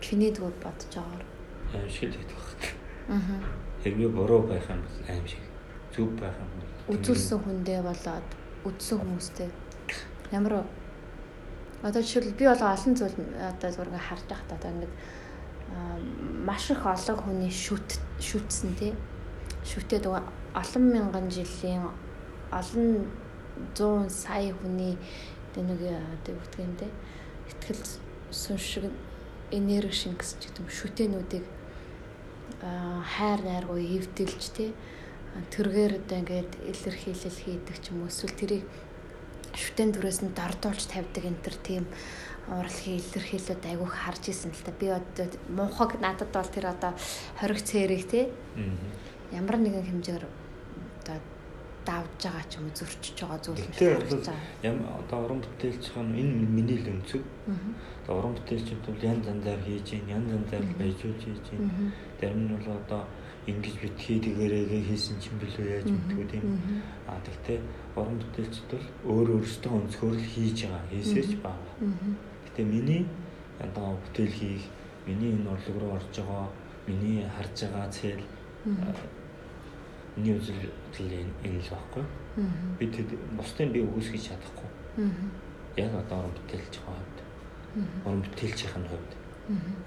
Чиний 0.00 0.30
дүү 0.30 0.54
бодож 0.62 0.90
байгаагаар 0.94 1.24
аим 1.74 1.90
шиг 1.90 2.14
л 2.14 2.18
байдаг. 2.22 2.62
Аа. 3.10 3.38
Хэрвээ 3.82 4.10
буруу 4.14 4.42
байх 4.46 4.66
юм 4.70 4.80
бол 4.86 5.10
аим 5.10 5.26
шиг. 5.26 5.45
Зөв 5.96 6.12
байх 6.20 6.36
юм 6.36 6.56
үзүүлсэн 6.86 7.42
хүндээ 7.42 7.82
болоод 7.82 8.26
үдсэн 8.62 8.98
хүмүүстэй. 9.02 9.50
Ямар 10.30 10.62
одоо 11.82 12.02
жишээл 12.02 12.38
би 12.38 12.46
бол 12.46 12.62
олон 12.62 12.94
зүйл 12.94 13.18
одоо 13.42 13.70
зүгээр 13.74 14.06
харж 14.06 14.24
байхдаа 14.30 14.54
одоо 14.54 14.70
ингээд 14.70 14.94
маш 16.46 16.70
их 16.70 16.86
олон 16.86 17.18
хүний 17.18 17.50
шүт 17.50 17.98
шүтсэн 18.22 18.78
тий. 18.78 18.94
Шүтээд 19.66 20.06
олон 20.06 20.84
мянган 20.94 21.26
жилийн 21.26 21.90
олон 22.54 23.10
100 23.74 24.06
сая 24.06 24.54
хүний 24.54 24.94
нэг 25.58 25.80
одоо 25.82 26.38
гэх 26.38 26.62
юм 26.62 26.74
те. 26.78 26.86
Ихтгэл 27.50 27.82
сүн 28.30 28.58
шиг 28.62 28.86
энерги 29.50 29.90
шингэс 29.90 30.38
ч 30.38 30.54
гэдэг 30.54 30.70
шүтэнүүдийг 30.70 31.46
хайр 32.62 33.40
найргуу 33.42 33.82
эвдэлж 33.82 34.54
те 34.54 34.70
тэргээр 35.54 35.92
одоо 36.00 36.16
ингээд 36.20 36.52
илэрхийлэл 36.70 37.38
хийдэг 37.44 37.76
ч 37.82 37.92
юм 37.92 38.02
уу 38.04 38.10
эсвэл 38.12 38.36
тэрийг 38.36 38.64
шүтэн 39.56 39.92
төрөөс 39.96 40.20
нь 40.24 40.36
дордуулж 40.36 40.84
тавьдаг 40.88 41.24
энэ 41.24 41.42
төр 41.44 41.56
тийм 41.64 41.84
урлагийн 42.46 43.00
илэрхийлэлд 43.00 43.64
айгүйх 43.64 43.94
харж 43.94 44.24
исэн 44.30 44.52
л 44.54 44.62
та. 44.62 44.72
Би 44.76 44.86
одоо 44.92 45.26
муухаг 45.50 45.98
надад 45.98 46.30
бол 46.30 46.46
тэр 46.46 46.70
одоо 46.70 46.92
хориг 47.40 47.60
цэрэг 47.64 48.02
тий. 48.06 48.24
Ямар 49.32 49.56
нэгэн 49.58 49.82
хэмжээр 49.82 50.24
одоо 50.24 51.18
давж 51.82 52.20
байгаа 52.22 52.44
ч 52.46 52.52
юм 52.58 52.70
уу 52.70 52.76
зөрчиж 52.78 53.16
байгаа 53.18 53.40
зүйл 53.42 53.64
юм 53.66 53.72
шиг. 53.74 54.30
Ямар 54.62 54.90
одоо 55.02 55.18
уран 55.24 55.40
бүтээлч 55.42 55.84
хаан 55.90 56.14
энэ 56.14 56.46
миний 56.46 56.78
л 56.78 56.90
өнцөг. 56.94 57.22
Одоо 58.04 58.14
уран 58.18 58.34
бүтээлчд 58.38 58.82
бол 58.86 59.02
янз 59.02 59.26
янзаар 59.26 59.60
хийж 59.66 59.88
янз 60.06 60.28
янзаар 60.30 60.64
байжууж 60.78 61.20
хийж. 61.22 61.46
Зарим 62.20 62.40
нь 62.46 62.52
бол 62.54 62.78
одоо 62.78 63.02
ингэж 63.46 63.74
битгий 63.78 64.18
дэгэрээгээ 64.18 64.82
хийсэн 64.90 65.16
ч 65.22 65.30
юм 65.30 65.38
билүү 65.38 65.66
яаж 65.70 65.86
мэдгүй 65.86 66.26
тийм. 66.26 66.44
А 67.06 67.14
тэгтээ 67.22 67.58
уран 67.94 68.18
бүтээлчд 68.18 68.70
бол 68.70 68.86
өөр 69.06 69.28
өөрсдөө 69.38 69.72
өнцгөр 69.78 70.14
л 70.18 70.30
хийж 70.34 70.58
байгаа. 70.66 70.90
Хийсэж 70.90 71.30
байгаа. 71.46 71.74
Гэтэ 72.50 72.62
миний 72.66 73.06
одоо 73.62 73.94
бүтээл 74.02 74.34
хийх, 74.34 74.66
миний 75.06 75.30
энэ 75.38 75.46
урлаг 75.46 75.76
руу 75.78 75.94
орж 75.94 76.10
байгаа, 76.10 76.50
миний 76.90 77.22
харж 77.22 77.56
байгаа 77.70 77.86
цэл 77.94 78.22
миний 80.16 80.34
үзэл 80.34 81.12
энэ 81.46 81.62
л 81.62 81.70
байхгүй. 81.70 82.04
Би 82.82 82.86
тэд 82.90 83.14
бусдын 83.38 83.70
би 83.70 83.86
өгөөсгөж 83.86 84.22
чадахгүй. 84.26 84.70
Яг 85.78 85.94
одоо 85.94 86.18
уран 86.26 86.34
бүтээлч 86.34 86.74
байгаа 86.82 86.98
хувьд. 86.98 87.18
Уран 88.02 88.22
бүтээлчийн 88.26 88.84
хувьд. 88.90 89.12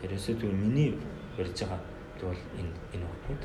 Ерөөсөө 0.07 0.35
тэгвэл 0.39 0.63
миний 0.63 0.95
барьж 1.35 1.59
байгаа 1.59 1.98
бол 2.21 2.41
энэ 2.59 2.73
энэ 2.93 3.05
багууд. 3.05 3.43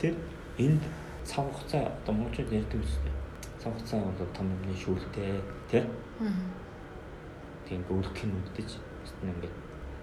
Тэр 0.00 0.14
энд 0.58 0.82
цаг 1.24 1.46
хугацаа 1.46 1.86
одоо 2.02 2.14
монголчууд 2.14 2.52
ярьдаг 2.52 2.80
үстэй. 2.80 3.12
Цаг 3.58 3.72
хугацаа 3.72 4.00
бол 4.00 4.36
том 4.36 4.46
юмны 4.52 4.74
шүүлтэй 4.76 5.40
тий. 5.70 5.84
Тийм 7.68 7.84
гүйлгэх 7.88 8.24
нь 8.26 8.36
үдэж 8.36 8.70
ингээд 9.22 9.56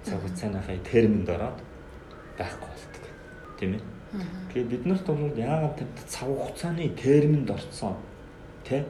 цаг 0.03 0.19
хугацааныхаа 0.19 0.77
терминд 0.83 1.29
ороод 1.29 1.59
байхгүй 2.37 2.69
болдог. 2.71 3.05
Тийм 3.59 3.71
ээ. 3.75 3.83
Тэгэхээр 4.49 4.71
бид 4.71 4.85
нарт 4.85 5.05
бол 5.05 5.37
яагаад 5.37 5.75
тэр 5.77 5.89
цаг 6.07 6.27
хугацааны 6.27 6.89
терминд 6.95 7.49
орцсон 7.51 7.95
тий. 8.63 8.83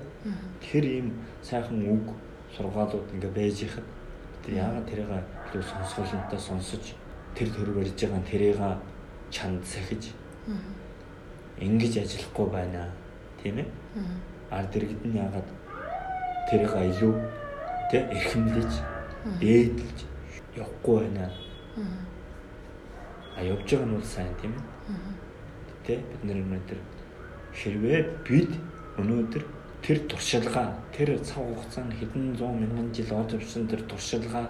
Тэр 0.62 0.86
ийм 0.86 1.08
сайхан 1.42 1.82
үг 1.88 2.14
сургаалууд 2.56 3.08
ингээ 3.14 3.34
байж 3.34 3.58
ихад 3.64 3.88
тэр 4.46 4.54
яагаад 4.64 4.86
тэрийг 4.90 5.10
илүү 5.50 5.64
сонсголонтой 5.64 6.40
сонсож 6.40 6.86
тэр 7.36 7.50
төр 7.50 7.70
барьж 7.78 8.00
байгаа 8.00 8.24
тэрийг 8.30 8.60
чанд 9.32 9.66
сахиж 9.66 10.14
ингэж 11.60 11.98
ажиллахгүй 11.98 12.48
байна. 12.50 12.92
Тийм 13.44 13.58
ээ? 13.60 13.68
Ард 14.52 14.76
иргэд 14.76 15.04
нь 15.06 15.20
яагаад 15.20 15.48
тэрийг 16.50 16.74
илүү 16.74 17.14
тий 17.92 18.02
эрхэмлэж 18.16 18.72
дээдлж 19.40 20.00
явахгүй 20.56 20.98
байна? 21.04 21.32
А 23.38 23.44
явж 23.44 23.68
байгаа 23.70 23.88
нь 23.88 23.96
бол 23.96 24.04
сайн 24.04 24.34
тийм 24.42 24.54
ээ? 24.56 24.64
Тэ 25.86 25.94
бид 26.00 26.24
нар 26.24 26.40
өнөөдөр 26.44 26.80
хэрвээ 27.54 28.00
бид 28.28 28.52
өнөөдөр 28.98 29.44
тэр 29.82 30.00
туршилгаа 30.12 30.76
тэр 30.92 31.20
цаг 31.24 31.40
хугацаанд 31.40 31.94
хэдэн 31.96 32.36
зуун 32.36 32.60
мянган 32.62 32.92
жил 32.94 33.12
орж 33.16 33.34
ирсэн 33.36 33.68
тэр 33.68 33.82
туршилгаа 33.88 34.48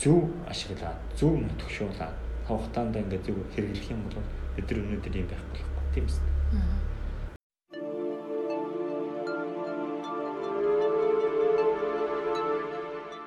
зөв 0.00 0.28
ашиглаад 0.48 0.98
зөв 1.16 1.32
нөтгшүүлээд 1.40 2.14
тавхтаанд 2.46 2.96
ингээд 3.00 3.26
зөв 3.26 3.36
хэрэглэх 3.56 3.90
юм 3.90 4.00
бол 4.04 4.20
бид 4.56 4.66
нар 4.70 4.80
өнөөдөр 4.84 5.14
юм 5.16 5.28
байхгүй 5.32 5.50
болохгүй 5.56 5.84
тийм 5.94 6.06
үст. 6.06 6.22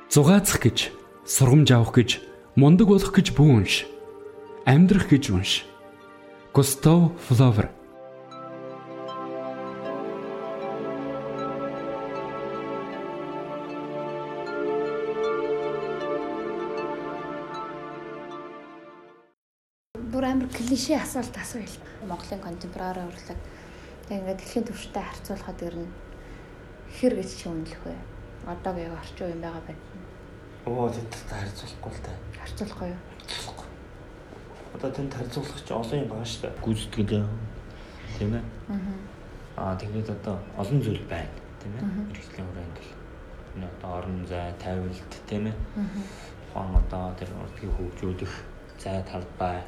Зугаацах 0.09 0.61
гэж, 0.65 0.78
сургамж 1.26 1.70
авах 1.70 1.93
гэж, 1.93 2.09
мундаг 2.57 2.88
болох 2.89 3.13
гэж 3.13 3.34
бүү 3.38 3.49
унш. 3.61 3.86
Амьдрах 4.65 5.05
гэж 5.09 5.30
унш. 5.30 5.51
Густав 6.49 7.13
Флавер 7.30 7.70
1913 7.70 7.79
тийшээ 20.80 21.04
асуулт 21.04 21.36
асууя. 21.36 21.68
Монголын 22.08 22.40
контемпорари 22.40 23.04
урлаг 23.04 23.36
ингээд 24.08 24.40
дэлхийн 24.40 24.64
түвштэй 24.64 25.04
харьцуулахад 25.04 25.60
ер 25.68 25.76
нь 25.76 25.92
хэр 26.96 27.20
гэж 27.20 27.30
чи 27.36 27.52
үнэлэх 27.52 27.84
вэ? 27.84 27.96
Одоогийн 28.48 28.96
орчин 28.96 29.28
үеийн 29.28 29.44
байгаа 29.44 29.64
байна. 29.68 29.84
Оо 30.64 30.88
тэдтэй 30.88 31.36
харьцуулахгүй 31.36 31.92
л 31.92 32.00
та. 32.00 32.16
Харьцуулахгүй 32.40 32.88
юу? 32.96 33.02
Харьцуулахгүй. 33.12 33.68
Одоо 34.80 34.90
тэнд 34.96 35.14
харьцуулах 35.20 35.60
чи 35.68 35.74
олон 35.76 36.00
юм 36.00 36.08
байгаа 36.16 36.30
шүү 36.32 36.42
дээ. 36.48 36.64
Гүйцэтгэл 36.64 37.28
тийм 38.16 38.32
ээ. 38.40 38.44
Аа 39.60 39.76
тэгээд 39.76 40.10
одоо 40.16 40.36
олон 40.56 40.80
зүйл 40.80 41.04
байна 41.12 41.36
тийм 41.60 41.76
ээ. 41.76 41.84
Хэрэгслийн 42.08 42.48
хүрээнд 42.48 42.78
л 42.80 42.90
энэ 43.60 43.68
одоо 43.68 43.92
орон 44.00 44.24
зай, 44.32 44.48
тайвалт 44.56 45.12
тийм 45.28 45.52
ээ. 45.52 45.56
Тухайн 46.56 46.72
одоо 46.72 47.12
тэр 47.20 47.36
урдгийг 47.36 47.76
хөгжүүлэх 47.76 48.34
зай 48.80 49.04
талбай 49.04 49.60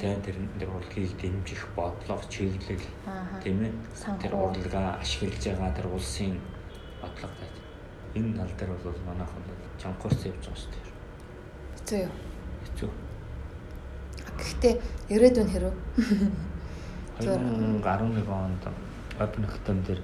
тэгээ 0.00 0.20
тэр 0.24 0.36
тэр 0.58 0.70
урлагийг 0.72 1.12
дэмжих 1.20 1.62
бодлого 1.76 2.24
чиглэл 2.28 2.84
тийм 3.44 3.58
ээ. 3.64 3.72
Тэр 4.20 4.34
урлагаа 4.34 4.96
ашиглаж 5.00 5.44
байгаа 5.44 5.70
тэр 5.76 5.86
улсын 5.92 6.40
бодлого 7.00 7.34
байж. 7.36 7.56
Энэ 8.14 8.36
тал 8.36 8.52
дээр 8.56 8.70
бол 8.80 9.00
манайх 9.06 9.30
бол 9.30 9.60
чанхуурс 9.76 10.24
явж 10.24 10.44
байгаа 10.48 10.60
шүү 10.60 10.72
дээ. 10.72 10.84
Хэцүү 11.76 11.98
юу? 12.00 12.12
Хэцүү. 12.64 12.90
Гэхдээ 14.40 14.74
ирээдүйн 15.12 15.50
хэрэг 15.52 15.76
2011 17.20 18.28
онд 18.28 18.64
Hackathon 19.20 19.84
дээр 19.84 20.00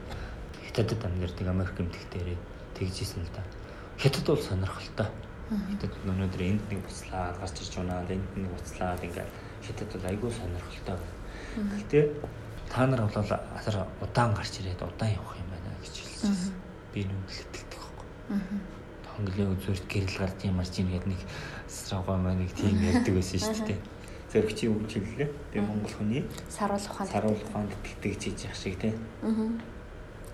хятадд 0.69 1.01
амьдардаг 1.05 1.49
Америк 1.49 1.81
эмэгтэйрээ 1.81 2.37
тэгжсэн 2.77 3.25
л 3.25 3.33
да. 3.33 3.41
Хятад 3.97 4.27
бол 4.29 4.43
сонирхолтой. 4.43 5.09
Хятад 5.49 5.93
өнөөдөр 6.05 6.43
энд 6.45 6.63
нэг 6.69 6.85
буцлаа 6.85 7.33
гарч 7.41 7.57
ирж 7.65 7.81
байна. 7.81 8.05
Энд 8.13 8.29
нэг 8.37 8.53
буцлаад 8.53 9.01
ингээд 9.01 9.31
хятад 9.65 9.89
бол 9.93 10.07
айгүй 10.11 10.31
сонирхолтой. 10.33 10.99
Гэхдээ 11.57 12.05
та 12.69 12.87
нар 12.87 13.01
бол 13.07 13.17
асар 13.23 13.87
удаан 14.03 14.35
гарч 14.35 14.61
ирээд 14.61 14.83
удаан 14.83 15.17
явах 15.17 15.37
юм 15.39 15.49
байна 15.53 15.71
гэж 15.81 15.95
хэлсэн. 16.03 16.53
Би 16.93 17.05
нүгэл 17.09 17.43
итгэлдэг 17.45 17.81
байхгүй. 17.81 18.07
Хонглын 19.17 19.53
үзүүрт 19.57 19.87
гэрэл 19.89 20.21
гарч 20.21 20.39
юм 20.45 20.57
марч 20.61 20.75
юм 20.81 20.89
гээд 20.93 21.07
нэг 21.07 21.21
саргой 21.69 22.19
маань 22.19 22.41
нэг 22.45 22.53
тийм 22.53 22.77
ярьдаг 22.83 23.15
байсан 23.15 23.41
шүү 23.41 23.67
дээ 23.67 23.81
зөрөгчийн 24.37 24.73
үг 24.75 24.85
чиглэлээ. 24.91 25.31
Би 25.53 25.61
монгол 25.61 25.93
хүний 25.93 26.23
саруул 26.51 26.83
ухаанд 26.83 27.11
саруул 27.11 27.41
ухаанд 27.41 27.73
тэгтэж 27.83 28.21
хийж 28.21 28.41
явах 28.45 28.59
шиг 28.59 28.77
тий. 28.79 28.93
Аа. 29.23 29.49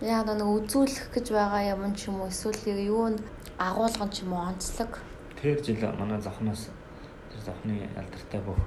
Яг 0.00 0.26
нэг 0.26 0.48
үзүүлэх 0.48 1.12
гэж 1.14 1.26
байгаа 1.30 1.76
юм 1.76 1.94
ч 1.94 2.08
юм 2.08 2.20
уу 2.20 2.28
эсвэл 2.32 2.80
юу 2.82 3.12
н 3.12 3.16
агуулган 3.58 4.10
ч 4.10 4.24
юм 4.24 4.32
уу 4.32 4.48
онцлог. 4.48 4.98
Тэр 5.38 5.60
жил 5.62 5.78
манай 5.94 6.18
зохноос 6.18 6.72
тэр 7.30 7.40
зохны 7.46 7.86
алдартай 7.94 8.40
бүх 8.40 8.58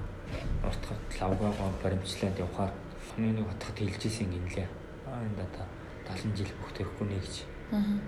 урт 0.64 0.82
хот 0.86 1.02
лавгагаа 1.20 1.70
баримтлаад 1.82 2.38
явхаар 2.38 2.72
хүний 3.14 3.32
нэг 3.32 3.46
хотход 3.48 3.78
хэлжсэн 3.78 4.30
гинлээ. 4.30 4.68
Аа 5.06 5.22
энэ 5.22 5.36
дата 5.38 5.64
70 6.08 6.36
жил 6.36 6.52
бүх 6.60 6.72
тэрхгүй 6.76 7.06
нэ 7.08 7.18
гэж. 7.20 7.36
Аа. 7.72 7.98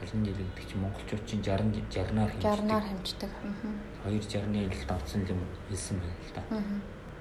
70 0.00 0.24
жил 0.24 0.36
гэдэг 0.38 0.66
чинь 0.68 0.82
монголчууд 0.82 1.24
чинь 1.26 1.42
60 1.42 1.84
60-аар 1.90 2.30
хэмждэг. 2.30 2.48
60-аар 2.48 2.84
хэмждэг. 2.88 3.30
Аа. 3.30 4.10
260-ны 4.10 4.58
илт 4.68 4.90
авсан 4.90 5.20
юм 5.28 5.40
хэлсэн 5.68 5.96
байна 5.98 6.22
л 6.22 6.32
да. 6.34 6.42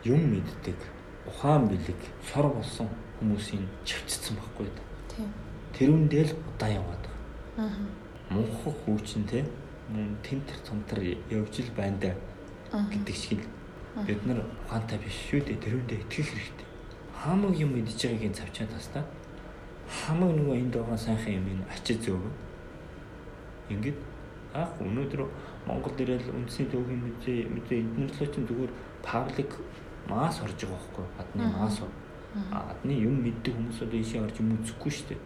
Юм 0.03 0.21
мэддэг, 0.31 0.79
ухаан 1.25 1.67
бэлэг, 1.67 2.01
сор 2.21 2.47
болсон 2.53 2.88
хүмүүсийн 3.19 3.65
чивцсэн 3.83 4.38
байхгүй 4.38 4.69
да. 4.69 4.83
Тийм. 5.15 5.31
Тэрүүндээ 5.73 6.23
л 6.29 6.33
удаан 6.53 6.73
яваад 6.79 7.03
байгаа. 7.03 7.71
Аа. 7.71 7.88
Мунхах 8.29 8.77
хүүчин 8.85 9.25
те 9.25 9.45
тентэр 10.23 10.59
цомтар 10.67 10.99
явж 11.31 11.59
ил 11.59 11.71
байна 11.75 11.97
да 11.97 12.11
гэдэг 12.71 13.15
шиг 13.15 13.39
л 13.39 13.47
бид 14.06 14.22
нар 14.26 14.39
ухаантай 14.68 14.98
биш 15.02 15.18
шүү 15.30 15.41
дээ 15.48 15.64
тэрүүндээ 15.64 16.00
итгэх 16.06 16.30
хэрэгтэй. 16.30 16.68
Хамаг 17.18 17.54
юм 17.58 17.72
мэдж 17.74 17.98
байгаагийн 17.98 18.36
завчаад 18.36 18.72
тас 18.76 18.88
та 18.93 19.02
хамаг 19.88 20.32
нөгөө 20.38 20.56
энд 20.62 20.74
байгаа 20.76 20.98
сайхан 20.98 21.39
юм 21.39 21.48
ин 21.48 21.62
ачиж 21.72 22.04
зөөгөө 22.06 22.48
Ингээд 23.70 24.00
ах 24.54 24.72
өнөөдөр 24.80 25.28
Монголд 25.68 26.00
ирэл 26.00 26.32
үндэсний 26.32 26.68
төвийн 26.72 27.04
музей 27.04 27.43
музей 27.52 27.84
эднэрлээ 27.84 28.32
чинь 28.32 28.48
зүгээр 28.48 28.72
паблик 29.04 29.52
масс 30.08 30.39
орж 30.39 30.56
байгаа 30.64 30.80
байхгүй 30.80 31.06
гадны 31.20 31.43
масс 31.52 31.84
адны 32.56 32.93
юм 32.95 33.20
мэддэг 33.28 33.54
хүмүүс 33.56 33.80
одоо 33.84 34.00
ийшээ 34.00 34.24
орж 34.24 34.39
юм 34.39 34.56
үзэхгүй 34.56 34.91
шүү 34.91 35.08
дээ. 35.12 35.22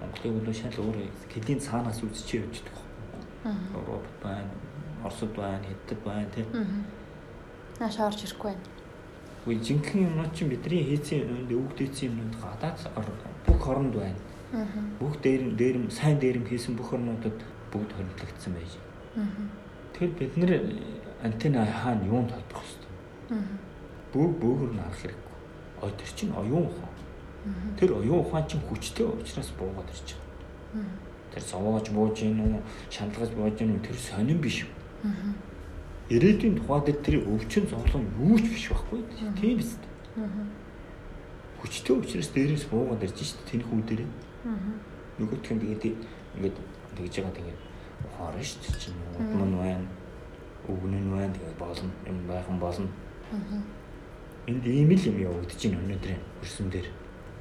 Монголыг 0.00 0.32
бол 0.32 0.52
шал 0.56 0.78
өөр 0.80 0.98
хэдийн 1.28 1.60
цаанаас 1.60 2.00
үзчихээ 2.00 2.40
явж 2.40 2.56
байгаа 2.64 2.88
байхгүй. 3.44 3.60
Европ 3.76 4.06
байна, 4.24 4.52
Оросд 5.04 5.32
байна, 5.36 5.64
Хятад 5.68 6.00
байна 6.04 6.28
тий. 6.32 6.44
Нааш 7.80 7.98
орж 7.98 8.22
ирэхгүй 8.22 8.54
байна. 8.54 8.66
Үгүй 9.44 9.56
жинхэнэ 9.66 10.06
юмнууд 10.08 10.32
чинь 10.34 10.48
бидний 10.48 10.82
хийцэн 10.86 11.26
юмнууд 11.26 11.50
өвгдээсэн 11.58 12.06
юмнууд 12.10 12.34
гадаад 12.38 12.78
бүх 13.46 13.66
оронд 13.66 13.94
байна. 13.98 14.20
Бүх 15.00 15.18
дээр 15.18 15.42
дээр 15.58 15.90
сайн 15.90 16.18
дээрэм 16.22 16.46
хийсэн 16.46 16.78
бүх 16.78 16.94
орнуудад 16.94 17.34
бүгд 17.74 17.90
хоригдлогдсон 17.98 18.54
байж. 18.54 18.72
Тэгэхээр 19.92 20.14
бид 20.18 20.36
нэр 20.38 20.52
антенна 21.26 21.66
хаана 21.66 22.06
юунд 22.06 22.30
холбох 22.30 22.62
хэвээр. 22.62 23.42
Бөө 24.14 24.26
бөөгөр 24.38 24.72
нь 24.74 24.78
арах 24.78 24.98
хэрэггүй. 25.02 25.90
Тэр 25.98 26.10
чинь 26.14 26.32
оюун 26.32 26.70
ухаан. 26.70 26.94
Тэр 27.78 27.90
оюун 27.98 28.22
ухаан 28.22 28.46
чинь 28.46 28.62
хүчтэй 28.62 29.06
учраас 29.06 29.50
буугаад 29.58 29.90
ирж 29.90 30.14
байгаа. 30.14 30.86
Тэр 31.34 31.42
зовоож 31.42 31.86
бууж 31.90 32.14
гин 32.22 32.38
үү, 32.38 32.62
шаналгаж 32.94 33.30
бууж 33.34 33.58
гин 33.58 33.74
үү 33.74 33.82
тэр 33.82 33.98
сонирн 33.98 34.38
биш 34.38 34.62
үү. 34.62 34.70
Ирээдүйн 36.12 36.60
тухай 36.60 36.80
дээр 36.84 36.98
тэр 37.00 37.16
өвчин 37.24 37.64
зовлон 37.64 38.04
юу 38.20 38.36
ч 38.36 38.52
биш 38.52 38.68
байхгүй. 38.68 39.00
Тийм 39.40 39.56
биз 39.56 39.80
дээ. 39.80 40.28
Хүчтэй 41.60 41.96
учраас 41.96 42.28
дээрээс 42.28 42.64
буугаад 42.68 43.04
ирж 43.04 43.18
шít 43.24 43.40
тэнх 43.48 43.72
үү 43.72 43.82
дээрээ. 43.88 44.10
Нөгөөх 45.16 45.48
нь 45.56 45.60
тэгээд 45.64 45.96
ингээд 46.36 46.56
тэгж 46.96 47.14
байгаа 47.24 47.36
тэгээд 47.40 47.60
ухаар 48.04 48.36
шүү 48.36 48.60
дээ 48.60 48.76
чинь 48.76 49.00
удам 49.16 49.48
нь 49.48 49.56
байна 49.56 49.86
өгнө 50.68 50.98
нь 51.00 51.12
байна 51.12 51.32
тэгээд 51.32 51.56
болно 51.56 51.90
юм 52.04 52.18
байхан 52.28 52.58
болно. 52.60 52.88
Энд 54.44 54.64
ийм 54.68 54.92
л 54.92 55.08
юм 55.08 55.16
явагдаж 55.24 55.60
байна 55.64 55.80
өнөөдрийн 55.88 56.22
хөрсөн 56.40 56.68
дээр. 56.68 56.88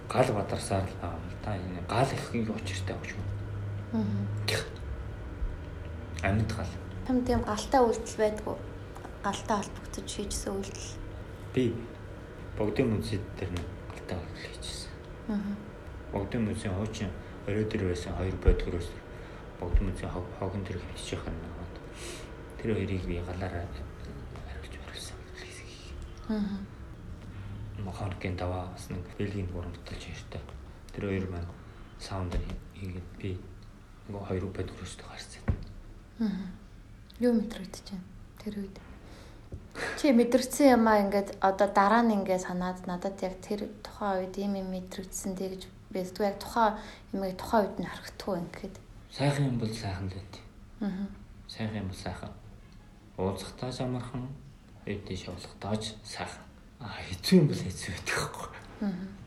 Гал 0.07 0.29
бадарсаар 0.31 0.87
л 0.87 0.95
байгаа 1.03 1.19
юм 1.19 1.35
та. 1.43 1.51
Энэ 1.59 1.83
гал 1.91 2.07
ихийн 2.07 2.47
учиртай 2.47 2.95
гэж 2.95 3.11
юм 3.19 3.27
амьд 6.23 6.51
гал 6.55 6.71
Там 7.07 7.25
тийм 7.25 7.41
галтай 7.43 7.81
үйлдэл 7.83 8.17
байдгүй. 8.17 8.55
галтай 9.23 9.57
холбогдож 9.57 10.07
хийжсэн 10.07 10.51
үйлдэл. 10.55 10.95
Би 11.53 11.75
богдын 12.57 12.87
музейд 12.91 13.23
дээр 13.39 13.51
нэг 13.51 13.67
галтай 13.91 14.17
үйлдэл 14.19 14.47
хийжсэн. 14.51 14.91
Аа. 15.31 15.55
Богдын 16.11 16.43
музейн 16.47 16.75
хуучин 16.75 17.11
дээр 17.47 17.83
байсан 17.87 18.15
хоёр 18.15 18.35
бодгороос 18.43 18.87
богдын 19.59 19.87
музейн 19.87 20.11
хогон 20.11 20.63
дээр 20.63 20.79
хөвчих 20.79 21.23
юм 21.27 21.35
байна. 21.39 21.79
Тэр 22.59 22.75
хоёрыг 22.75 23.03
би 23.03 23.19
галаараа 23.19 23.67
хариулж 24.47 24.75
барилсан 24.87 25.17
хэсэг. 25.39 25.67
Аа. 26.29 26.59
Мохоркийн 27.83 28.35
даваа 28.35 28.71
бас 28.71 28.87
нэг 28.89 29.03
Бэлгийн 29.17 29.47
гурван 29.51 29.71
баталж 29.71 30.07
ярьтай. 30.07 30.41
Тэр 30.95 31.03
хоёр 31.11 31.27
маань 31.31 31.51
саунд 31.99 32.35
хийгээд 32.75 33.09
би 33.19 33.39
нөгөө 34.07 34.23
хоёр 34.27 34.45
бодгороостой 34.51 35.07
гарсан. 35.07 35.43
Аа. 36.19 36.62
Юу 37.23 37.31
мэдрэгдэж 37.39 37.85
байна 37.95 38.07
тэр 38.43 38.55
үед? 38.59 38.77
Чи 39.97 40.11
мэдэрсэн 40.11 40.75
юм 40.75 40.85
аа 40.91 40.99
ингээд 41.07 41.39
одоо 41.39 41.67
дараа 41.71 42.03
нь 42.03 42.13
ингээд 42.19 42.45
санаад 42.45 42.83
надад 42.83 43.15
яг 43.23 43.39
тэр 43.39 43.71
тухайн 43.79 44.27
үед 44.27 44.35
ийм 44.37 44.53
юм 44.59 44.67
мэдрэгдсэн 44.75 45.31
дээ 45.39 45.49
гэж 45.55 45.63
бэлдгүй 45.95 46.25
яг 46.27 46.37
тухайн 46.43 46.75
юмыг 47.15 47.39
тухайн 47.39 47.63
үед 47.63 47.75
нь 47.79 47.87
харагдтгүй 47.87 48.35
ингээд. 48.43 48.75
Сайхан 49.07 49.45
юм 49.49 49.57
бол 49.57 49.71
сайхан 49.71 50.05
л 50.11 50.15
байт. 50.19 50.35
Аа. 50.83 51.07
Сайхан 51.47 51.79
юм 51.81 51.87
бол 51.87 52.01
сайхан. 52.03 52.33
Уулзахтаа 53.17 53.71
амархан, 53.71 54.27
ээдээ 54.85 55.17
шавлахтаач 55.23 55.83
сайхан. 56.03 56.45
А 56.83 56.91
хэцүү 57.07 57.35
юм 57.39 57.47
бол 57.47 57.61
хэцүү 57.63 57.89
байдаг 57.95 58.17
байхгүй. 58.19 58.49
Аа. 58.83 59.23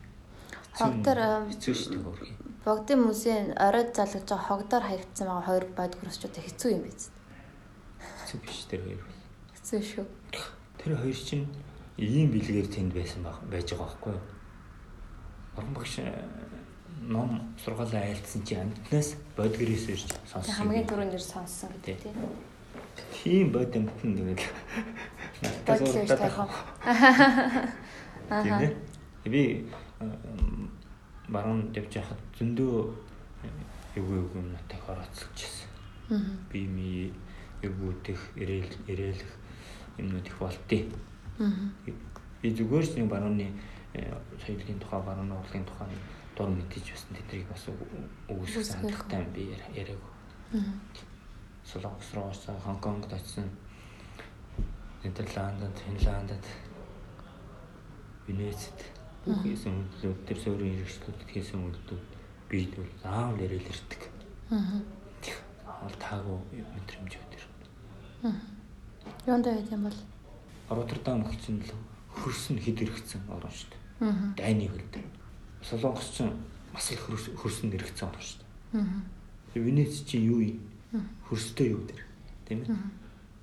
Хогдор 0.77 1.19
хэцүү 1.49 1.73
шүү 1.73 1.91
дээ 1.97 2.03
хөргий. 2.05 2.35
Богдын 2.61 2.99
мөсийн 3.01 3.45
оройд 3.57 3.95
залгаж 3.97 4.27
байгаа 4.29 4.47
хогдоор 4.47 4.83
хаягдсан 4.85 5.27
байгаа 5.27 5.47
хоёр 5.49 5.65
бодгорсчууд 5.73 6.35
хэцүү 6.37 6.71
юм 6.77 6.83
биз. 6.85 7.09
Хэцүү 8.27 8.43
биш 8.43 8.67
тэр 8.67 8.83
хоёр. 8.83 9.03
Хэцүү 9.55 9.79
шүү. 9.87 10.05
Тэр 10.83 10.99
хоёр 10.99 11.15
чинь 11.15 11.47
ийм 11.95 12.27
бэлгээр 12.27 12.67
тэнд 12.67 12.91
байсан 12.91 13.23
байж 13.23 13.71
байгаа 13.71 13.87
байхгүй 13.87 14.11
юу? 14.19 14.23
Орон 15.55 15.71
багш 15.71 16.03
э, 16.03 16.11
ном 17.07 17.55
сургаалаа 17.55 18.03
айлтсан 18.03 18.43
чи 18.43 18.59
амтнаас 18.59 19.15
бодгорээс 19.39 19.87
ирж 19.95 20.11
сонссон. 20.27 20.59
Хамгийн 20.59 20.83
түрүүнд 20.91 21.15
ир 21.15 21.23
сонссон 21.23 21.71
гэдэг 21.87 22.03
тийм. 22.03 22.19
Тийм 23.15 23.55
бод 23.55 23.71
амтн 23.71 24.11
нэг 24.11 24.43
Бодлоо 25.63 26.03
тайхан. 26.03 26.51
Тийм 28.27 28.53
ээ. 28.59 28.75
Би 29.23 29.71
баруун 31.31 31.71
явж 31.71 31.95
байхад 31.95 32.19
зөндөө 32.35 32.91
эвгүй 33.95 34.19
эвгүй 34.19 34.43
натайг 34.51 34.83
орооцолчихсон. 34.83 35.71
Аа. 36.11 36.19
Би 36.51 36.67
ми 36.67 37.15
эвгүүдэх, 37.61 38.21
ирээл 38.35 38.73
ирээлэх 38.87 39.31
юмнууд 39.97 40.27
их 40.27 40.37
болтыг. 40.37 40.93
Аа. 41.39 41.51
Би 42.41 42.53
зүгээр 42.53 42.85
ч 42.85 42.91
нэг 42.97 43.09
барууны 43.09 43.49
соёлын 44.45 44.79
тухай, 44.79 45.01
барууны 45.01 45.33
урлагийн 45.33 45.65
тухай 45.65 45.89
дур 46.37 46.49
мэдээж 46.53 46.93
бас 46.93 47.05
тэднийг 47.09 47.47
бас 47.49 47.65
үгүйсэх 48.29 48.65
сандахтай 48.65 49.25
би 49.33 49.57
яриаг. 49.73 50.01
Аа. 50.53 50.61
Солонгос 51.65 52.13
руу 52.13 52.29
очсон, 52.29 52.55
Хонконгд 52.61 53.13
очсон. 53.13 53.49
Нидерландд, 55.03 55.77
Финландд, 55.77 56.45
Венецид 58.27 58.79
хийсэн 59.27 59.73
үйлдэлүүд 59.75 60.19
тэр 60.27 60.39
суурийн 60.39 60.75
хэрэгслүүд 60.79 61.19
хийсэн 61.27 61.59
үйлдэлүүд 61.59 62.05
бид 62.47 62.71
бол 62.75 62.91
заавал 63.03 63.39
яриад 63.43 63.67
ирдэг. 63.67 64.01
Аа. 64.51 64.79
Заавал 65.65 65.97
таагүй 65.99 66.39
мэдрэмж. 66.55 67.26
Юунд 68.23 69.45
байд 69.45 69.71
юм 69.71 69.83
бол 69.83 69.97
Роттердам 70.69 71.23
гэгчэн 71.23 71.61
л 71.61 71.71
хөрсөн 72.11 72.57
хэд 72.57 72.81
иргэцэн 72.81 73.21
орно 73.29 73.51
шүү 73.51 73.69
дээ. 73.69 74.09
Аа. 74.09 74.33
Дайны 74.35 74.67
хөлд. 74.67 74.95
Солонгос 75.61 76.09
ч 76.17 76.25
бас 76.73 76.91
л 76.91 76.99
хөрсөн 77.37 77.71
иргэцэн 77.71 78.09
орно 78.09 78.21
шүү 78.21 78.41
дээ. 78.41 78.81
Аа. 78.81 79.01
Венец 79.53 80.03
чи 80.03 80.17
юу 80.17 80.41
юм? 80.41 80.59
Хөрстэй 81.29 81.71
юу 81.71 81.85
дээр? 81.85 82.03
Тийм 82.49 82.65
ээ? 82.65 82.75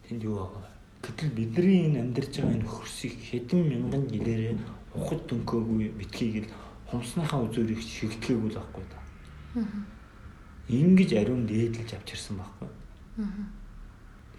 Тэнд 0.08 0.22
юу 0.26 0.36
байгаа? 0.42 0.68
Гэтэл 1.04 1.30
бидний 1.32 1.86
энэ 1.88 2.00
амьдарч 2.00 2.32
байгаа 2.40 2.56
энэ 2.58 2.68
хөрсийг 2.68 3.14
хэдэн 3.30 3.62
мянган 3.68 4.04
жилээрээ 4.10 4.56
ухад 4.94 5.22
дөнгөөгүй 5.28 5.96
битгийг 5.96 6.48
л 6.48 6.52
хумсныхаа 6.90 7.40
үзүүрийг 7.46 7.80
шигтгээггүй 7.80 8.50
л 8.50 8.58
байхгүй 8.58 8.84
да. 8.90 8.98
Аа. 9.62 9.80
Ингиж 10.68 11.10
ариун 11.14 11.46
дээдлж 11.46 11.94
авчирсан 11.94 12.36
байхгүй. 12.40 12.68
Аа. 13.22 13.63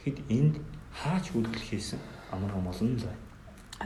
Тэгэхэд 0.06 0.22
энд 0.30 0.56
хаач 0.94 1.34
үйлдэл 1.34 1.66
хийсэн 1.66 2.00
амар 2.30 2.54
олон 2.54 2.94
л 2.94 3.10
байна. 3.10 3.26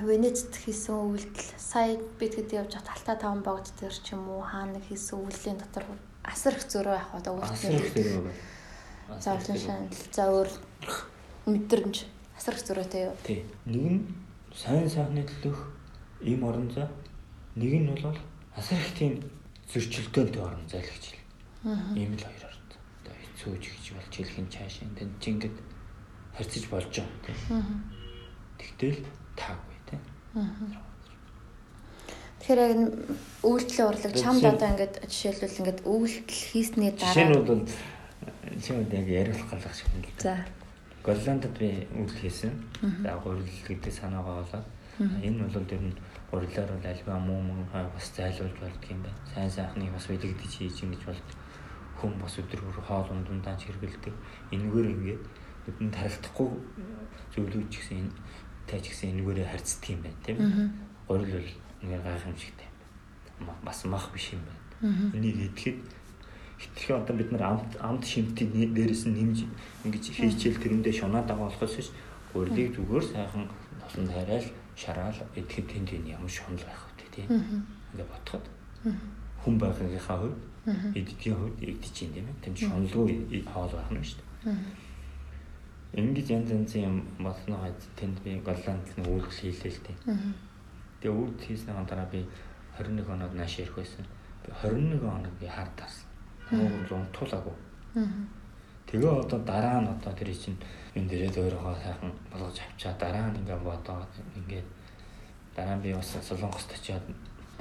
Венецд 0.04 0.52
хийсэн 0.52 1.00
үйлдэл 1.00 1.48
сая 1.56 1.96
бид 2.20 2.36
хэд 2.36 2.52
явж 2.60 2.76
хат 2.76 2.92
алтаа 2.92 3.16
таван 3.16 3.40
богд 3.40 3.72
дээр 3.80 3.96
ч 3.96 4.20
юм 4.20 4.28
уу 4.28 4.44
хаана 4.44 4.84
хийсэн 4.84 5.16
үйлдлийн 5.16 5.64
дотор 5.64 5.88
асар 6.28 6.60
их 6.60 6.68
зөрөө 6.68 6.92
явах 7.00 7.16
одоо 7.16 7.40
үйлдэл 7.40 8.36
зовлон 9.24 9.58
шанал 9.58 9.96
за 10.12 10.24
өөр 10.28 10.50
мэдрэмж 11.48 11.96
асар 12.36 12.54
их 12.60 12.68
зөрөөтэй 12.68 13.02
юу 13.08 13.16
Тий. 13.24 13.48
Нэг 13.64 13.84
нь 13.88 14.04
сайн 14.52 14.92
сайхны 14.92 15.24
төлөх 15.24 15.72
ийм 16.20 16.44
орон 16.44 16.68
зай. 16.68 16.92
Нэг 17.56 17.74
нь 17.80 17.90
бол 17.96 18.20
асар 18.60 18.78
их 18.78 18.92
тийм 18.94 19.24
зөрчилдөөнтэй 19.72 20.44
орон 20.44 20.68
зай 20.68 20.84
л 20.84 20.92
гэж 20.92 21.04
хэл. 21.16 21.24
Аа. 21.64 21.96
Ийм 21.96 22.14
л 22.14 22.22
хоёр 22.22 22.44
орон 22.44 22.66
зай. 22.70 22.80
Одоо 23.02 23.16
хэцүү 23.18 23.56
ч 23.64 23.66
гэж 23.72 23.86
болж 23.96 24.14
хэлхэн 24.14 24.48
цааш 24.52 24.76
энэ 24.84 24.96
тэн 25.00 25.10
чи 25.24 25.32
ингээд 25.32 25.58
харьцаж 26.40 26.64
болж 26.72 26.88
байгаа 26.96 27.20
тийм. 27.28 27.84
Тэгтэл 28.56 29.04
таагүй 29.36 29.78
тийм. 29.92 30.02
Тэгэхээр 32.40 32.60
яг 32.64 32.80
үйлдэл 33.44 33.88
урлаг 33.92 34.14
чамд 34.16 34.44
одоо 34.48 34.68
ингээд 34.72 34.96
жишээлбэл 35.12 35.60
ингээд 35.60 35.80
үйлдэл 35.84 36.44
хийсний 36.48 36.92
Жишээ 36.96 37.28
нь 37.28 37.36
дараа 37.36 37.44
бол 37.44 37.64
чимэд 38.64 38.96
яг 38.96 39.08
яриулах 39.12 39.52
галах 39.52 39.76
шиг 39.76 39.92
юм 39.92 40.08
л 40.08 40.16
за 40.16 40.48
Голландд 41.04 41.48
би 41.60 41.88
үйлдэл 41.96 42.24
хийсэн. 42.24 42.54
За 43.04 43.20
гурил 43.24 43.44
гэдэг 43.44 43.92
санаагаа 43.94 44.44
болоод 44.44 44.68
энэ 45.00 45.48
бол 45.48 45.68
ер 45.76 45.84
нь 45.84 45.96
гурилаар 46.32 46.72
бол 46.76 46.88
альва 46.88 47.16
муу 47.20 47.42
муу 47.44 47.64
бас 47.72 48.08
зайлуулж 48.16 48.56
болдго 48.60 48.88
юм 48.92 49.04
байна. 49.04 49.20
Сайн 49.34 49.52
сайхныг 49.52 49.92
бас 49.96 50.08
үлэгдэж 50.12 50.52
хийж 50.60 50.84
ингэж 50.84 51.04
бол 51.08 51.22
хүм 52.00 52.14
бас 52.20 52.36
өдөр 52.40 52.62
бүр 52.64 52.80
хоол 52.84 53.08
ундандаа 53.16 53.56
хэрэгэлдэг. 53.56 54.16
Энэгээр 54.52 54.88
ингээд 54.96 55.24
нүдэнд 55.70 55.96
харагдахгүй 55.96 56.50
зөвлөж 57.34 57.70
гэсэн 57.70 57.98
энэ 58.02 58.12
тааж 58.66 58.86
гэсэн 58.90 59.10
энэгээрээ 59.14 59.48
харьцдаг 59.50 59.90
юм 59.94 60.02
байна 60.02 60.20
тийм 60.26 60.38
ээ. 60.42 60.70
Гурил 61.08 61.34
бол 61.38 61.52
нэг 61.86 62.02
гайхамшигтай 62.02 62.68
юм 63.38 63.46
байна. 63.48 63.62
Бас 63.66 63.80
мах 63.86 64.10
биш 64.14 64.34
юм 64.34 64.42
байна. 64.50 65.14
Энийг 65.14 65.38
идэхэд 65.38 65.78
хитрхи 66.58 66.92
одоо 66.94 67.16
бид 67.16 67.32
нар 67.32 67.44
амт 67.54 67.72
амт 67.80 68.04
шимтийн 68.06 68.74
дээрээс 68.74 69.06
нь 69.08 69.16
нэмж 69.16 69.38
ингэж 69.86 70.04
хийчихэл 70.10 70.62
тэрэндээ 70.62 70.94
шунаа 70.94 71.24
дагуулахаас 71.24 71.76
биш. 71.78 71.90
Гурилыг 72.34 72.76
зүгээр 72.76 73.06
сайхан 73.06 73.46
тосон 73.82 74.08
хайраал 74.10 74.48
шараал 74.76 75.20
идэхэд 75.38 75.68
тэнд 75.70 75.90
энэ 75.94 76.14
ямар 76.18 76.30
шунал 76.30 76.66
байх 76.66 76.82
вэ 76.98 77.06
тийм 77.14 77.30
ингээ 77.94 78.08
ботход 78.10 78.46
хүн 79.42 79.56
байгаагийнхаа 79.58 80.18
хувьд 80.20 80.40
эдгийн 80.98 81.38
хувьд 81.38 81.58
игдэж 81.64 81.96
юм 82.06 82.12
тийм 82.14 82.28
ээ. 82.28 82.42
Тэнд 82.44 82.58
шуналгүй 82.58 83.44
хоол 83.48 83.74
байх 83.74 83.90
нь 83.94 84.04
шүү 84.04 84.20
дээ 84.20 84.30
Ингэж 85.94 86.28
янз 86.30 86.50
янзын 86.52 86.84
юм 86.86 86.98
болсноо 87.18 87.66
тэнд 87.98 88.22
би 88.24 88.38
голланд 88.46 88.86
нэг 88.98 89.08
үйлдэл 89.08 89.40
хийлээ 89.42 89.74
л 89.74 89.86
тийм 89.86 89.98
Тэгээ 91.00 91.16
үүд 91.16 91.40
хийснээр 91.40 91.88
дараа 91.88 92.12
би 92.12 92.28
21 92.76 93.08
хоноод 93.08 93.32
нааш 93.32 93.64
ирэх 93.64 93.80
байсан. 93.80 94.04
Би 94.44 94.52
21 94.52 95.00
хоног 95.00 95.34
би 95.40 95.48
хар 95.48 95.72
таарсан. 95.80 96.08
Хамаагүй 96.52 96.96
унтуулаагүй. 97.00 97.56
Тэгээ 98.84 99.08
одоо 99.08 99.40
дараа 99.48 99.80
нь 99.80 99.88
одоо 99.88 100.12
тэр 100.12 100.36
чинь 100.36 100.60
энэ 101.00 101.08
дээрээ 101.08 101.40
өөрөөгөө 101.40 101.76
сайхан 101.80 102.12
болгож 102.28 102.58
авчаа 102.60 102.94
дараа 103.00 103.32
нь 103.32 103.40
ингээ 103.40 103.60
бодоод 103.64 104.12
ингээд 104.36 104.68
дараа 105.56 105.76
нь 105.80 105.84
би 105.88 105.96
бас 105.96 106.12
солонгост 106.20 106.68
очиад 106.76 107.06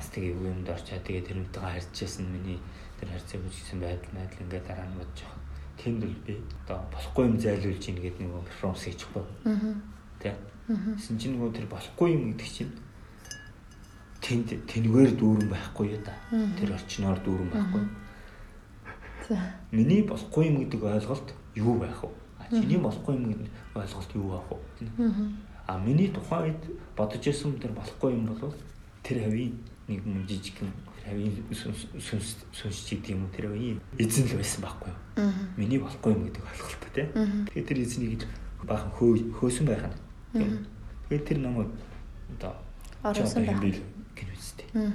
тэгээ 0.03 0.35
юу 0.35 0.51
юмд 0.51 0.67
орчаа 0.67 0.99
тэгээ 0.99 1.31
тэрнтэйгээ 1.31 1.63
харьцажсэн 1.79 2.27
миний 2.27 2.59
тэр 2.99 3.15
харьцааг 3.15 3.47
үжигсэн 3.47 3.79
байдал 3.79 4.15
байдал 4.19 4.43
ингээ 4.43 4.63
дараа 4.67 4.87
нь 4.91 4.99
бодож 4.99 5.19
байгаа. 5.23 5.48
Тэнд 5.79 6.03
л 6.05 6.17
би 6.27 6.37
одоо 6.67 6.83
болохгүй 6.93 7.25
юм 7.27 7.37
зайлуулж 7.39 7.85
ийн 7.87 7.99
гэдэг 8.03 8.23
нэг 8.27 8.45
перформанс 8.51 8.83
хийчихгүй. 8.85 9.25
Аа. 9.47 9.75
Тэ. 10.19 10.35
Тэсэн 10.69 11.17
чинь 11.19 11.39
нөгөө 11.39 11.55
тэр 11.55 11.67
болохгүй 11.71 12.09
юм 12.13 12.35
гэдэг 12.35 12.49
чинь 12.51 12.73
тэнд 14.21 14.49
тэнгээр 14.67 15.13
дүүрэн 15.15 15.49
байхгүй 15.49 15.87
юу 15.95 16.03
да. 16.03 16.15
Тэр 16.59 16.75
орчноор 16.75 17.19
дүүрэн 17.23 17.51
байхгүй. 17.55 17.85
За. 19.29 19.39
Миний 19.71 20.03
болохгүй 20.03 20.51
юм 20.51 20.57
гэдэг 20.67 20.83
ойлголт 20.83 21.29
юу 21.55 21.79
байх 21.79 22.03
вэ? 22.03 22.11
А 22.39 22.45
чиний 22.51 22.79
болохгүй 22.83 23.15
юм 23.15 23.25
гэдэг 23.31 23.49
ойлголт 23.77 24.11
юу 24.15 24.29
байх 24.35 24.49
вэ? 24.51 24.59
А 25.69 25.79
миний 25.79 26.09
тухайн 26.09 26.53
үед 26.57 26.63
бодож 26.97 27.23
ирсэн 27.23 27.61
тэр 27.61 27.73
болохгүй 27.77 28.17
юм 28.17 28.27
бол 28.27 28.55
тэр 29.05 29.25
хавийн 29.25 29.55
нэг 29.87 30.01
юм 30.05 30.27
жижигхэн 30.27 30.73
сүнс 31.53 32.45
сүнс 32.53 32.79
гэдэг 32.89 33.13
юм 33.15 33.25
уу 33.25 33.33
тэр 33.33 33.49
хавийн 33.51 33.81
эзэн 33.99 34.29
л 34.29 34.39
байсан 34.39 34.61
байхгүй 34.65 34.93
юу? 34.93 35.33
Миний 35.57 35.79
болохгүй 35.79 36.13
юм 36.13 36.25
гэдэг 36.29 36.45
ойлголт 36.45 36.83
тий. 36.95 37.07
Тэгэхээр 37.09 37.69
тэр 37.69 37.79
эзнийг 37.83 38.23
баахан 38.67 38.93
хөө 38.97 39.33
хөөсөн 39.39 39.67
байх 39.67 39.85
нь 39.87 39.97
Тэгээд 41.09 41.25
тэр 41.25 41.39
намайг 41.41 41.73
одоо 42.37 42.53
Оруулсан 43.03 43.47
байх. 43.47 43.81
үстэй. 44.37 44.69
Аа. 44.75 44.93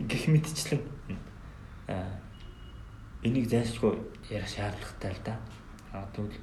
Гэх 0.00 0.26
мэтчлэн 0.26 0.82
аа 1.86 2.18
энийг 3.22 3.46
зайлшгүй 3.46 3.94
ярих 4.30 4.48
шаардлагатай 4.48 5.12
л 5.14 5.22
да. 5.24 5.38
Аа 5.92 6.08
тэгвэл 6.14 6.34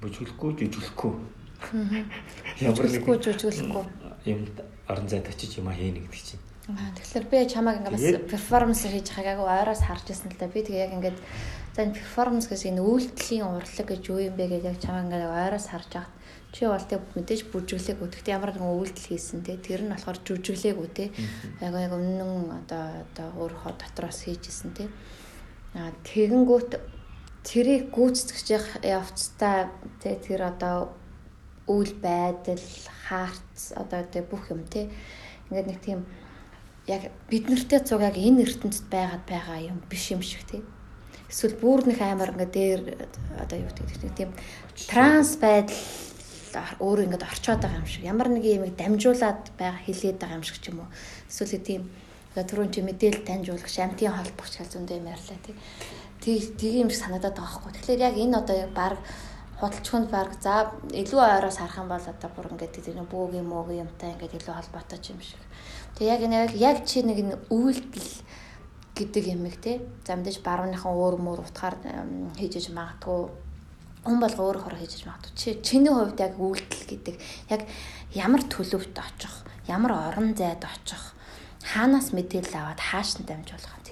бүжгэлэхгүй 0.00 0.50
жүжиглэхгүй. 0.64 1.12
Жүжиглэхгүй 2.56 3.16
жүжиглэхгүй. 3.20 3.84
юм 4.24 4.48
орон 4.88 5.08
зайд 5.08 5.28
очиж 5.28 5.58
юм 5.58 5.68
хийнэ 5.68 6.00
гэдэг 6.00 6.22
чинь. 6.24 6.40
Тэгэхээр 6.62 7.26
би 7.26 7.38
чамайг 7.50 7.82
ингээ 7.82 7.90
бас 7.90 8.06
перформанс 8.30 8.86
хийж 8.86 9.10
байгааг 9.10 9.42
агай 9.42 9.50
ойроос 9.66 9.82
харж 9.82 10.14
ирсэн 10.14 10.30
л 10.30 10.38
да. 10.38 10.46
Би 10.46 10.62
тэгээ 10.62 10.84
яг 10.86 10.92
ингээд 10.94 11.18
за 11.74 11.82
энэ 11.82 11.98
перформанс 11.98 12.46
гэж 12.46 12.70
энэ 12.70 12.86
үйлдэлийн 12.86 13.50
урлаг 13.50 13.86
гэж 13.90 14.02
юу 14.06 14.22
юм 14.22 14.38
бэ 14.38 14.46
гэж 14.46 14.62
яг 14.70 14.78
чамайг 14.78 15.10
ингээ 15.10 15.26
ойроос 15.26 15.66
харж 15.66 15.90
байгаад 15.90 16.14
чи 16.54 16.62
бол 16.70 16.86
тэг 16.86 17.02
мэдээж 17.18 17.40
бүжиглээг 17.50 17.98
өтгт 17.98 18.26
ямар 18.30 18.54
нэгэн 18.54 18.76
үйлдэл 18.78 19.10
хийсэн 19.10 19.42
те. 19.42 19.58
Тэр 19.58 19.82
нь 19.82 19.90
болохоор 19.90 20.18
жүжиглээг 20.22 20.78
үү 20.78 20.90
те 20.94 21.04
яг 21.58 21.74
яг 21.74 21.92
өмнө 21.98 22.62
одоо 22.62 22.84
одоо 23.10 23.28
өөрөө 23.42 23.74
дотроос 23.82 24.22
хийжсэн 24.22 24.70
те. 24.76 24.86
Аа 25.74 25.90
тэгэнгүүт 26.06 26.78
тэрийг 27.42 27.90
гүйцэтгэж 27.90 28.46
явцдаа 28.86 29.72
те 29.98 30.14
тэр 30.20 30.46
одоо 30.46 30.94
үйл 31.66 31.90
байдал 31.98 32.62
хаарц 33.08 33.74
одоо 33.74 34.06
тэ 34.06 34.22
бүх 34.22 34.52
юм 34.52 34.62
те. 34.68 34.92
Ингээд 35.48 35.66
нэг 35.66 35.80
тийм 35.80 36.04
яг 36.86 37.12
бид 37.30 37.48
нартэй 37.48 37.80
цуг 37.80 38.02
яг 38.02 38.16
энэ 38.18 38.42
ертөнцид 38.42 38.86
байгаад 38.90 39.24
байгаа 39.26 39.58
юм 39.62 39.78
биш 39.86 40.10
юм 40.10 40.22
шиг 40.22 40.42
тий. 40.50 40.62
Эсвэл 41.30 41.56
бүр 41.56 41.86
нэг 41.86 42.00
амар 42.02 42.34
ингээ 42.34 42.50
дээр 42.50 42.82
одоо 43.38 43.58
юу 43.58 43.70
гэдэг 43.70 44.02
нэг 44.02 44.14
тийм 44.18 44.30
транс 44.90 45.38
байдал 45.38 45.78
өөр 46.82 47.06
ингээд 47.06 47.24
орчоод 47.24 47.62
байгаа 47.62 47.80
юм 47.80 47.86
шиг. 47.86 48.02
Ямар 48.02 48.28
нэг 48.28 48.44
юм 48.44 48.66
дамжуулаад 48.74 49.54
байгаа 49.54 49.80
хилээд 49.86 50.18
байгаа 50.18 50.38
юм 50.42 50.46
шиг 50.46 50.58
ч 50.58 50.74
юм 50.74 50.82
уу. 50.82 50.90
Эсвэл 51.30 51.62
тийм 51.62 51.82
одоо 52.34 52.44
түрүүн 52.44 52.72
чи 52.74 52.80
мэдээлэл 52.82 53.28
таньжуулагч 53.28 53.76
амтын 53.78 54.12
холбогч 54.12 54.52
хэл 54.58 54.72
зөндөө 54.74 54.96
юм 54.98 55.08
ярьлаа 55.08 55.38
тий. 55.40 55.56
Тийм 56.58 56.74
юм 56.84 56.90
шиг 56.90 57.00
санагдаад 57.00 57.36
байгаа 57.38 57.56
хгүй. 57.62 57.72
Тэгэхээр 57.78 58.06
яг 58.10 58.14
энэ 58.18 58.38
одоо 58.42 58.58
баг 58.74 58.98
худалчхонд 59.62 60.10
баг 60.10 60.34
за 60.42 60.74
илүү 60.90 61.20
ойроос 61.22 61.62
харах 61.62 61.78
юм 61.78 61.88
бол 61.88 62.02
одоо 62.02 62.30
бүр 62.34 62.50
ингээд 62.52 62.82
тийм 62.82 63.06
бөөгийн 63.06 63.46
мөөгийн 63.46 63.86
юмтай 63.86 64.10
ингээд 64.18 64.36
илүү 64.42 64.54
холбоотой 64.58 64.98
юм 65.12 65.20
шиг. 65.22 65.38
Тэг 65.96 66.06
яг 66.08 66.20
энэ 66.22 66.56
яг 66.56 66.84
чи 66.86 67.02
нэг 67.02 67.46
үйлдэл 67.50 68.12
гэдэг 68.96 69.24
юм 69.32 69.46
их 69.46 69.60
те. 69.60 69.80
За 70.06 70.16
мэдээж 70.16 70.40
барууныхан 70.40 70.92
өөр 70.92 71.16
мөр 71.20 71.40
утгаар 71.44 71.76
хийж 72.36 72.60
иж 72.60 72.66
магадгүй 72.72 73.30
хүн 74.04 74.18
болго 74.20 74.42
өөр 74.42 74.58
хороо 74.62 74.78
хийж 74.78 75.00
иж 75.00 75.04
магадгүй. 75.06 75.32
Чи 75.36 75.48
чиний 75.62 75.92
хувьд 75.92 76.18
яг 76.20 76.34
үйлдэл 76.36 76.84
гэдэг 76.90 77.16
яг 77.52 77.62
ямар 78.12 78.42
төлөвт 78.48 78.96
очих, 78.98 79.34
ямар 79.68 80.12
орон 80.12 80.34
зайд 80.34 80.64
очих, 80.64 81.14
хаанаас 81.62 82.10
мэдээлэл 82.10 82.58
аваад 82.58 82.80
хааш 82.80 83.22
нь 83.22 83.28
дамжуулах 83.28 83.82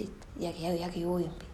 яг 0.41 0.57
яг 0.57 0.97
юу 0.97 1.21
юм 1.21 1.35
бэ? 1.37 1.47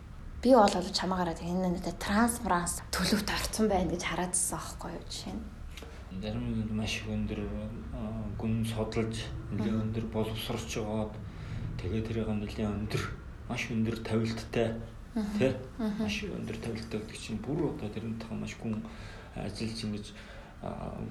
Би 0.43 0.55
бол 0.55 0.71
чамаагараа 0.71 1.35
энэ 1.35 1.75
нэг 1.75 1.99
транс 1.99 2.39
франс 2.39 2.83
төлөвт 2.95 3.29
орцсон 3.35 3.67
байна 3.69 3.91
гэж 3.91 4.03
хараадсан 4.07 4.59
аахгүй 4.59 4.95
юу 4.95 5.05
жишээ 5.11 5.35
нь. 5.35 5.56
Зарим 6.23 6.65
нь 6.65 6.73
маш 6.73 7.03
их 7.03 7.09
өндөр 7.13 7.41
гүн 8.41 8.65
содолж 8.65 9.29
нэлээд 9.53 9.77
өндөр 9.85 10.05
боловсрч 10.09 10.81
жагаад 10.81 11.13
тэгээ 11.77 12.03
тэрийг 12.09 12.29
нэлээд 12.33 12.73
өндөр 12.73 13.03
маш 13.49 13.69
өндөр 13.69 13.97
тавилттай 14.01 14.81
тий 15.37 15.53
маш 16.01 16.25
өндөр 16.25 16.57
тавилттай 16.57 16.99
гэдэг 17.01 17.19
чинь 17.21 17.41
бүр 17.45 17.69
одоо 17.69 17.89
тэрний 17.93 18.17
тахаа 18.17 18.39
маш 18.41 18.57
гүн 18.57 18.81
ажиллаж 19.37 19.81
ингэж 19.85 20.07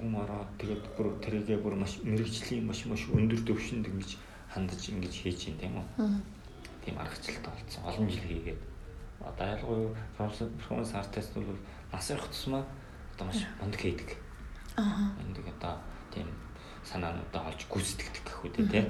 гүн 0.01 0.14
ороод 0.18 0.49
тэгээд 0.58 0.84
бүр 0.97 1.08
тэрийгээ 1.22 1.60
бүр 1.62 1.76
маш 1.78 2.01
мэрэгжлийн 2.01 2.66
маш 2.66 2.86
маш 2.89 3.06
өндөр 3.06 3.45
төвшөнд 3.45 3.86
ингэж 3.86 4.18
хандаж 4.49 4.82
ингэж 4.89 5.14
хийж 5.14 5.53
юм 5.53 5.58
тийм 5.62 5.74
үү? 5.78 5.86
Тийм 6.82 6.97
аргачлалтай 6.97 7.53
болсон. 7.53 7.82
Олон 7.86 8.10
жил 8.10 8.26
хийгээд. 8.26 8.62
Одоо 9.22 9.45
ялгуу 9.53 9.95
перформанс 10.18 10.93
артист 10.93 11.34
бол 11.38 11.58
нас 11.91 12.10
их 12.10 12.26
тусмаа 12.26 12.66
одоо 13.14 13.28
маш 13.28 13.45
мундаг 13.62 13.82
хийдэг 13.82 14.25
Энэ 14.78 15.40
одоо 15.54 15.76
тийм 16.12 16.28
санаануудаа 16.84 17.50
олж 17.50 17.62
гүйцэтгэдэг 17.72 18.24
гэх 18.26 18.44
үү 18.44 18.52
те 18.72 18.82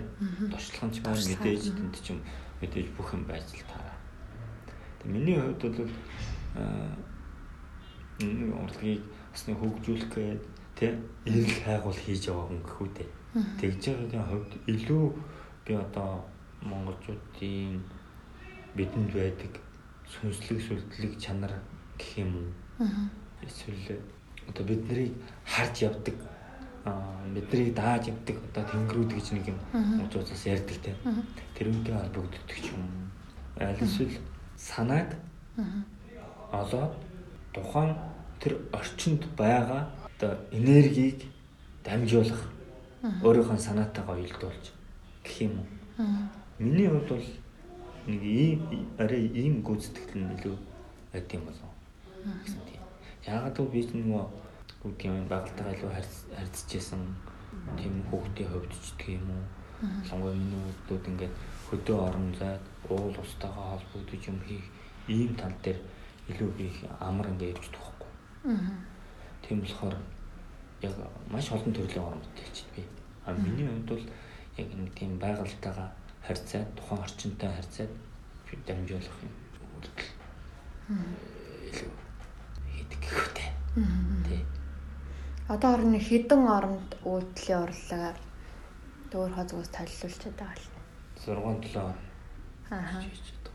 туршлага 0.51 0.85
нь 0.89 0.93
ч 0.93 0.97
маань 1.05 1.25
мэдээж 1.29 1.63
тэнд 1.77 1.95
ч 2.01 2.07
юм 2.11 2.19
мэдээж 2.61 2.87
бүх 2.97 3.09
юм 3.13 3.23
байж 3.29 3.45
л 3.53 3.69
таараа. 3.69 3.97
Тэг 4.99 5.07
миний 5.13 5.37
хувьд 5.37 5.61
бол 5.61 5.91
аа 6.57 6.91
энэ 8.19 8.51
урлагийг 8.51 9.03
нэг 9.47 9.57
хөгжүүлэх 9.59 10.09
гээд 10.15 10.43
те 10.75 10.87
эрэл 11.27 11.55
хайгуул 11.63 11.99
хийж 11.99 12.31
яваа 12.31 12.47
хүн 12.47 12.61
гэх 12.63 12.81
үү 12.81 12.89
те. 12.97 13.05
Тэгж 13.59 13.81
байгаагийн 13.85 14.27
хувьд 14.31 14.51
илүү 14.71 15.05
би 15.65 15.73
одоо 15.75 16.23
монголчуудын 16.63 17.83
бидэнд 18.75 19.11
байдаг 19.13 19.53
сүнслэг 20.07 20.59
сүлдлэг 20.61 21.13
чанар 21.19 21.53
гэх 21.99 22.23
юм 22.23 22.31
уу 22.35 22.51
Аа. 22.79 23.07
эсвэл 23.41 23.99
одоо 24.49 24.63
бид 24.65 24.81
нарыг 24.89 25.11
харж 25.45 25.75
явдаг 25.81 26.15
аа 26.85 27.25
биднийг 27.33 27.73
дааж 27.75 28.07
явдаг 28.07 28.37
одоо 28.51 28.63
тэнгэрүүд 28.71 29.11
гэж 29.13 29.27
нэг 29.33 29.45
юм 29.49 29.59
уцаас 30.05 30.45
ярьдаг 30.45 30.77
те. 30.83 30.95
Тэрүүнтэй 31.57 31.93
холбогддог 31.93 32.57
ч 32.61 32.71
юм. 32.71 33.11
Аль 33.57 33.81
эсвэл 33.81 34.17
санааг 34.57 35.15
олоод 36.51 36.93
тухайн 37.53 37.95
тэр 38.39 38.53
орчинд 38.71 39.25
байгаа 39.37 39.89
одоо 40.05 40.37
энергийг 40.51 41.25
дамжуулах 41.83 42.41
өөрийнхөө 43.23 43.57
санаатайгаа 43.57 44.15
уялдуулж 44.15 44.65
гэх 45.23 45.41
юм 45.41 45.53
уу? 45.59 45.67
Миний 46.59 46.87
хувьд 46.87 47.09
бол 47.09 47.27
нэг 48.07 48.21
ийм 48.21 48.61
арай 48.97 49.25
ийм 49.25 49.61
гүйцэтгэл 49.65 50.21
нь 50.21 50.33
илүү 50.37 50.57
байд 51.13 51.33
юм 51.33 51.43
болов 51.45 51.71
гэсэн 52.45 52.61
тийм. 52.69 52.84
Яагаад 53.25 53.57
гэвэл 53.57 53.73
би 53.73 53.81
ч 53.81 53.89
нөгөө 53.97 54.23
үгдгийн 54.85 55.17
юм 55.21 55.27
байгальтайгаа 55.27 55.73
илүү 55.73 55.91
харьц- 55.97 56.29
харьцажсэн 56.37 57.01
тийм 57.79 57.93
хүүхдийн 58.09 58.49
хувьд 58.53 58.73
ч 58.85 58.93
гэх 59.01 59.17
юм 59.17 59.27
уу. 59.33 59.45
Сонгой 60.05 60.33
миний 60.37 60.61
хүүхдүүд 60.61 61.09
ингээд 61.09 61.33
хөдөө 61.69 61.97
орон 62.07 62.29
зайд 62.37 62.61
уул 62.89 63.15
устайгаа 63.17 63.65
холбогдож 63.73 64.23
юм 64.29 64.39
хийх 64.45 64.65
ийм 65.09 65.33
тал 65.35 65.53
дээр 65.63 65.79
илүү 66.29 66.49
би 66.57 66.63
их 66.69 66.79
амар 67.01 67.27
ингээд 67.33 67.57
ирж 67.57 67.65
тахгүй. 67.73 68.09
Тийм 69.41 69.57
болохоор 69.61 69.97
яг 70.85 70.93
маш 71.33 71.49
олон 71.51 71.73
төрлийн 71.73 72.05
орон 72.05 72.21
бүтээлч 72.21 72.57
би. 72.75 72.81
А 73.25 73.33
миний 73.33 73.65
хувьд 73.65 73.89
бол 73.89 74.05
яг 74.61 74.69
нэг 74.69 74.93
тийм 74.93 75.17
байгальтайгаа 75.17 75.89
харьцаад 76.21 76.69
тухайн 76.77 77.01
орчинтой 77.01 77.49
харьцаад 77.49 77.91
дамжуулах 78.69 79.17
юм. 79.25 79.33
Үйлдэл 79.73 80.13
илүү 81.73 82.04
гэхүүтэй. 83.09 83.49
Тий. 84.27 84.41
Одоо 85.47 85.73
орны 85.77 85.99
хідэн 85.99 86.43
оронд 86.49 86.89
үйлдэлийн 87.05 87.61
урлагаар 87.65 88.17
дөөр 89.11 89.31
хозгоос 89.37 89.69
толилуулчихад 89.69 90.35
байгаа 90.35 90.57
л. 90.57 90.69
6 91.21 91.73
7 91.73 91.93
Аа. 92.73 93.01
хийж 93.01 93.25
байгаа. 93.45 93.53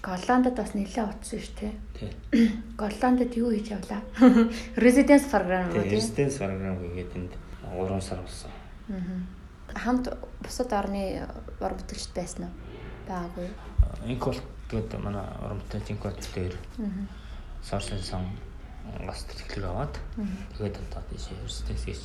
Голландд 0.00 0.56
бас 0.56 0.72
нэлээд 0.72 1.12
утсан 1.12 1.40
шүү 1.44 1.56
дээ. 1.60 1.74
Тий. 1.92 2.10
Голландд 2.80 3.36
юу 3.36 3.52
хийж 3.52 3.68
явлаа? 3.76 4.00
Residence 4.84 5.28
program 5.28 5.68
уу 5.68 5.84
тийм? 5.84 5.92
резиденс 5.92 6.38
програм 6.40 6.76
хийгээд 6.80 7.12
энд 7.16 7.32
3 7.76 8.00
сар 8.00 8.20
болсон. 8.24 8.50
Хамт 9.76 10.08
бусад 10.40 10.72
орны 10.72 11.28
ор 11.60 11.72
бүтэлчд 11.76 12.16
байсан 12.16 12.48
уу? 12.48 12.54
Байгаагүй. 13.06 13.48
Инколт 14.08 14.42
гэдэг 14.72 14.98
манай 15.04 15.28
урамтай 15.44 15.84
инколт 15.92 16.16
дээр 16.34 16.56
сорсын 17.62 18.02
сан 18.02 18.24
гас 19.06 19.24
тэтгэлэг 19.28 19.68
аваад 19.70 19.94
тэгээд 20.56 20.76
одоо 20.80 21.02
тийш 21.10 21.28
резиденс 21.44 21.84
хийж 21.84 22.02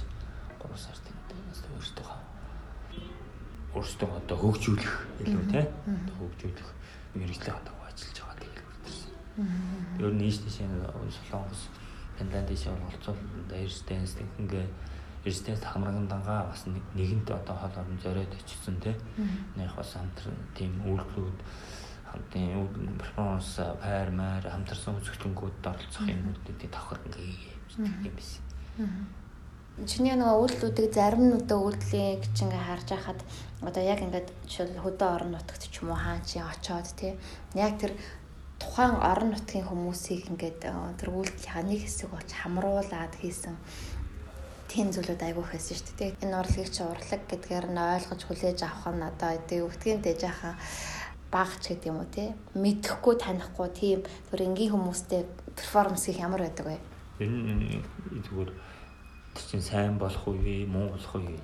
3 0.60 0.78
сар 0.78 0.98
тэмдээс 1.06 1.62
өөртөө 1.76 2.10
өөртөө 3.76 4.10
одоо 4.20 4.38
хөгжүүлэх 4.40 4.94
илүү 5.24 5.46
тий 5.52 5.66
хөгжүүлэх 6.20 6.70
мэрэгжлийн 7.16 7.58
одоо 7.60 7.76
ажиллаж 7.88 8.18
байгаа 8.20 8.38
тэгэл 8.40 8.68
үрдэрсэн. 8.72 9.12
Ер 10.04 10.12
нь 10.16 10.24
ийш 10.28 10.38
тийш 10.44 10.58
солонгос 10.64 11.64
Финланд 12.18 12.48
тийш 12.48 12.64
оролцол 12.68 13.20
резиденс 13.52 14.16
ингээ 14.40 14.68
резиденс 15.26 15.64
хамраган 15.64 16.08
дангаа 16.08 16.48
бас 16.52 16.64
нэг- 16.68 16.92
нэгэнт 16.96 17.28
одоо 17.32 17.56
хол 17.56 17.76
орон 17.76 18.00
зориод 18.04 18.32
очсон 18.32 18.80
тий. 18.80 18.96
Нэг 19.56 19.72
бас 19.76 19.92
хамтар 19.96 20.32
тийм 20.56 20.72
үйлдэлүүд 20.88 21.40
хамтын 22.12 22.98
перформанс 23.00 23.60
пайр 23.82 24.10
маяр 24.12 24.46
хамтарсан 24.50 24.98
үзэгдлэнгүүдэд 25.00 25.70
оролцох 25.72 26.06
юм 26.08 26.32
үүдүүдийн 26.32 26.72
давхар 26.72 27.00
ингээ 27.06 27.56
юм 28.06 28.16
биш. 28.16 28.40
Чиний 29.76 30.16
нөгөө 30.16 30.40
үйлдэлүүдийг 30.40 30.94
зарим 30.96 31.24
нь 31.28 31.36
одоо 31.36 31.68
үйлдэлийг 31.68 32.24
чи 32.32 32.48
ингээ 32.48 32.64
харж 32.64 32.88
байхад 32.96 33.20
одоо 33.60 33.84
яг 33.84 34.00
ингээд 34.00 34.32
жишээл 34.48 34.80
хөдөө 34.80 35.10
орон 35.16 35.32
нутагт 35.36 35.68
ч 35.68 35.84
юм 35.84 35.92
уу 35.92 36.00
хаан 36.00 36.24
чи 36.24 36.40
очоод 36.40 36.88
тий 36.96 37.20
яг 37.60 37.76
тэр 37.76 37.92
тухайн 38.56 38.96
орон 39.04 39.36
нутгийн 39.36 39.68
хүмүүсийг 39.68 40.32
ингээд 40.32 40.64
тэр 40.96 41.10
үйлдэлийнхаа 41.12 41.64
нэг 41.68 41.80
хэсэг 41.84 42.08
болж 42.08 42.30
хамруулад 42.32 43.14
хийсэн 43.20 43.56
тийм 44.72 44.96
зүйлүүд 44.96 45.22
айгүй 45.28 45.44
хэсэн 45.44 45.76
шүү 45.76 45.96
дээ. 46.00 46.12
Энэ 46.24 46.40
урлагийг 46.40 46.72
чи 46.72 46.82
урлаг 46.84 47.22
гэдгээр 47.28 47.68
нь 47.72 47.80
ойлгож 47.80 48.22
хүлээж 48.24 48.60
авах 48.64 48.96
нь 48.96 49.08
одоо 49.08 49.32
юу 49.60 49.70
гэдгийг 49.72 50.00
дэж 50.04 50.20
яхаа 50.32 50.56
багч 51.36 51.68
гэдэг 51.68 51.92
юм 51.92 52.00
уу 52.00 52.08
те 52.08 52.32
мэдхгүй 52.56 53.16
танихгүй 53.20 53.68
тийм 53.76 54.00
тэр 54.32 54.48
энгийн 54.48 54.72
хүмүүстэй 54.72 55.28
перформанс 55.52 56.08
хийх 56.08 56.24
ямар 56.24 56.48
байдаг 56.48 56.66
вэ? 56.72 56.80
Энэ 57.20 57.84
зүгээр 58.24 58.52
чинь 59.36 59.62
сайн 59.62 59.98
болох 60.00 60.28
үе, 60.28 60.66
муу 60.66 60.96
болох 60.96 61.16
үе. 61.16 61.40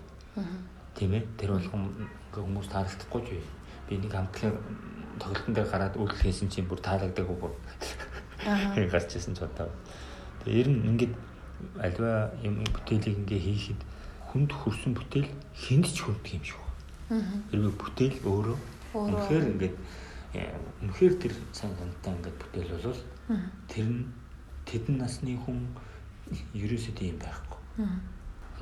Тийм 0.96 1.12
ээ. 1.16 1.28
Тэр 1.36 1.60
болгон 1.60 2.08
хүмүүс 2.32 2.68
таалагдахгүй 2.72 3.22
ч 3.28 3.30
үе. 3.36 3.44
Би 3.88 4.00
нэг 4.00 4.12
хамтлагийн 4.16 4.56
тоглолтын 5.20 5.56
дээр 5.56 5.68
гараад 5.68 5.96
үйлдэл 6.00 6.24
хийсэн 6.24 6.48
чинь 6.48 6.68
бүр 6.68 6.80
таалагдаагүй 6.80 7.36
бүр. 7.36 7.54
Аа. 8.48 8.76
гарч 8.96 9.16
ирсэн 9.16 9.36
ч 9.36 9.44
одоо. 9.44 9.68
Тэгээ 10.44 10.60
ер 10.64 10.68
нь 10.72 10.88
ингээд 10.88 11.14
альва 11.84 12.32
юм 12.44 12.64
бүтээлийг 12.64 13.28
ингээ 13.28 13.42
хийхэд 13.44 13.82
хүнд 14.32 14.52
хүрсэн 14.56 14.96
бүтээл 14.96 15.32
хүнд 15.56 15.86
ч 15.92 15.98
хүндэх 16.04 16.36
юм 16.40 16.44
шиг 16.48 16.60
байна. 17.12 17.44
Хэрвээ 17.52 17.76
бүтээл 17.76 18.18
өөрөө 18.24 18.58
үнэхээр 18.94 19.46
ингээд 19.56 19.76
үнэхээр 20.84 21.14
тэр 21.20 21.34
сайн 21.52 21.76
сантай 21.76 22.14
ингээд 22.16 22.38
бүтээл 22.40 22.72
болвол 22.76 23.02
тэр 23.68 23.88
нь 23.88 24.08
тэдэн 24.66 24.98
насны 25.00 25.36
хүн 25.36 25.60
ерөөсөө 26.56 26.94
тийм 26.96 27.18
байхгүй. 27.20 27.60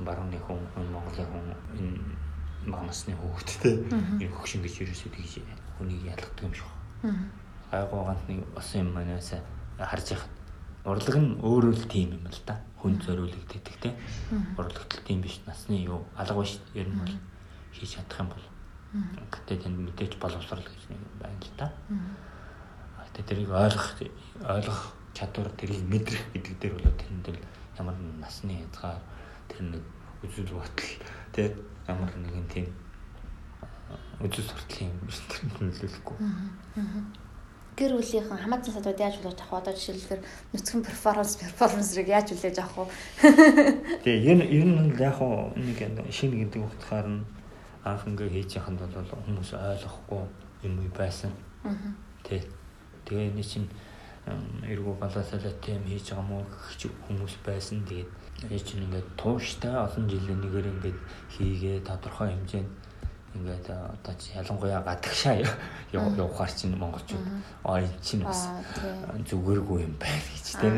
Барууны 0.00 0.38
хүн, 0.40 0.60
Монголын 0.74 1.28
хүн 1.28 1.46
энэ 1.78 2.72
бага 2.72 2.86
насны 2.86 3.14
хүүхэдтэй 3.14 3.74
энэ 3.90 4.34
хөгшин 4.34 4.62
гэж 4.62 4.74
ерөөсөө 4.84 5.10
тэгж 5.14 5.32
хүнийг 5.78 6.02
ялгадаг 6.10 6.44
юм 6.44 6.54
шиг. 6.54 6.70
Айгуу 7.70 8.04
ганц 8.04 8.22
нэг 8.28 8.42
бас 8.54 8.68
юм 8.74 8.92
манайсаа 8.94 9.40
харж 9.78 10.16
яхад 10.16 10.32
урлаг 10.84 11.16
нь 11.16 11.38
өөрөө 11.44 11.74
л 11.76 11.86
тийм 11.88 12.16
юм 12.16 12.24
л 12.26 12.40
да 12.46 12.60
хүн 12.80 12.96
зориулагддаг 13.00 13.76
те. 13.80 13.92
Урлагтал 14.56 15.04
тийм 15.04 15.20
биш. 15.20 15.40
Насны 15.46 15.76
юу 15.84 16.04
алга 16.16 16.40
биш. 16.40 16.60
Ер 16.74 16.88
нь 16.88 16.96
бол 16.96 17.12
хийж 17.72 17.96
чадах 18.00 18.20
юм 18.20 18.28
бол. 18.32 18.44
Гэтэ 18.90 19.62
тэнд 19.62 19.78
мэдээж 19.86 20.18
боловсрал 20.18 20.58
гэж 20.58 20.82
нэг 20.90 21.02
байна 21.22 21.38
л 21.38 21.52
да. 21.54 21.68
Гэтэ 23.06 23.22
тэрийг 23.22 23.50
ойлгох 23.54 24.02
ойлгох 24.42 24.80
чадвар 25.14 25.50
тэрийг 25.54 25.86
мэдрэх 25.86 26.22
гэдэг 26.34 26.54
дээр 26.58 26.74
бол 26.74 26.98
тэрэнд 26.98 27.26
л 27.30 27.38
ямар 27.78 27.94
насны 28.18 28.58
хязгаар 28.58 28.98
тэр 29.46 29.62
нэг 29.78 29.82
үзэл 30.26 30.58
батал 30.58 30.90
те 31.30 31.54
ямар 31.86 32.10
нэгэн 32.18 32.46
тийм 32.50 32.66
үзэл 34.18 34.50
сурталын 34.50 34.94
тэр 35.06 35.42
нөлөөлөхгүй. 35.62 36.18
Гэр 37.78 37.94
бүлийнхэн 37.96 38.42
хамаатан 38.42 38.74
садууд 38.74 39.00
яаж 39.00 39.16
хүлээж 39.22 39.40
авах 39.40 39.62
одоо 39.64 39.72
жишээлбэл 39.72 40.26
нүцгэн 40.52 40.82
перформанс 40.84 41.38
перформансыг 41.40 42.08
яаж 42.10 42.28
хүлээж 42.34 42.58
авах 42.60 42.90
вэ? 42.90 44.04
Тэгээ 44.04 44.34
энэ 44.34 44.44
энэ 44.50 44.72
нь 44.84 44.98
яг 45.00 45.16
нэг 45.56 45.78
шинэ 46.12 46.44
гэдэг 46.44 46.60
утгаар 46.60 47.08
нь 47.08 47.24
анх 47.84 48.04
ингээ 48.06 48.28
хийж 48.28 48.60
яханд 48.60 48.80
бол 48.80 49.08
хүмүүс 49.24 49.50
ойлгохгүй 49.56 50.22
юм 50.64 50.74
байсан. 50.92 51.32
Тэ. 52.22 52.44
Тэгээ 53.04 53.32
энэ 53.32 53.44
чинь 53.44 53.68
эргүү 54.68 54.94
балаасалаатай 55.00 55.80
юм 55.80 55.84
хийж 55.88 56.12
байгаа 56.12 56.26
мó 56.28 56.44
гэх 56.44 56.92
хүмүүс 57.08 57.34
байсан. 57.46 57.80
Тэгээд 57.88 58.10
энэ 58.52 58.64
чинь 58.64 58.84
ингээ 58.84 59.04
тууштай 59.16 59.72
олон 59.72 60.04
жилийн 60.08 60.40
нэгээр 60.44 60.68
ингээ 60.76 60.94
хийгээ 61.34 61.76
тодорхой 61.88 62.28
хэмжээнд 62.36 62.70
ингээд 63.34 63.70
одоо 63.70 64.14
чи 64.18 64.34
ялангуяа 64.34 64.82
гадагшаа 64.82 65.38
явахаар 65.92 66.50
чинь 66.50 66.74
монголчууд 66.74 67.26
энэ 67.64 68.00
чинь 68.02 68.26
бас 68.26 68.50
зүгээргүй 69.28 69.86
юм 69.86 69.94
байна 70.02 70.26
гэж 70.34 70.46
тийм 70.58 70.76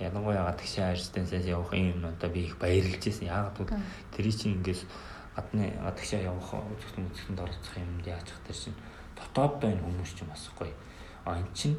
ялангуяа 0.00 0.48
гадагшаа 0.48 0.96
ажлаасаа 0.96 1.44
явах 1.44 1.72
юм 1.76 2.00
одоо 2.04 2.30
би 2.32 2.48
их 2.48 2.56
баярлж 2.56 2.96
байсан 3.04 3.28
яагаад 3.28 3.56
гэвэл 3.60 3.84
тэр 4.16 4.26
чинь 4.32 4.56
ингээс 4.56 4.82
гадны 5.36 5.70
гадагшаа 5.84 6.20
явах 6.24 6.50
үзэгдэн 6.56 7.06
үзэгдэнд 7.12 7.44
оролцох 7.44 7.76
юм 7.76 7.92
яачих 8.08 8.38
тэр 8.48 8.56
чинь 8.56 8.78
дотооддоо 9.14 9.70
энэ 9.70 9.84
хүмүүс 9.84 10.12
чинь 10.16 10.32
бас 10.32 10.48
гоё 10.56 10.74
а 11.28 11.36
энэ 11.36 11.52
чинь 11.52 11.76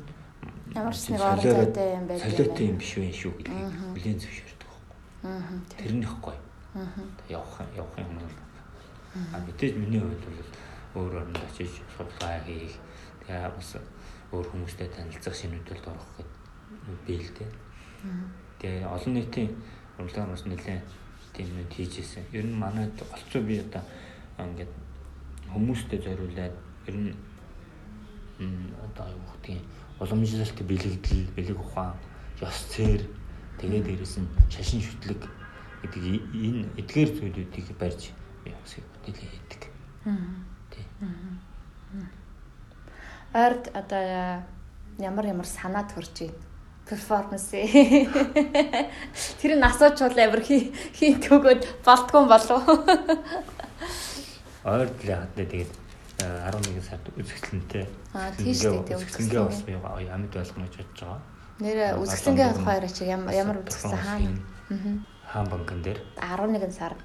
ямар 0.77 0.93
ч 0.93 1.09
нэг 1.09 1.21
оролцоотой 1.21 1.87
юм 1.97 2.05
байх 2.05 2.21
солиотой 2.21 2.65
юм 2.69 2.77
биш 2.77 2.93
вэ 2.93 3.09
шүү 3.09 3.33
гэдгийг 3.33 3.73
бүлээн 3.97 4.19
зөвшөөрдөг 4.21 4.69
байхгүй. 4.69 4.97
Тэр 5.81 5.93
нь 5.97 6.05
их 6.05 6.15
гоё 6.21 6.39
явах 7.27 7.65
явах 7.73 7.97
юм 7.97 8.13
бол 8.21 8.47
А 9.33 9.39
мэдээж 9.39 9.73
миний 9.75 9.99
хувьд 9.99 10.25
бол 10.93 11.01
өөр 11.01 11.13
оронд 11.17 11.39
очиж 11.49 11.81
судалгаа 11.95 12.37
хийх 12.45 12.77
тэгээ 13.25 13.49
бас 13.49 13.81
өөр 14.31 14.45
хүмүүстэй 14.45 14.89
танилцах 14.93 15.33
шинүүдэлд 15.33 15.85
орох 15.89 16.11
гэдэг 16.21 16.99
би 17.07 17.15
л 17.17 17.31
дээ. 17.33 17.49
Тэгээ 18.61 18.85
олон 18.85 19.13
нийтийн 19.17 19.49
урлагаар 19.97 20.29
бас 20.29 20.45
нэлээд 20.45 20.85
нэг 21.45 21.69
хийжсэн. 21.69 22.23
Ер 22.31 22.45
нь 22.45 22.57
манайд 22.57 22.97
олцоо 22.97 23.41
би 23.41 23.59
одоо 23.59 23.83
ингээд 24.37 24.73
хүмүүстэй 25.53 25.99
зориулаад 26.01 26.55
ер 26.87 26.95
нь 26.95 27.13
одоо 28.81 29.05
юу 29.13 29.23
гэдгийг 29.37 29.61
уламжлалт 29.99 30.59
бэлэгдэл, 30.61 31.33
бэлэг 31.35 31.59
ухаан, 31.59 31.93
ёс 32.41 32.57
цээр 32.73 33.01
тэгээ 33.61 33.81
дээрэс 33.85 34.17
нь 34.21 34.29
шашин 34.49 34.81
шүтлэг 34.81 35.21
гэдэг 35.81 36.03
энэ 36.33 36.69
эдгээр 36.81 37.09
зүйлүүдийг 37.17 37.67
барьж 37.77 38.13
явах 38.45 38.65
бүтээлээ 39.05 39.29
хийдэг. 39.33 39.61
Тий. 40.73 40.85
Ойрд 43.33 43.65
одоо 43.73 44.43
ямар 44.97 45.25
ямар 45.25 45.45
санаа 45.45 45.85
төрж 45.85 46.13
байна 46.25 46.56
перформанс. 46.89 47.51
Тэр 49.39 49.51
нь 49.59 49.67
асуучвал 49.67 50.17
амир 50.17 50.41
хийх 50.43 51.27
өгөөд 51.27 51.63
болтгүй 51.85 52.23
болов. 52.25 52.63
Ойрд 54.67 54.97
л 55.03 55.11
яагаад 55.11 55.35
тэгээд 55.37 55.71
11 56.17 56.81
сард 56.81 57.05
үзэсгэлэнтэй. 57.13 57.85
Аа 58.17 58.33
тийш 58.33 58.65
үү. 58.65 58.89
Үзэсгэлэнгээ 58.89 59.43
бас 59.45 59.61
би 59.67 59.77
амьд 59.77 60.33
болгоно 60.33 60.65
гэж 60.65 60.81
бодож 60.81 60.97
байгаа. 60.97 61.21
Нэр 61.61 62.01
үзэсгэлэнгээ 62.01 62.49
хоёр 62.65 62.85
чи 62.89 63.05
ямар 63.05 63.61
үзэсгэлэн 63.61 64.01
хаана? 64.01 64.41
Хаан 65.27 65.47
банкн 65.51 65.81
дээр 65.85 65.99
11 66.17 66.73
сард 66.73 67.03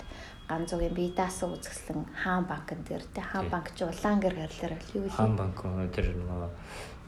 ганц 0.49 0.73
үгийн 0.73 0.97
бие 0.97 1.13
даасан 1.13 1.53
үзэсгэлэн 1.55 2.09
хаан 2.25 2.45
банкн 2.49 2.81
дээр 2.89 3.05
тий 3.13 3.25
хаан 3.25 3.49
банк 3.53 3.69
чи 3.77 3.85
улаан 3.85 4.19
гэр 4.21 4.35
гэрлэр 4.35 4.73
юу 4.97 5.05
вэ? 5.07 5.13
Хаан 5.13 5.37
банк 5.37 5.61
тэр 5.93 6.17
нөгөө 6.17 6.49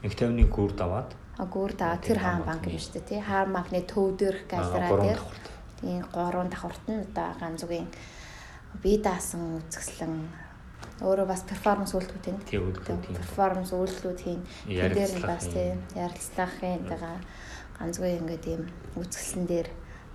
нэг 0.04 0.12
тавны 0.12 0.44
гүр 0.44 0.76
даваад 0.76 1.16
а 1.38 1.44
гүр 1.44 1.72
даваад 1.74 2.02
тэр 2.06 2.18
хаан 2.18 2.42
банк 2.46 2.66
юм 2.66 2.78
шүү 2.78 2.94
дээ 2.98 3.08
тий. 3.08 3.20
Хаан 3.20 3.52
банкны 3.52 3.82
төв 3.82 4.16
дээрх 4.18 4.46
галераа 4.48 4.98
дээр. 5.02 5.20
тийм 5.80 6.02
гурван 6.14 6.48
давхурт 6.48 6.84
нь 6.88 7.02
одоо 7.02 7.28
ганц 7.40 7.62
үгийн 7.66 7.88
бие 8.82 8.98
даасан 9.02 9.58
үзэсгэлэн. 9.58 10.14
Өөрөө 11.02 11.26
бас 11.26 11.42
перформанс 11.42 11.94
үйлдэлүүд 11.94 12.46
тийм 12.46 12.68
перформанс 13.18 13.72
үйлдэлүүд 13.74 14.20
хийн. 14.22 14.42
Тэр 14.66 14.94
дээр 14.94 15.12
нь 15.18 15.26
бас 15.26 15.44
тийм 15.50 15.82
ярилцлагын 15.98 16.82
байгаа 16.86 17.16
ганц 17.78 17.98
үгийн 17.98 18.22
ингээд 18.22 18.44
ийм 18.46 18.62
үзэсгэлэн 18.94 19.46
дээр 19.50 19.68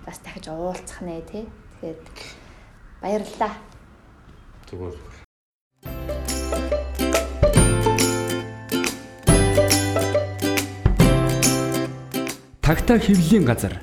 бас 0.06 0.18
дахиж 0.24 0.48
уулзах 0.48 1.00
нэ 1.04 1.20
тий. 1.28 1.44
Тэгээд 1.80 2.00
Баярлалаа. 3.00 3.56
Зүгээр. 4.68 6.19
Тагтаа 12.70 13.02
хөвлийн 13.02 13.42
газар. 13.50 13.82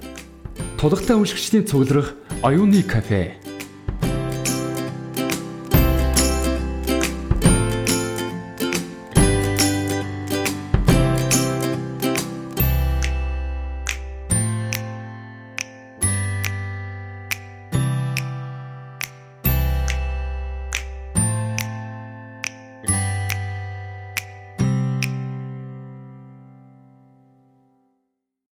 Тулгатай 0.80 1.20
уншигчдийн 1.20 1.68
цугларах 1.68 2.16
оюуны 2.40 2.80
кафе 2.88 3.36